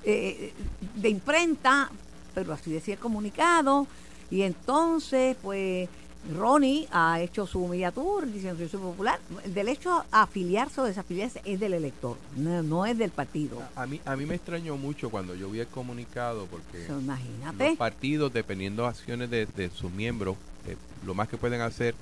eh, 0.10 0.54
de 0.96 1.10
imprenta, 1.10 1.90
pero 2.34 2.54
así 2.54 2.72
decía 2.72 2.94
el 2.96 3.00
comunicado. 3.00 3.88
Y 4.32 4.42
entonces, 4.44 5.36
pues, 5.42 5.88
Ronnie 6.36 6.88
ha 6.92 7.22
hecho 7.22 7.48
su 7.48 7.66
media 7.68 7.92
tour 7.92 8.26
diciendo 8.26 8.58
que 8.58 8.64
yo 8.66 8.70
soy 8.70 8.80
popular. 8.82 9.20
El 9.46 9.54
derecho 9.54 10.04
a 10.12 10.24
afiliarse 10.24 10.82
o 10.82 10.84
desafiliarse 10.86 11.42
es 11.46 11.60
del 11.60 11.74
elector, 11.74 12.18
no, 12.36 12.64
no 12.64 12.86
es 12.86 12.98
del 12.98 13.12
partido. 13.12 13.62
A 13.76 13.86
mí, 13.86 14.02
a 14.06 14.16
mí 14.16 14.26
me 14.26 14.36
extrañó 14.36 14.76
mucho 14.78 15.10
cuando 15.10 15.36
yo 15.36 15.50
vi 15.50 15.60
el 15.60 15.68
comunicado 15.68 16.46
porque 16.48 16.86
So, 16.88 17.00
imagínate. 17.00 17.70
los 17.70 17.78
partidos, 17.78 18.34
dependiendo 18.34 18.84
de 18.84 18.90
acciones 18.90 19.30
de, 19.30 19.46
de 19.46 19.70
sus 19.70 19.92
miembros, 19.92 20.36
eh, 20.68 20.76
lo 21.06 21.14
más 21.14 21.30
que 21.30 21.38
pueden 21.38 21.62
hacer 21.62 21.96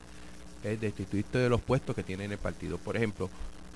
es 0.63 0.81
destituirte 0.81 1.37
de 1.37 1.49
los 1.49 1.61
puestos 1.61 1.95
que 1.95 2.01
tienen 2.01 2.25
en 2.27 2.31
el 2.33 2.37
partido. 2.39 2.79
Por 2.79 2.97
ejemplo, 2.97 3.29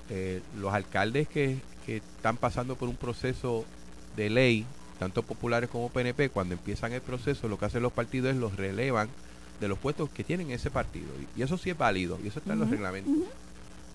eh, 0.08 0.42
los 0.58 0.72
alcaldes 0.74 1.28
que, 1.28 1.58
que 1.86 1.98
están 1.98 2.36
pasando 2.36 2.74
por 2.74 2.88
un 2.88 2.96
proceso 2.96 3.64
de 4.16 4.30
ley, 4.30 4.66
tanto 4.98 5.22
populares 5.22 5.70
como 5.70 5.88
PNP, 5.88 6.30
cuando 6.30 6.54
empiezan 6.54 6.92
el 6.92 7.00
proceso, 7.00 7.48
lo 7.48 7.58
que 7.58 7.66
hacen 7.66 7.82
los 7.82 7.92
partidos 7.92 8.32
es 8.32 8.36
los 8.36 8.56
relevan 8.56 9.08
de 9.60 9.68
los 9.68 9.78
puestos 9.78 10.10
que 10.10 10.24
tienen 10.24 10.50
ese 10.50 10.70
partido. 10.70 11.08
Y, 11.36 11.42
eso 11.42 11.58
sí 11.58 11.70
es 11.70 11.78
válido, 11.78 12.18
y 12.22 12.28
eso 12.28 12.38
está 12.38 12.54
en 12.54 12.60
los 12.60 12.70
reglamentos. 12.70 13.12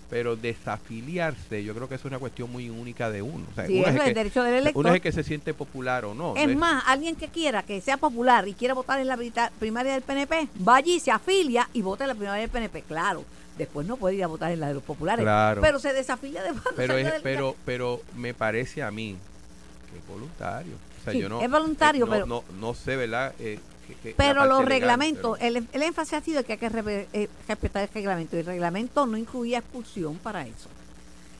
Pero 0.08 0.36
desafiliarse, 0.36 1.64
yo 1.64 1.74
creo 1.74 1.88
que 1.88 1.96
es 1.96 2.04
una 2.04 2.20
cuestión 2.20 2.50
muy 2.50 2.70
única 2.70 3.10
de 3.10 3.22
uno. 3.22 3.44
O 3.50 3.54
sea, 3.56 3.66
Sí, 3.66 3.80
uno, 3.80 3.88
es 3.88 3.94
el 3.96 4.02
que, 4.02 4.14
derecho 4.14 4.42
del 4.44 4.52
uno 4.52 4.60
elector. 4.60 4.86
es 4.86 4.94
el 4.94 5.00
que 5.00 5.12
se 5.12 5.24
siente 5.24 5.52
popular 5.52 6.04
o 6.04 6.14
no. 6.14 6.36
Es 6.36 6.56
más, 6.56 6.84
alguien 6.86 7.16
que 7.16 7.26
quiera 7.26 7.64
que 7.64 7.80
sea 7.80 7.96
popular 7.96 8.46
y 8.46 8.54
quiera 8.54 8.74
votar 8.74 9.00
en 9.00 9.08
la 9.08 9.18
primaria 9.58 9.92
del 9.94 10.02
PNP, 10.02 10.48
va 10.66 10.76
allí, 10.76 11.00
se 11.00 11.10
afilia 11.10 11.68
y 11.72 11.82
vota 11.82 12.04
en 12.04 12.08
la 12.08 12.14
primaria 12.14 12.42
del 12.42 12.50
PNP. 12.50 12.82
Claro, 12.82 13.24
después 13.58 13.84
no 13.84 13.96
puede 13.96 14.14
ir 14.14 14.22
a 14.22 14.28
votar 14.28 14.52
en 14.52 14.60
la 14.60 14.68
de 14.68 14.74
los 14.74 14.82
populares. 14.84 15.24
Claro. 15.24 15.60
Pero 15.60 15.80
se 15.80 15.92
desafilia 15.92 16.42
de 16.44 16.50
cuando 16.50 16.70
pero 16.76 16.96
es, 16.96 17.12
pero 17.22 17.56
pero 17.64 18.00
me 18.14 18.32
parece 18.32 18.84
a 18.84 18.92
mí 18.92 19.16
es 19.96 20.06
voluntario 20.08 20.74
o 21.00 21.04
sea 21.04 21.12
Sí, 21.12 21.20
yo 21.20 21.28
no 21.28 21.40
es 21.40 21.50
voluntario, 21.50 22.04
eh, 22.04 22.08
no, 22.08 22.12
pero- 22.12 22.26
no, 22.26 22.44
no 22.60 22.74
sé 22.74 22.96
verdad 22.96 23.32
Eh, 23.38 23.58
que- 24.02 24.14
Pero 24.16 24.44
los 24.46 24.58
legal, 24.58 24.66
reglamentos, 24.68 25.38
pero- 25.38 25.56
el, 25.58 25.68
el 25.72 25.82
énfasis 25.82 26.14
ha 26.14 26.20
sido 26.20 26.42
que 26.44 26.54
hay 26.54 26.58
que 26.58 26.68
re- 26.68 27.06
eh, 27.12 27.28
respetar 27.46 27.84
el 27.84 27.88
reglamento. 27.94 28.34
Y 28.36 28.40
el 28.40 28.46
reglamento 28.46 29.06
no 29.06 29.16
incluía 29.16 29.58
expulsión 29.58 30.16
para 30.16 30.44
eso. 30.44 30.68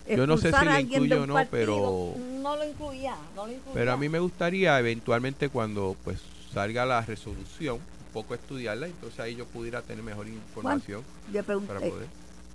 Yo 0.08 0.24
no 0.28 0.36
sé 0.36 0.52
si 0.52 0.64
lo 0.64 0.78
incluye 0.78 1.14
o 1.16 1.26
no, 1.26 1.34
partido, 1.34 1.50
pero- 1.50 2.14
No 2.40 2.56
lo 2.56 2.64
incluía, 2.64 3.16
no 3.34 3.46
lo 3.46 3.52
incluía. 3.52 3.74
pero 3.74 3.92
a 3.92 3.96
mí 3.96 4.08
me 4.08 4.20
gustaría 4.20 4.78
eventualmente 4.78 5.48
cuando 5.48 5.96
pues 6.04 6.20
salga 6.54 6.86
la 6.86 7.00
resolución 7.00 7.74
un 7.78 8.12
poco 8.12 8.34
estudiarla 8.36 8.86
entonces 8.86 9.18
ahí 9.18 9.34
yo 9.34 9.44
pudiera 9.46 9.82
tener 9.82 10.04
mejor 10.04 10.28
información 10.28 11.02
Le 11.32 11.42
pregunté, 11.42 11.66
para 11.74 11.80
poder 11.80 12.06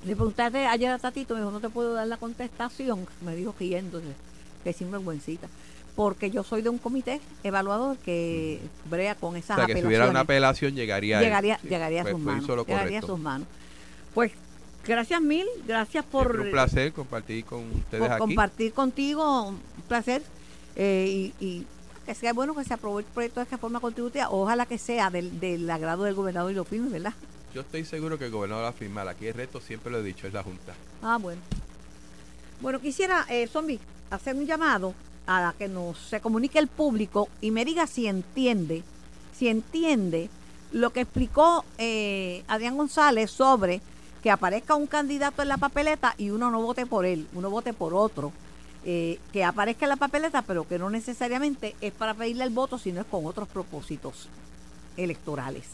le 0.05 0.15
preguntaste 0.15 0.65
ayer 0.65 0.89
a 0.91 0.97
Tatito, 0.99 1.33
me 1.35 1.41
dijo, 1.41 1.51
no 1.51 1.59
te 1.59 1.69
puedo 1.69 1.93
dar 1.93 2.07
la 2.07 2.17
contestación. 2.17 3.05
Me 3.23 3.35
dijo 3.35 3.53
riéndose, 3.59 4.07
que 4.63 4.73
sinvergüencita. 4.73 5.47
Porque 5.95 6.32
yo 6.32 6.43
soy 6.43 6.62
de 6.62 6.69
un 6.69 6.77
comité 6.77 7.19
evaluador 7.43 7.97
que 7.97 8.60
brea 8.89 9.15
con 9.15 9.36
esas 9.36 9.58
o 9.58 9.62
sea 9.62 9.67
que 9.67 9.82
si 9.82 9.86
hubiera 9.86 10.10
una 10.10 10.21
apelaciones. 10.21 10.23
apelación 10.23 10.75
llegaría 10.75 11.17
él. 11.19 11.23
llegaría, 11.25 11.60
Sí, 11.62 11.67
llegaría 11.67 12.01
a 12.01 12.04
pues, 12.04 12.15
sus 12.15 12.23
pues 12.23 12.47
manos. 12.47 12.67
Llegaría 12.67 12.99
a 12.99 13.01
sus 13.01 13.19
manos. 13.19 13.47
Pues, 14.13 14.32
gracias 14.86 15.21
mil, 15.21 15.45
gracias 15.67 16.06
por, 16.06 16.39
un 16.39 16.51
placer 16.51 16.93
compartir 16.93 17.43
con 17.45 17.69
ustedes 17.75 18.04
por 18.04 18.12
aquí 18.12 18.19
compartir 18.19 18.73
contigo, 18.73 19.49
un 19.49 19.60
placer. 19.88 20.21
eh, 20.75 21.34
y, 21.39 21.45
y 21.45 21.67
que 22.06 22.15
sea 22.15 22.34
bueno 22.34 22.56
que 22.56 22.63
se 22.63 22.73
aprobó 22.73 22.97
el 22.99 23.06
proyecto 23.06 23.41
de 23.41 23.45
reforma 23.45 23.80
contributiva. 23.80 24.30
Ojalá 24.32 24.65
que 24.65 24.77
sea 24.77 25.10
del, 25.12 25.39
del 25.39 25.69
agrado 25.69 26.04
del 26.06 26.15
gobernador 26.15 26.51
y 26.51 26.56
lo 26.56 26.63
firme, 26.65 26.89
¿verdad? 26.89 27.13
yo 27.54 27.60
estoy 27.62 27.84
seguro 27.84 28.17
que 28.17 28.25
el 28.25 28.32
gobernador 28.32 28.63
va 28.63 28.69
a 28.69 28.73
firmar 28.73 29.10
aquí 29.10 29.27
el 29.27 29.34
reto 29.34 29.60
siempre 29.60 29.91
lo 29.91 29.99
he 29.99 30.04
dicho 30.04 30.25
es 30.25 30.32
la 30.34 30.41
junta 30.41 30.73
Ah, 31.04 31.17
bueno. 31.21 31.41
Bueno, 32.62 32.80
quisiera, 32.80 33.25
eh, 33.30 33.45
Zombie, 33.47 33.77
hacer 34.10 34.36
un 34.36 34.45
llamado 34.45 34.93
a 35.27 35.53
que 35.57 35.67
nos 35.67 35.97
se 35.97 36.21
comunique 36.21 36.60
el 36.60 36.67
público 36.67 37.29
y 37.41 37.51
me 37.51 37.65
diga 37.65 37.88
si 37.88 38.07
entiende, 38.07 38.84
si 39.38 39.47
entiende 39.47 40.29
lo 40.71 40.91
que 40.91 41.01
explicó 41.01 41.65
eh, 41.77 42.43
Adrián 42.47 42.77
González 42.77 43.31
sobre 43.31 43.81
que 44.23 44.31
aparezca 44.31 44.75
un 44.75 44.88
candidato 44.88 45.41
en 45.41 45.49
la 45.49 45.57
papeleta 45.57 46.13
y 46.17 46.29
uno 46.29 46.51
no 46.51 46.62
vote 46.62 46.86
por 46.86 47.05
él, 47.05 47.27
uno 47.34 47.49
vote 47.49 47.73
por 47.73 47.93
otro. 47.93 48.31
eh, 48.84 49.19
que 49.31 49.43
aparezca 49.43 49.86
en 49.86 49.89
la 49.89 49.95
papeleta, 49.95 50.41
pero 50.41 50.67
que 50.67 50.79
no 50.79 50.89
necesariamente 50.89 51.75
es 51.81 51.93
para 51.93 52.15
pedirle 52.15 52.43
el 52.45 52.49
voto, 52.49 52.79
sino 52.79 53.01
es 53.01 53.07
con 53.07 53.27
otros 53.27 53.47
propósitos 53.47 54.27
electorales. 54.97 55.65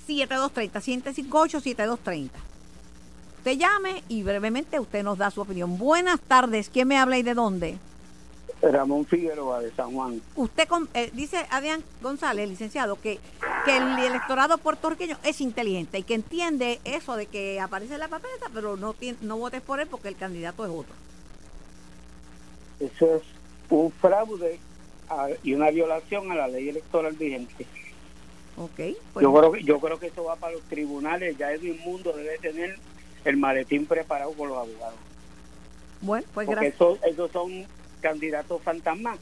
7230 0.07 0.81
758 0.81 1.59
7230 1.61 2.39
Usted 3.39 3.57
llame 3.57 4.03
y 4.09 4.23
brevemente 4.23 4.79
usted 4.79 5.03
nos 5.03 5.17
da 5.17 5.29
su 5.31 5.39
opinión. 5.41 5.77
Buenas 5.77 6.19
tardes, 6.19 6.69
¿quién 6.69 6.87
me 6.87 6.97
habla 6.97 7.17
y 7.17 7.23
de 7.23 7.33
dónde? 7.33 7.77
Ramón 8.61 9.05
Figueroa 9.05 9.59
de 9.61 9.71
San 9.71 9.93
Juan. 9.93 10.19
Usted 10.35 10.67
con- 10.67 10.89
eh, 10.95 11.11
dice 11.13 11.45
Adrián 11.51 11.83
González, 12.01 12.49
licenciado, 12.49 12.99
que 12.99 13.19
que 13.65 13.77
el 13.77 13.99
electorado 13.99 14.57
puertorriqueño 14.57 15.17
es 15.23 15.41
inteligente 15.41 15.99
y 15.99 16.03
que 16.03 16.15
entiende 16.15 16.79
eso 16.85 17.15
de 17.15 17.25
que 17.27 17.59
aparece 17.59 17.93
en 17.95 17.99
la 17.99 18.07
papeleta, 18.07 18.47
pero 18.53 18.75
no, 18.77 18.93
tiene, 18.93 19.17
no 19.21 19.37
votes 19.37 19.61
por 19.61 19.79
él 19.79 19.87
porque 19.87 20.07
el 20.07 20.15
candidato 20.15 20.65
es 20.65 20.71
otro. 20.71 20.93
Eso 22.79 23.15
es 23.17 23.23
un 23.69 23.91
fraude 23.91 24.59
a- 25.09 25.27
y 25.43 25.53
una 25.53 25.69
violación 25.71 26.31
a 26.31 26.35
la 26.35 26.47
ley 26.47 26.69
electoral 26.69 27.13
vigente. 27.15 27.65
Ok, 28.57 28.95
pues, 29.13 29.23
Yo 29.23 29.33
creo 29.33 29.51
que 29.51 29.63
yo 29.63 29.79
creo 29.79 29.99
que 29.99 30.07
eso 30.07 30.23
va 30.23 30.35
para 30.35 30.53
los 30.53 30.63
tribunales. 30.63 31.37
Ya 31.37 31.51
Edwin 31.51 31.79
Mundo 31.85 32.11
debe 32.13 32.37
tener 32.39 32.77
el 33.23 33.37
maletín 33.37 33.85
preparado 33.85 34.31
con 34.33 34.49
los 34.49 34.57
abogados. 34.57 34.99
bueno, 36.01 36.25
pues 36.33 36.45
Porque 36.47 36.61
gracias. 36.61 36.75
esos, 36.75 37.03
esos 37.03 37.31
son 37.31 37.65
candidatos 38.01 38.61
fantasmas 38.63 39.19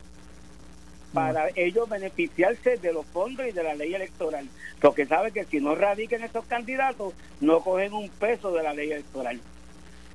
para 1.13 1.47
ellos 1.55 1.87
beneficiarse 1.89 2.77
de 2.77 2.91
los 2.93 3.05
fondos 3.07 3.45
y 3.47 3.51
de 3.51 3.63
la 3.63 3.73
ley 3.73 3.93
electoral. 3.93 4.47
Porque 4.81 5.05
saben 5.05 5.33
que 5.33 5.45
si 5.45 5.59
no 5.59 5.73
radiquen 5.75 6.23
esos 6.23 6.45
candidatos, 6.45 7.13
no 7.39 7.61
cogen 7.61 7.93
un 7.93 8.09
peso 8.09 8.51
de 8.51 8.63
la 8.63 8.73
ley 8.73 8.91
electoral. 8.91 9.39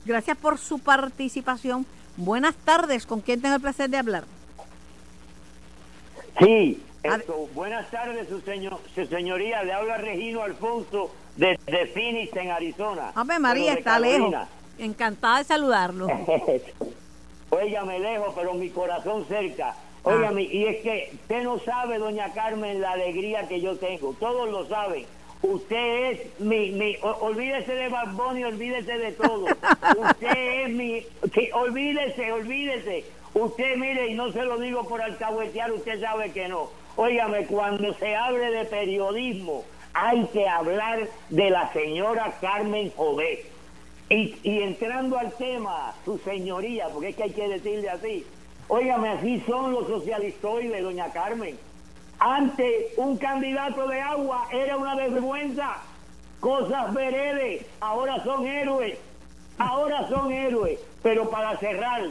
Gracias 0.05 0.37
por 0.37 0.59
su 0.59 0.79
participación. 0.79 1.87
Buenas 2.17 2.55
tardes, 2.55 3.07
¿con 3.07 3.21
quién 3.21 3.41
tengo 3.41 3.55
el 3.57 3.61
placer 3.63 3.89
de 3.91 3.97
hablar? 3.97 4.25
Sí, 6.39 6.83
A 7.03 7.17
esto, 7.17 7.49
buenas 7.55 7.91
tardes, 7.91 8.29
su, 8.29 8.41
señor, 8.43 8.79
su 8.95 9.07
señoría. 9.07 9.63
Le 9.63 9.73
habla 9.73 9.97
Regino 9.97 10.43
Alfonso 10.43 11.11
desde 11.37 11.87
Phoenix, 11.87 12.35
en 12.37 12.51
Arizona. 12.51 13.13
Ave 13.15 13.39
María, 13.39 13.73
de 13.73 13.79
está 13.79 13.99
lejos. 13.99 14.35
Encantada 14.79 15.39
de 15.39 15.45
saludarlo. 15.45 16.07
Óigame 17.51 17.99
lejos, 17.99 18.33
pero 18.35 18.55
mi 18.55 18.69
corazón 18.71 19.25
cerca. 19.27 19.71
Ah. 20.05 20.09
Óigame, 20.11 20.43
y 20.43 20.67
es 20.67 20.83
que 20.83 21.11
usted 21.15 21.43
no 21.43 21.59
sabe, 21.61 21.99
doña 21.99 22.33
Carmen, 22.33 22.81
la 22.81 22.93
alegría 22.93 23.49
que 23.49 23.61
yo 23.61 23.77
tengo. 23.77 24.15
Todos 24.21 24.49
lo 24.51 24.67
saben. 24.67 25.07
Usted 25.43 26.11
es 26.13 26.41
mi, 26.41 26.71
mi 26.73 26.97
o- 27.03 27.17
olvídese 27.23 27.75
de 27.75 27.89
Bad 27.89 28.13
Bunny, 28.13 28.45
olvídese 28.45 28.99
de 28.99 29.13
todo. 29.13 29.47
Usted 29.99 30.63
es 30.65 30.69
mi, 30.71 31.03
que, 31.33 31.51
olvídese, 31.55 32.31
olvídese. 32.31 33.05
Usted 33.33 33.77
mire, 33.77 34.09
y 34.09 34.15
no 34.15 34.31
se 34.33 34.45
lo 34.45 34.59
digo 34.59 34.87
por 34.87 35.01
alcahuetear, 35.01 35.73
usted 35.73 35.99
sabe 36.01 36.31
que 36.33 36.47
no. 36.49 36.69
Óigame, 37.03 37.47
cuando 37.47 37.95
se 37.95 38.15
hable 38.15 38.51
de 38.51 38.67
periodismo, 38.67 39.65
hay 39.95 40.23
que 40.35 40.47
hablar 40.47 41.09
de 41.31 41.49
la 41.49 41.73
señora 41.73 42.31
Carmen 42.43 42.93
Jovet. 42.95 43.47
Y, 44.11 44.37
entrando 44.45 45.19
al 45.19 45.33
tema, 45.33 45.95
su 46.05 46.19
señoría, 46.19 46.91
porque 46.91 47.09
es 47.09 47.17
que 47.17 47.23
hay 47.23 47.31
que 47.31 47.49
decirle 47.49 47.89
así. 47.89 48.27
Óigame, 48.69 49.09
así 49.09 49.43
son 49.47 49.73
los 49.73 49.89
socialistoides, 49.89 50.83
doña 50.83 51.11
Carmen. 51.11 51.59
Antes, 52.19 52.93
un 52.99 53.17
candidato 53.17 53.89
de 53.89 53.99
agua 53.99 54.47
era 54.53 54.77
una 54.77 54.95
vergüenza. 54.95 55.79
Cosas 56.39 56.93
veredes, 56.93 57.65
ahora 57.81 58.23
son 58.25 58.47
héroes. 58.47 58.99
Ahora 59.57 60.07
son 60.11 60.31
héroes. 60.31 60.79
Pero 61.03 61.31
para 61.31 61.57
cerrar, 61.57 62.03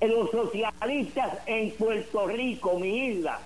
los 0.00 0.30
socialistas 0.30 1.38
en 1.46 1.72
Puerto 1.72 2.28
Rico, 2.28 2.78
mi 2.78 3.06
isla, 3.06 3.40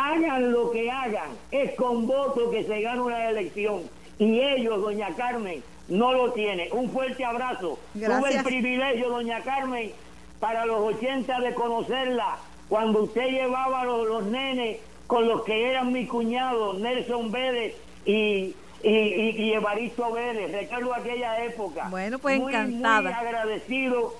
hagan 0.00 0.52
lo 0.52 0.70
que 0.70 0.90
hagan, 0.90 1.30
es 1.50 1.74
con 1.74 2.06
voto 2.06 2.50
que 2.50 2.64
se 2.64 2.80
gana 2.80 3.02
una 3.02 3.28
elección. 3.30 3.82
Y 4.18 4.40
ellos, 4.40 4.80
doña 4.80 5.14
Carmen, 5.14 5.62
no 5.88 6.12
lo 6.12 6.32
tienen. 6.32 6.68
Un 6.72 6.90
fuerte 6.90 7.24
abrazo. 7.24 7.78
Tuve 7.92 8.36
el 8.36 8.44
privilegio, 8.44 9.08
doña 9.10 9.40
Carmen, 9.40 9.92
para 10.38 10.64
los 10.66 10.94
80 10.96 11.40
de 11.40 11.54
conocerla, 11.54 12.38
cuando 12.68 13.02
usted 13.04 13.28
llevaba 13.28 13.84
los, 13.84 14.06
los 14.06 14.24
nenes 14.24 14.78
con 15.06 15.26
los 15.26 15.42
que 15.42 15.70
eran 15.70 15.92
mi 15.92 16.06
cuñado, 16.06 16.74
Nelson 16.74 17.32
Vélez 17.32 17.74
y, 18.04 18.54
y, 18.82 18.88
y, 18.90 19.34
y 19.38 19.52
Evaristo 19.54 20.12
Vélez. 20.12 20.52
Recuerdo 20.52 20.94
aquella 20.94 21.44
época. 21.44 21.88
Bueno, 21.90 22.18
pues, 22.18 22.38
Muy, 22.38 22.54
encantada. 22.54 23.02
Muy 23.02 23.12
agradecido. 23.12 24.14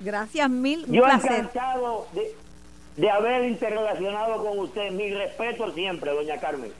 Gracias 0.00 0.50
mil, 0.50 0.84
Yo 0.86 1.02
placer. 1.02 1.32
encantado 1.32 2.06
de, 2.12 2.34
de 2.96 3.10
haber 3.10 3.44
interrelacionado 3.48 4.44
con 4.44 4.58
usted. 4.58 4.90
Mi 4.92 5.10
respeto 5.12 5.72
siempre, 5.72 6.10
doña 6.12 6.38
Carmen. 6.38 6.72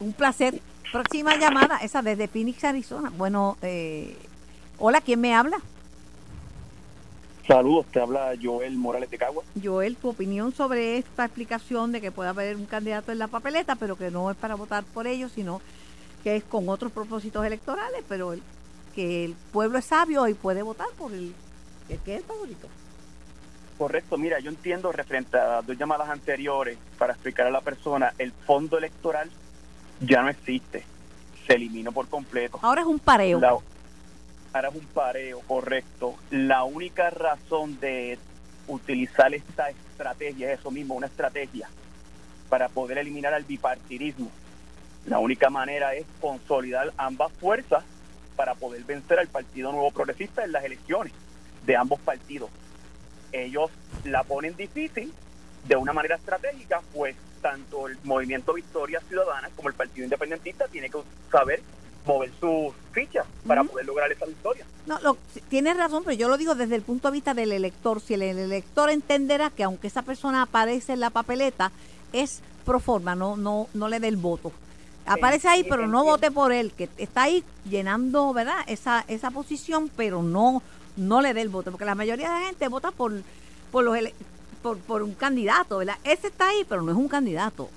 Un 0.00 0.12
placer. 0.12 0.60
Próxima 0.90 1.36
llamada, 1.36 1.78
esa 1.78 2.02
desde 2.02 2.28
Phoenix, 2.28 2.62
Arizona. 2.64 3.10
Bueno, 3.16 3.56
eh, 3.62 4.14
hola, 4.78 5.00
¿quién 5.00 5.20
me 5.20 5.34
habla? 5.34 5.58
Saludos, 7.46 7.86
te 7.86 7.98
habla 8.00 8.34
Joel 8.40 8.76
Morales 8.76 9.10
de 9.10 9.18
Cagua. 9.18 9.42
Joel, 9.62 9.96
tu 9.96 10.10
opinión 10.10 10.52
sobre 10.54 10.98
esta 10.98 11.24
explicación 11.24 11.90
de 11.92 12.00
que 12.00 12.12
puede 12.12 12.28
haber 12.30 12.56
un 12.56 12.66
candidato 12.66 13.10
en 13.10 13.18
la 13.18 13.26
papeleta, 13.26 13.74
pero 13.74 13.96
que 13.96 14.10
no 14.10 14.30
es 14.30 14.36
para 14.36 14.54
votar 14.54 14.84
por 14.84 15.06
ellos, 15.06 15.32
sino 15.34 15.60
que 16.22 16.36
es 16.36 16.44
con 16.44 16.68
otros 16.68 16.92
propósitos 16.92 17.44
electorales, 17.44 18.04
pero 18.08 18.32
el- 18.34 18.42
que 18.94 19.24
el 19.24 19.34
pueblo 19.52 19.78
es 19.78 19.86
sabio 19.86 20.28
y 20.28 20.34
puede 20.34 20.62
votar 20.62 20.88
por 20.98 21.12
el, 21.12 21.34
el 21.88 21.98
que 22.00 22.14
es 22.14 22.18
el 22.20 22.24
favorito. 22.24 22.68
Correcto, 23.78 24.16
mira, 24.18 24.38
yo 24.40 24.50
entiendo 24.50 24.92
referente 24.92 25.36
a 25.38 25.62
dos 25.62 25.76
llamadas 25.76 26.08
anteriores 26.08 26.78
para 26.98 27.14
explicar 27.14 27.46
a 27.46 27.50
la 27.50 27.60
persona, 27.60 28.12
el 28.18 28.32
fondo 28.32 28.78
electoral 28.78 29.28
ya 30.00 30.22
no 30.22 30.28
existe, 30.28 30.84
se 31.46 31.54
eliminó 31.54 31.90
por 31.92 32.08
completo. 32.08 32.58
Ahora 32.62 32.82
es 32.82 32.86
un 32.86 32.98
pareo. 32.98 33.40
La- 33.40 33.56
ahora 34.52 34.68
es 34.68 34.74
un 34.74 34.86
pareo, 34.86 35.40
correcto. 35.40 36.14
La 36.30 36.64
única 36.64 37.10
razón 37.10 37.78
de 37.80 38.18
utilizar 38.68 39.34
esta 39.34 39.70
estrategia 39.70 40.52
es 40.52 40.60
eso 40.60 40.70
mismo, 40.70 40.94
una 40.94 41.06
estrategia 41.06 41.68
para 42.48 42.68
poder 42.68 42.98
eliminar 42.98 43.34
al 43.34 43.44
bipartidismo. 43.44 44.30
La 45.06 45.18
única 45.18 45.50
manera 45.50 45.94
es 45.94 46.04
consolidar 46.20 46.92
ambas 46.96 47.32
fuerzas 47.32 47.82
para 48.36 48.54
poder 48.54 48.84
vencer 48.84 49.18
al 49.18 49.26
Partido 49.28 49.72
Nuevo 49.72 49.90
Progresista 49.90 50.44
en 50.44 50.52
las 50.52 50.64
elecciones 50.64 51.12
de 51.66 51.76
ambos 51.76 51.98
partidos. 52.00 52.50
Ellos 53.32 53.70
la 54.04 54.22
ponen 54.24 54.56
difícil 54.56 55.12
de 55.66 55.76
una 55.76 55.92
manera 55.92 56.16
estratégica, 56.16 56.80
pues 56.92 57.16
tanto 57.40 57.88
el 57.88 57.98
Movimiento 58.04 58.54
Victoria 58.54 59.00
Ciudadana 59.08 59.50
como 59.56 59.68
el 59.68 59.74
Partido 59.74 60.04
Independentista 60.04 60.66
tiene 60.68 60.90
que 60.90 60.98
saber 61.30 61.62
mover 62.04 62.32
sus 62.40 62.74
fichas 62.92 63.24
para 63.46 63.62
poder 63.64 63.86
lograr 63.86 64.10
esa 64.10 64.26
victoria. 64.26 64.66
No, 64.86 64.98
lo, 65.00 65.16
tienes 65.48 65.76
razón, 65.76 66.02
pero 66.04 66.16
yo 66.16 66.28
lo 66.28 66.36
digo 66.36 66.54
desde 66.54 66.74
el 66.74 66.82
punto 66.82 67.08
de 67.08 67.12
vista 67.12 67.34
del 67.34 67.52
elector. 67.52 68.00
Si 68.00 68.14
el, 68.14 68.22
el 68.22 68.38
elector 68.38 68.90
entenderá 68.90 69.50
que 69.50 69.62
aunque 69.62 69.86
esa 69.86 70.02
persona 70.02 70.42
aparece 70.42 70.94
en 70.94 71.00
la 71.00 71.10
papeleta, 71.10 71.70
es 72.12 72.42
pro 72.64 72.80
forma, 72.80 73.14
no, 73.14 73.36
no, 73.36 73.68
no 73.74 73.88
le 73.88 74.00
dé 74.00 74.08
el 74.08 74.16
voto. 74.16 74.52
Aparece 75.04 75.48
ahí, 75.48 75.64
pero 75.64 75.88
no 75.88 76.04
vote 76.04 76.30
por 76.30 76.52
él, 76.52 76.72
que 76.72 76.88
está 76.96 77.22
ahí 77.22 77.42
llenando, 77.68 78.32
¿verdad? 78.32 78.58
Esa, 78.68 79.04
esa 79.08 79.32
posición, 79.32 79.90
pero 79.96 80.22
no, 80.22 80.62
no 80.96 81.20
le 81.20 81.34
dé 81.34 81.40
el 81.42 81.48
voto, 81.48 81.70
porque 81.70 81.84
la 81.84 81.94
mayoría 81.94 82.30
de 82.32 82.40
la 82.40 82.46
gente 82.46 82.68
vota 82.68 82.90
por, 82.90 83.12
por 83.70 83.84
los 83.84 83.96
por, 84.62 84.78
por 84.78 85.02
un 85.02 85.14
candidato, 85.14 85.78
¿verdad? 85.78 85.98
Ese 86.04 86.28
está 86.28 86.48
ahí, 86.48 86.64
pero 86.68 86.82
no 86.82 86.92
es 86.92 86.96
un 86.98 87.08
candidato. 87.08 87.68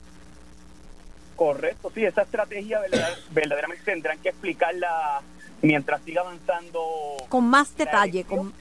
Correcto, 1.36 1.91
sí, 1.93 2.05
esa 2.05 2.22
estrategia 2.22 2.80
verdad- 2.80 3.18
verdaderamente 3.32 3.84
tendrán 3.84 4.18
que 4.20 4.30
explicarla 4.30 5.22
mientras 5.61 6.01
siga 6.03 6.22
avanzando. 6.22 6.82
Con 7.28 7.45
más 7.49 7.76
detalle, 7.76 8.24
con, 8.24 8.53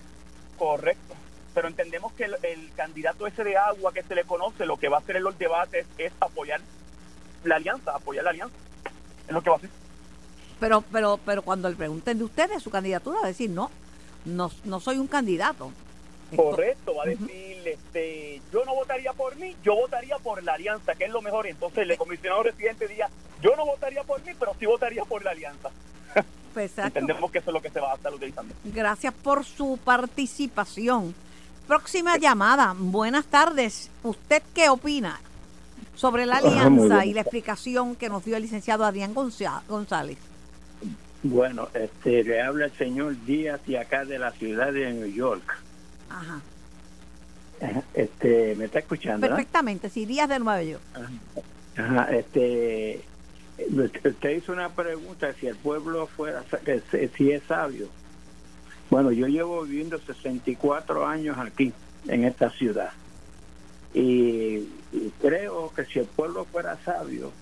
Correcto. 0.58 1.14
Pero 1.54 1.68
entendemos 1.68 2.12
que 2.14 2.24
el, 2.24 2.34
el 2.42 2.72
candidato 2.74 3.26
ese 3.28 3.44
de 3.44 3.56
agua 3.56 3.92
que 3.92 4.02
se 4.02 4.14
le 4.16 4.24
conoce, 4.24 4.66
lo 4.66 4.76
que 4.76 4.88
va 4.88 4.96
a 4.96 5.00
hacer 5.00 5.16
en 5.16 5.22
los 5.22 5.38
debates 5.38 5.86
es 5.98 6.12
apoyar 6.20 6.60
la 7.44 7.56
alianza, 7.56 7.92
apoyar 7.94 8.24
la 8.24 8.30
alianza. 8.30 8.56
Es 9.28 9.32
lo 9.32 9.40
que 9.42 9.50
va 9.50 9.56
a 9.56 9.58
hacer. 9.58 9.70
pero, 10.58 10.80
pero, 10.90 11.20
pero 11.24 11.42
cuando 11.42 11.68
le 11.70 11.76
pregunten 11.76 12.18
de 12.18 12.24
ustedes 12.24 12.60
su 12.62 12.70
candidatura, 12.70 13.20
va 13.20 13.26
a 13.26 13.28
decir, 13.28 13.50
no, 13.50 13.70
no, 14.24 14.50
no 14.64 14.80
soy 14.80 14.98
un 14.98 15.06
candidato. 15.06 15.70
Esto- 16.30 16.42
Correcto, 16.42 16.94
va 16.96 17.04
a 17.04 17.06
decir, 17.06 17.62
este, 17.66 18.40
yo 18.52 18.64
no 18.64 18.74
votaría 18.74 19.12
por 19.12 19.36
mí, 19.36 19.54
yo 19.62 19.76
votaría 19.76 20.18
por 20.18 20.42
la 20.42 20.54
alianza, 20.54 20.94
que 20.94 21.04
es 21.04 21.10
lo 21.10 21.22
mejor. 21.22 21.46
Entonces 21.46 21.88
el 21.88 21.96
comisionado 21.96 22.42
residente 22.44 22.88
diga, 22.88 23.08
yo 23.42 23.54
no 23.56 23.64
votaría 23.66 24.02
por 24.02 24.22
mí, 24.24 24.32
pero 24.38 24.52
sí 24.58 24.66
votaría 24.66 25.04
por 25.04 25.22
la 25.24 25.30
alianza. 25.32 25.70
Pues, 26.54 26.70
exacto. 26.70 27.00
Entendemos 27.00 27.30
que 27.30 27.38
eso 27.38 27.50
es 27.50 27.54
lo 27.54 27.60
que 27.62 27.70
se 27.70 27.80
va 27.80 27.92
a 27.92 27.96
estar 27.96 28.12
utilizando. 28.14 28.54
Gracias 28.64 29.12
por 29.12 29.44
su 29.44 29.78
participación. 29.84 31.14
Próxima 31.66 32.16
llamada. 32.16 32.74
Buenas 32.78 33.26
tardes. 33.26 33.90
¿Usted 34.02 34.42
qué 34.54 34.68
opina 34.68 35.20
sobre 35.96 36.26
la 36.26 36.36
Ah, 36.36 36.38
alianza 36.38 37.04
y 37.06 37.12
la 37.14 37.20
explicación 37.22 37.96
que 37.96 38.08
nos 38.08 38.24
dio 38.24 38.36
el 38.36 38.42
licenciado 38.42 38.84
Adrián 38.84 39.14
González? 39.14 40.18
Bueno, 41.24 41.70
este, 41.72 42.22
le 42.22 42.42
habla 42.42 42.66
el 42.66 42.72
señor 42.76 43.16
Díaz 43.24 43.62
y 43.66 43.76
acá 43.76 44.04
de 44.04 44.18
la 44.18 44.32
ciudad 44.32 44.72
de 44.74 44.92
New 44.92 45.06
York. 45.06 45.42
Ajá. 46.10 46.42
Este, 47.94 48.54
¿me 48.56 48.66
está 48.66 48.80
escuchando? 48.80 49.26
Perfectamente. 49.26 49.88
Sí, 49.88 50.04
Díaz 50.04 50.28
de 50.28 50.38
Nueva 50.38 50.62
York. 50.62 50.82
Ajá, 51.76 52.14
este, 52.14 53.06
usted 54.04 54.30
hizo 54.36 54.52
una 54.52 54.74
pregunta 54.74 55.32
si 55.40 55.46
el 55.46 55.56
pueblo 55.56 56.06
fuera, 56.08 56.44
si- 56.90 57.08
si 57.16 57.32
es 57.32 57.42
sabio. 57.44 57.88
Bueno, 58.90 59.10
yo 59.10 59.26
llevo 59.26 59.62
viviendo 59.62 59.98
64 60.00 61.06
años 61.06 61.38
aquí, 61.38 61.72
en 62.06 62.24
esta 62.24 62.50
ciudad. 62.50 62.90
Y, 63.94 64.58
y 64.92 65.10
creo 65.22 65.72
que 65.74 65.86
si 65.86 66.00
el 66.00 66.06
pueblo 66.06 66.44
fuera 66.44 66.78
sabio, 66.84 67.32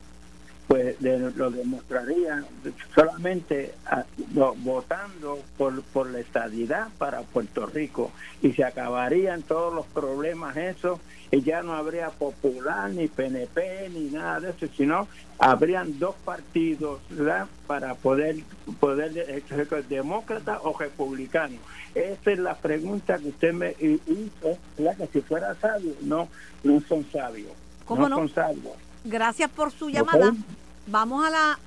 pues 0.73 0.99
de- 1.01 1.19
lo 1.37 1.51
demostrarían 1.51 2.47
solamente 2.95 3.75
a- 3.85 4.05
no, 4.33 4.55
votando 4.55 5.39
por, 5.59 5.83
por 5.83 6.11
la 6.11 6.21
estadidad 6.21 6.89
para 6.97 7.21
Puerto 7.21 7.67
Rico 7.67 8.11
y 8.41 8.53
se 8.55 8.65
acabarían 8.65 9.43
todos 9.43 9.75
los 9.75 9.85
problemas 9.89 10.57
esos 10.57 10.99
y 11.31 11.43
ya 11.43 11.63
no 11.63 11.75
habría 11.75 12.09
popular 12.09 12.89
ni 12.89 13.07
PNP 13.07 13.91
ni 13.91 14.09
nada 14.13 14.41
de 14.41 14.51
eso 14.51 14.67
sino 14.75 15.09
habrían 15.39 15.99
dos 15.99 16.15
partidos 16.25 17.03
¿verdad? 17.11 17.49
para 17.67 17.95
poder 17.95 18.37
poder 18.81 19.13
eh, 19.15 19.43
demócrata 19.91 20.59
o 20.63 20.75
republicano 20.79 21.59
esa 21.95 22.31
es 22.33 22.39
la 22.39 22.55
pregunta 22.55 23.19
que 23.19 23.29
usted 23.29 23.53
me 23.53 23.77
hizo 23.79 24.57
¿verdad? 24.79 24.97
que 24.97 25.07
si 25.09 25.21
fuera 25.21 25.55
sabio 25.57 25.93
no 26.01 26.31
no 26.65 26.81
son 26.89 27.05
sabios 27.13 27.53
¿Cómo 27.85 28.09
no? 28.09 28.17
son 28.17 28.31
sabios 28.31 28.73
Gracias 29.05 29.51
por 29.51 29.73
su 29.73 29.91
llamada. 29.91 30.29
Ok. 30.29 30.37
Vamos 30.87 31.25
a 31.25 31.31
la 31.31 31.59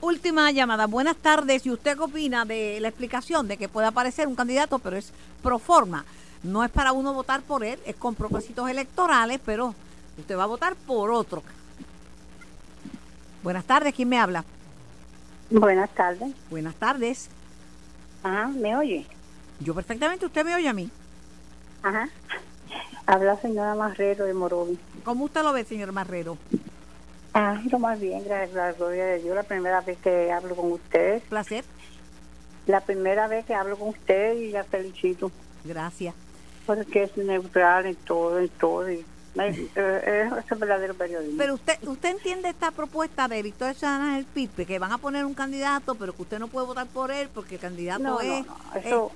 última 0.00 0.50
llamada. 0.50 0.86
Buenas 0.86 1.16
tardes. 1.16 1.66
¿Y 1.66 1.70
usted 1.70 1.96
qué 1.96 2.02
opina 2.02 2.44
de 2.44 2.78
la 2.80 2.88
explicación 2.88 3.46
de 3.48 3.56
que 3.56 3.68
puede 3.68 3.86
aparecer 3.86 4.26
un 4.26 4.34
candidato, 4.34 4.78
pero 4.78 4.96
es 4.96 5.12
pro 5.42 5.58
forma? 5.58 6.04
No 6.42 6.64
es 6.64 6.70
para 6.70 6.92
uno 6.92 7.12
votar 7.12 7.42
por 7.42 7.64
él, 7.64 7.78
es 7.86 7.94
con 7.96 8.14
propósitos 8.14 8.68
electorales, 8.68 9.40
pero 9.44 9.74
usted 10.18 10.36
va 10.36 10.44
a 10.44 10.46
votar 10.46 10.74
por 10.74 11.10
otro. 11.10 11.42
Buenas 13.42 13.64
tardes. 13.64 13.94
¿Quién 13.94 14.08
me 14.08 14.18
habla? 14.18 14.44
Buenas 15.50 15.90
tardes. 15.90 16.32
Buenas 16.50 16.74
tardes. 16.74 17.28
Ajá, 18.22 18.48
¿me 18.48 18.76
oye? 18.76 19.06
Yo 19.60 19.74
perfectamente. 19.74 20.26
¿Usted 20.26 20.44
me 20.44 20.54
oye 20.54 20.68
a 20.68 20.72
mí? 20.72 20.90
Ajá. 21.82 22.08
Habla 23.06 23.36
señora 23.40 23.74
Marrero 23.74 24.24
de 24.24 24.32
Morovi. 24.32 24.78
¿Cómo 25.04 25.24
usted 25.24 25.42
lo 25.42 25.52
ve, 25.52 25.64
señor 25.64 25.92
Marrero? 25.92 26.38
Ah, 27.34 27.60
lo 27.70 27.78
más 27.78 27.98
bien, 27.98 28.22
gracias 28.24 28.56
a 28.56 28.66
la 28.66 28.72
gloria 28.72 29.06
de 29.06 29.18
Dios. 29.20 29.34
La 29.34 29.42
primera 29.42 29.80
vez 29.80 29.98
que 29.98 30.30
hablo 30.30 30.54
con 30.54 30.72
usted. 30.72 31.22
Placer. 31.28 31.64
La 32.66 32.80
primera 32.80 33.26
vez 33.26 33.46
que 33.46 33.54
hablo 33.54 33.78
con 33.78 33.88
usted 33.88 34.36
y 34.36 34.50
la 34.50 34.64
felicito. 34.64 35.32
Gracias. 35.64 36.14
Porque 36.66 37.04
es 37.04 37.16
neutral 37.16 37.86
en 37.86 37.96
todo, 37.96 38.38
en 38.38 38.48
todo. 38.50 38.90
Y, 38.90 39.04
eh, 39.34 39.70
eh, 39.74 40.30
es 40.44 40.52
un 40.52 40.58
verdadero 40.58 40.94
periodismo. 40.94 41.38
Pero 41.38 41.54
usted 41.54 41.78
usted 41.88 42.10
entiende 42.10 42.50
esta 42.50 42.70
propuesta 42.70 43.26
de 43.28 43.42
Victoria 43.42 43.72
Ciudadana 43.72 44.16
del 44.16 44.26
PIB, 44.26 44.66
que 44.66 44.78
van 44.78 44.92
a 44.92 44.98
poner 44.98 45.24
un 45.24 45.34
candidato, 45.34 45.94
pero 45.94 46.12
que 46.14 46.22
usted 46.22 46.38
no 46.38 46.48
puede 46.48 46.66
votar 46.66 46.86
por 46.86 47.10
él 47.10 47.30
porque 47.34 47.54
el 47.54 47.60
candidato 47.60 48.02
no, 48.02 48.20
es... 48.20 48.46
no, 48.46 48.56
no, 48.74 48.80
eso, 48.80 49.12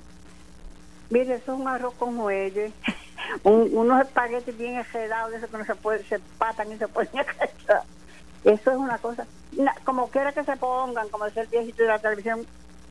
mire, 1.11 1.35
eso 1.35 1.53
es 1.53 1.59
un 1.59 1.67
arroz 1.67 1.93
con 1.93 2.15
muelle, 2.15 2.71
un, 3.43 3.69
unos 3.77 4.01
espaguetis 4.01 4.57
bien 4.57 4.75
enredados, 4.77 5.31
de 5.31 5.37
esos 5.37 5.51
que 5.51 5.57
no 5.59 5.65
se 5.65 5.75
puede, 5.75 6.03
se 6.05 6.19
patan 6.39 6.71
y 6.71 6.77
se 6.77 6.87
cachar. 6.87 7.83
Eso 8.43 8.71
es 8.71 8.77
una 8.77 8.97
cosa, 8.97 9.25
como 9.83 10.09
quiera 10.09 10.31
que 10.31 10.43
se 10.43 10.55
pongan, 10.57 11.09
como 11.09 11.25
decía 11.25 11.43
el 11.43 11.47
viejito 11.49 11.83
de 11.83 11.89
la 11.89 11.99
televisión, 11.99 12.45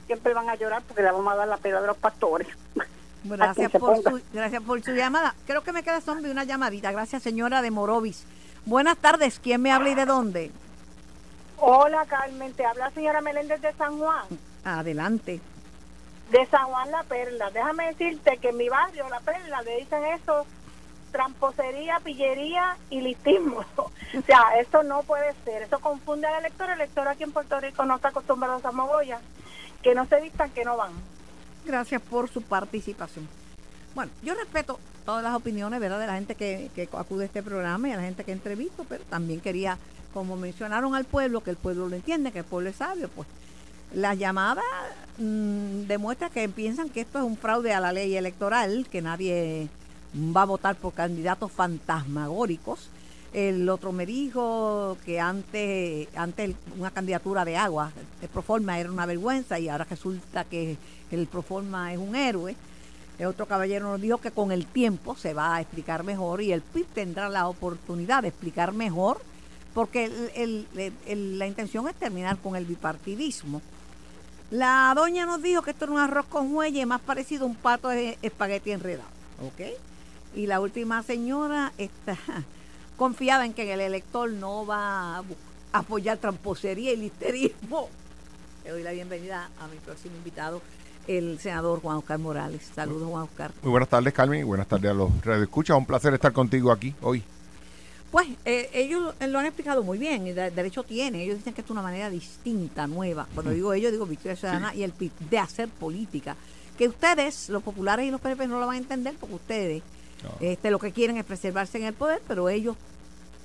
siempre 0.06 0.34
van 0.34 0.48
a 0.48 0.54
llorar 0.54 0.82
porque 0.86 1.02
le 1.02 1.10
vamos 1.10 1.32
a 1.32 1.36
dar 1.36 1.48
la 1.48 1.56
pela 1.56 1.80
de 1.80 1.86
los 1.86 1.96
pastores. 1.96 2.48
Gracias 3.24 3.72
por, 3.72 3.96
su, 4.00 4.22
gracias 4.32 4.62
por 4.62 4.80
su 4.84 4.92
llamada. 4.92 5.34
Creo 5.46 5.62
que 5.62 5.72
me 5.72 5.82
queda 5.82 6.00
zombie 6.00 6.30
una 6.30 6.44
llamadita. 6.44 6.92
Gracias, 6.92 7.24
señora 7.24 7.60
de 7.60 7.72
Morovis. 7.72 8.24
Buenas 8.66 8.98
tardes. 8.98 9.40
¿Quién 9.40 9.62
me 9.62 9.72
habla 9.72 9.90
y 9.90 9.94
de 9.96 10.04
dónde? 10.04 10.52
Hola 11.58 12.04
Carmen, 12.06 12.52
te 12.52 12.64
habla 12.64 12.90
señora 12.90 13.20
Meléndez 13.22 13.60
de 13.62 13.72
San 13.72 13.98
Juan. 13.98 14.26
Adelante. 14.64 15.40
de 16.30 16.46
San 16.46 16.66
Juan 16.66 16.90
La 16.90 17.02
Perla. 17.04 17.50
Déjame 17.50 17.86
decirte 17.88 18.36
que 18.38 18.50
en 18.50 18.56
mi 18.58 18.68
barrio, 18.68 19.08
La 19.08 19.20
Perla, 19.20 19.62
le 19.62 19.78
dicen 19.78 20.04
eso, 20.04 20.46
tramposería, 21.12 22.00
pillería 22.00 22.76
y 22.90 23.00
listismo. 23.00 23.64
o 23.76 24.22
sea, 24.26 24.58
eso 24.60 24.82
no 24.82 25.02
puede 25.02 25.34
ser. 25.44 25.62
Eso 25.62 25.78
confunde 25.78 26.26
al 26.26 26.40
elector. 26.40 26.68
El 26.70 26.80
elector 26.80 27.08
aquí 27.08 27.22
en 27.22 27.32
Puerto 27.32 27.58
Rico 27.60 27.84
no 27.84 27.96
está 27.96 28.08
acostumbrado 28.08 28.56
a 28.56 28.58
esa 28.58 28.72
mogolla. 28.72 29.20
Que 29.82 29.94
no 29.94 30.06
se 30.06 30.20
vistan, 30.20 30.50
que 30.50 30.64
no 30.64 30.76
van. 30.76 30.92
Gracias 31.64 32.02
por 32.02 32.28
su 32.28 32.42
participación. 32.42 33.28
Bueno, 33.94 34.12
yo 34.22 34.34
respeto 34.34 34.78
todas 35.04 35.22
las 35.22 35.34
opiniones, 35.34 35.80
¿verdad? 35.80 36.00
De 36.00 36.06
la 36.06 36.14
gente 36.14 36.34
que, 36.34 36.70
que 36.74 36.88
acude 36.92 37.24
a 37.24 37.26
este 37.26 37.42
programa 37.42 37.88
y 37.88 37.92
a 37.92 37.96
la 37.96 38.02
gente 38.02 38.24
que 38.24 38.32
entrevisto, 38.32 38.84
pero 38.88 39.04
también 39.04 39.40
quería, 39.40 39.78
como 40.12 40.36
mencionaron 40.36 40.94
al 40.94 41.04
pueblo, 41.04 41.42
que 41.42 41.50
el 41.50 41.56
pueblo 41.56 41.88
lo 41.88 41.96
entiende, 41.96 42.32
que 42.32 42.40
el 42.40 42.44
pueblo 42.44 42.68
es 42.70 42.76
sabio, 42.76 43.08
pues 43.08 43.26
la 43.94 44.14
llamada 44.14 44.62
mm, 45.18 45.86
demuestra 45.86 46.30
que 46.30 46.48
piensan 46.48 46.90
que 46.90 47.00
esto 47.00 47.18
es 47.18 47.24
un 47.24 47.36
fraude 47.36 47.72
a 47.72 47.80
la 47.80 47.92
ley 47.92 48.16
electoral, 48.16 48.86
que 48.90 49.02
nadie 49.02 49.68
va 50.16 50.42
a 50.42 50.46
votar 50.46 50.76
por 50.76 50.92
candidatos 50.94 51.52
fantasmagóricos. 51.52 52.88
El 53.32 53.68
otro 53.68 53.92
me 53.92 54.06
dijo 54.06 54.96
que 55.04 55.20
antes, 55.20 56.08
antes 56.16 56.54
una 56.78 56.90
candidatura 56.90 57.44
de 57.44 57.56
agua, 57.56 57.92
el 58.22 58.28
Proforma 58.28 58.78
era 58.78 58.90
una 58.90 59.04
vergüenza 59.04 59.58
y 59.58 59.68
ahora 59.68 59.84
resulta 59.84 60.44
que 60.44 60.76
el 61.10 61.26
Proforma 61.26 61.92
es 61.92 61.98
un 61.98 62.16
héroe. 62.16 62.56
El 63.18 63.26
otro 63.26 63.46
caballero 63.46 63.90
nos 63.90 64.00
dijo 64.00 64.18
que 64.18 64.30
con 64.30 64.52
el 64.52 64.66
tiempo 64.66 65.16
se 65.16 65.34
va 65.34 65.56
a 65.56 65.60
explicar 65.60 66.04
mejor 66.04 66.42
y 66.42 66.52
el 66.52 66.62
PIB 66.62 66.86
tendrá 66.86 67.28
la 67.28 67.48
oportunidad 67.48 68.22
de 68.22 68.28
explicar 68.28 68.72
mejor 68.72 69.20
porque 69.74 70.10
la 71.06 71.46
intención 71.46 71.86
es 71.88 71.94
terminar 71.96 72.38
con 72.38 72.56
el 72.56 72.64
bipartidismo. 72.64 73.60
La 74.50 74.92
doña 74.96 75.26
nos 75.26 75.42
dijo 75.42 75.60
que 75.60 75.72
esto 75.72 75.84
era 75.84 75.92
un 75.92 75.98
arroz 75.98 76.26
con 76.26 76.50
muelle 76.50 76.86
más 76.86 77.00
parecido 77.00 77.44
a 77.44 77.48
un 77.48 77.56
pato 77.56 77.88
de 77.88 78.16
espagueti 78.22 78.70
enredado. 78.70 79.08
¿Ok? 79.46 79.76
Y 80.34 80.46
la 80.46 80.60
última 80.60 81.02
señora 81.02 81.72
está 81.78 82.16
confiada 82.96 83.44
en 83.46 83.52
que 83.54 83.72
el 83.72 83.80
elector 83.80 84.30
no 84.30 84.66
va 84.66 85.18
a 85.18 85.22
apoyar 85.72 86.18
tramposería 86.18 86.92
y 86.92 86.96
listerismo. 86.96 87.88
Le 88.64 88.70
doy 88.70 88.82
la 88.82 88.92
bienvenida 88.92 89.50
a 89.60 89.68
mi 89.68 89.76
próximo 89.78 90.16
invitado, 90.16 90.60
el 91.06 91.38
senador 91.38 91.80
Juan 91.80 91.98
Oscar 91.98 92.18
Morales. 92.18 92.70
Saludos, 92.74 93.08
Juan 93.08 93.22
Oscar. 93.24 93.52
Muy 93.62 93.70
buenas 93.70 93.88
tardes, 93.88 94.12
Carmen, 94.12 94.40
y 94.40 94.42
buenas 94.42 94.66
tardes 94.66 94.90
a 94.90 94.94
los 94.94 95.10
radioescuchas. 95.24 95.76
Un 95.76 95.86
placer 95.86 96.12
estar 96.14 96.32
contigo 96.32 96.70
aquí 96.72 96.94
hoy. 97.02 97.22
Pues 98.10 98.28
eh, 98.44 98.70
ellos 98.72 99.14
lo 99.20 99.38
han 99.38 99.46
explicado 99.46 99.82
muy 99.82 99.98
bien, 99.98 100.26
y 100.26 100.32
de- 100.32 100.50
derecho 100.50 100.82
tiene. 100.82 101.22
Ellos 101.24 101.38
dicen 101.38 101.54
que 101.54 101.60
es 101.60 101.70
una 101.70 101.82
manera 101.82 102.08
distinta, 102.10 102.86
nueva. 102.86 103.26
Cuando 103.34 103.52
digo 103.52 103.72
ellos, 103.72 103.92
digo 103.92 104.06
Victoria 104.06 104.36
Ciudadana 104.36 104.74
y 104.74 104.82
el 104.82 104.92
PIB, 104.92 105.12
de 105.30 105.38
hacer 105.38 105.68
política. 105.68 106.36
Que 106.78 106.88
ustedes, 106.88 107.48
los 107.48 107.62
populares 107.62 108.06
y 108.06 108.10
los 108.10 108.20
PNP, 108.20 108.46
no 108.48 108.58
lo 108.60 108.66
van 108.66 108.76
a 108.76 108.78
entender 108.78 109.14
porque 109.18 109.34
ustedes 109.34 109.82
este, 110.40 110.70
lo 110.70 110.78
que 110.78 110.92
quieren 110.92 111.16
es 111.16 111.24
preservarse 111.24 111.78
en 111.78 111.84
el 111.84 111.94
poder, 111.94 112.20
pero 112.26 112.48
ellos 112.48 112.76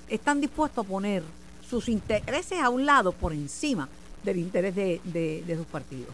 están 0.10 0.42
dispuestos 0.42 0.86
a 0.86 0.88
poner 0.88 1.24
sus 1.70 1.88
intereses 1.90 2.60
a 2.60 2.70
un 2.70 2.86
lado 2.86 3.12
por 3.12 3.34
encima 3.34 3.88
del 4.24 4.38
interés 4.38 4.76
de, 4.76 5.00
de- 5.06 5.44
de 5.46 5.56
sus 5.56 5.66
partidos. 5.66 6.14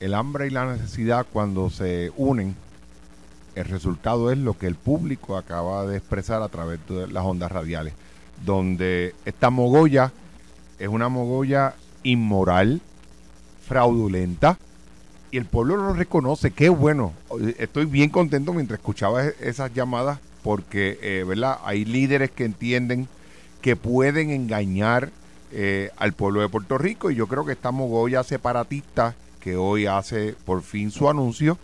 El 0.00 0.14
hambre 0.14 0.46
y 0.46 0.50
la 0.50 0.66
necesidad 0.66 1.26
cuando 1.32 1.70
se 1.70 2.12
unen, 2.16 2.56
el 3.54 3.64
resultado 3.66 4.30
es 4.32 4.38
lo 4.38 4.56
que 4.58 4.66
el 4.66 4.74
público 4.74 5.36
acaba 5.36 5.86
de 5.86 5.96
expresar 5.98 6.42
a 6.42 6.48
través 6.48 6.80
de 6.88 7.06
las 7.08 7.24
ondas 7.24 7.52
radiales, 7.52 7.94
donde 8.44 9.14
esta 9.24 9.50
mogolla 9.50 10.12
es 10.78 10.88
una 10.88 11.08
mogolla 11.08 11.74
inmoral, 12.02 12.80
fraudulenta, 13.66 14.58
y 15.32 15.38
el 15.38 15.46
pueblo 15.46 15.76
lo 15.76 15.94
reconoce. 15.94 16.52
Qué 16.52 16.68
bueno. 16.68 17.12
Estoy 17.58 17.86
bien 17.86 18.10
contento 18.10 18.52
mientras 18.52 18.78
escuchaba 18.78 19.24
e- 19.24 19.34
esas 19.40 19.72
llamadas 19.74 20.20
porque, 20.44 20.98
eh, 21.02 21.24
¿verdad? 21.26 21.58
Hay 21.64 21.84
líderes 21.84 22.30
que 22.30 22.44
entienden 22.44 23.08
que 23.62 23.74
pueden 23.74 24.30
engañar 24.30 25.10
eh, 25.50 25.90
al 25.96 26.12
pueblo 26.12 26.42
de 26.42 26.48
Puerto 26.48 26.76
Rico 26.78 27.10
y 27.10 27.14
yo 27.14 27.26
creo 27.26 27.46
que 27.46 27.52
esta 27.52 27.70
mogolla 27.70 28.22
separatista 28.22 29.14
que 29.40 29.56
hoy 29.56 29.86
hace 29.86 30.34
por 30.44 30.62
fin 30.62 30.90
su 30.90 31.08
anuncio, 31.08 31.58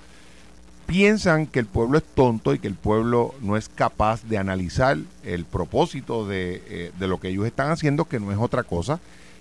piensan 0.87 1.47
que 1.47 1.61
el 1.61 1.67
pueblo 1.67 1.99
es 1.99 2.05
tonto 2.05 2.55
y 2.55 2.59
que 2.59 2.69
el 2.69 2.75
pueblo 2.75 3.35
no 3.43 3.57
es 3.57 3.69
capaz 3.69 4.25
de 4.25 4.39
analizar 4.39 4.97
el 5.23 5.45
propósito 5.45 6.27
de, 6.27 6.63
eh, 6.69 6.93
de 6.99 7.07
lo 7.07 7.21
que 7.21 7.29
ellos 7.29 7.47
están 7.47 7.71
haciendo, 7.71 8.07
que 8.07 8.19
no 8.19 8.33
es 8.33 8.39
otra 8.39 8.63
cosa 8.63 8.99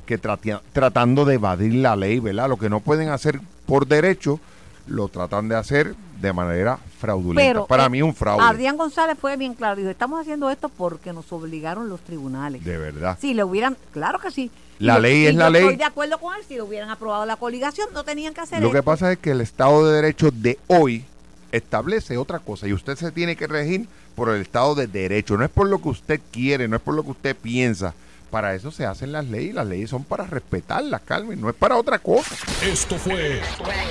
que 0.08 0.18
tratia- 0.20 0.62
tratando 0.74 1.26
de 1.26 1.36
evadir 1.36 1.76
la 1.76 1.96
ley, 1.96 2.20
¿verdad? 2.20 2.50
Lo 2.50 2.58
que 2.58 2.70
no 2.70 2.80
pueden 2.80 3.10
hacer 3.10 3.40
por 3.68 3.86
derecho, 3.86 4.40
lo 4.88 5.10
tratan 5.10 5.50
de 5.50 5.56
hacer 5.56 5.94
de 6.20 6.34
manera 6.34 6.80
fraudulenta. 7.00 7.48
Pero 7.48 7.68
Para 7.68 7.86
eh, 7.86 7.90
mí 7.90 8.02
un 8.02 8.16
fraude, 8.16 8.44
Adrián 8.44 8.78
González 8.78 9.18
fue 9.20 9.38
bien 9.38 9.54
claro, 9.54 9.76
dijo, 9.76 9.90
estamos 9.90 10.20
haciendo 10.20 10.50
esto 10.50 10.70
porque 10.70 11.14
nos 11.14 11.32
obligaron 11.32 11.90
los 11.90 12.00
tribunales. 12.02 12.64
de 12.64 12.78
verdad. 12.78 13.18
Si 13.22 13.36
le 13.36 13.44
hubieran, 13.44 13.78
claro 13.92 14.18
que 14.18 14.32
sí. 14.32 14.50
La 14.80 14.98
ley 15.00 15.26
es 15.26 15.36
la 15.36 15.50
ley. 15.50 15.64
Estoy 15.64 15.76
de 15.76 15.84
acuerdo 15.84 16.18
con 16.20 16.36
él, 16.36 16.42
si 16.48 16.56
lo 16.56 16.66
hubieran 16.66 16.90
aprobado 16.90 17.26
la 17.26 17.36
coligación, 17.36 17.90
no 17.94 18.04
tenían 18.04 18.34
que 18.34 18.42
hacer 18.42 18.62
Lo 18.62 18.72
que 18.72 18.82
pasa 18.84 19.12
es 19.12 19.18
que 19.20 19.32
el 19.32 19.42
Estado 19.42 19.86
de 19.88 19.96
Derecho 19.96 20.32
de 20.32 20.58
hoy 20.68 21.04
establece 21.52 22.18
otra 22.18 22.40
cosa 22.40 22.68
y 22.68 22.74
usted 22.74 22.96
se 22.96 23.12
tiene 23.12 23.36
que 23.36 23.48
regir 23.48 23.88
por 24.16 24.30
el 24.30 24.42
Estado 24.42 24.76
de 24.76 24.88
Derecho. 24.88 25.38
No 25.38 25.44
es 25.44 25.50
por 25.50 25.68
lo 25.68 25.82
que 25.82 25.90
usted 25.90 26.22
quiere, 26.32 26.68
no 26.68 26.76
es 26.76 26.82
por 26.82 26.94
lo 26.94 27.04
que 27.04 27.12
usted 27.12 27.36
piensa. 27.36 27.94
Para 28.32 28.54
eso 28.56 28.72
se 28.72 28.86
hacen 28.86 29.12
las 29.12 29.26
leyes. 29.26 29.56
Las 29.56 29.68
leyes 29.68 29.90
son 29.90 30.04
para 30.04 30.26
respetarlas, 30.26 31.02
Carmen. 31.02 31.40
No 31.40 31.50
es 31.50 31.56
para 31.56 31.78
otra 31.78 32.00
cosa. 32.00 32.36
Esto 32.64 32.98
fue 32.98 33.42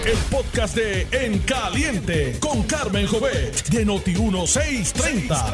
el 0.04 0.18
podcast 0.30 0.76
de 0.76 1.06
En 1.12 1.38
Caliente 1.40 2.38
con 2.40 2.62
Carmen 2.64 3.06
Jovet 3.06 3.68
de 3.68 3.84
Noti 3.84 4.14
1630. 4.14 5.52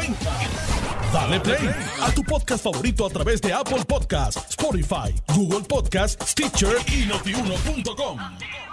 Dale 1.13 1.41
play 1.41 1.71
a 2.01 2.11
tu 2.13 2.23
podcast 2.25 2.65
favorito 2.65 3.07
a 3.07 3.11
través 3.11 3.41
de 3.43 3.53
Apple 3.53 3.85
Podcasts, 3.87 4.51
Spotify, 4.51 5.15
Google 5.35 5.61
Podcasts, 5.61 6.31
Stitcher 6.31 6.77
y 6.91 7.07
notiuno.com. 7.07 8.72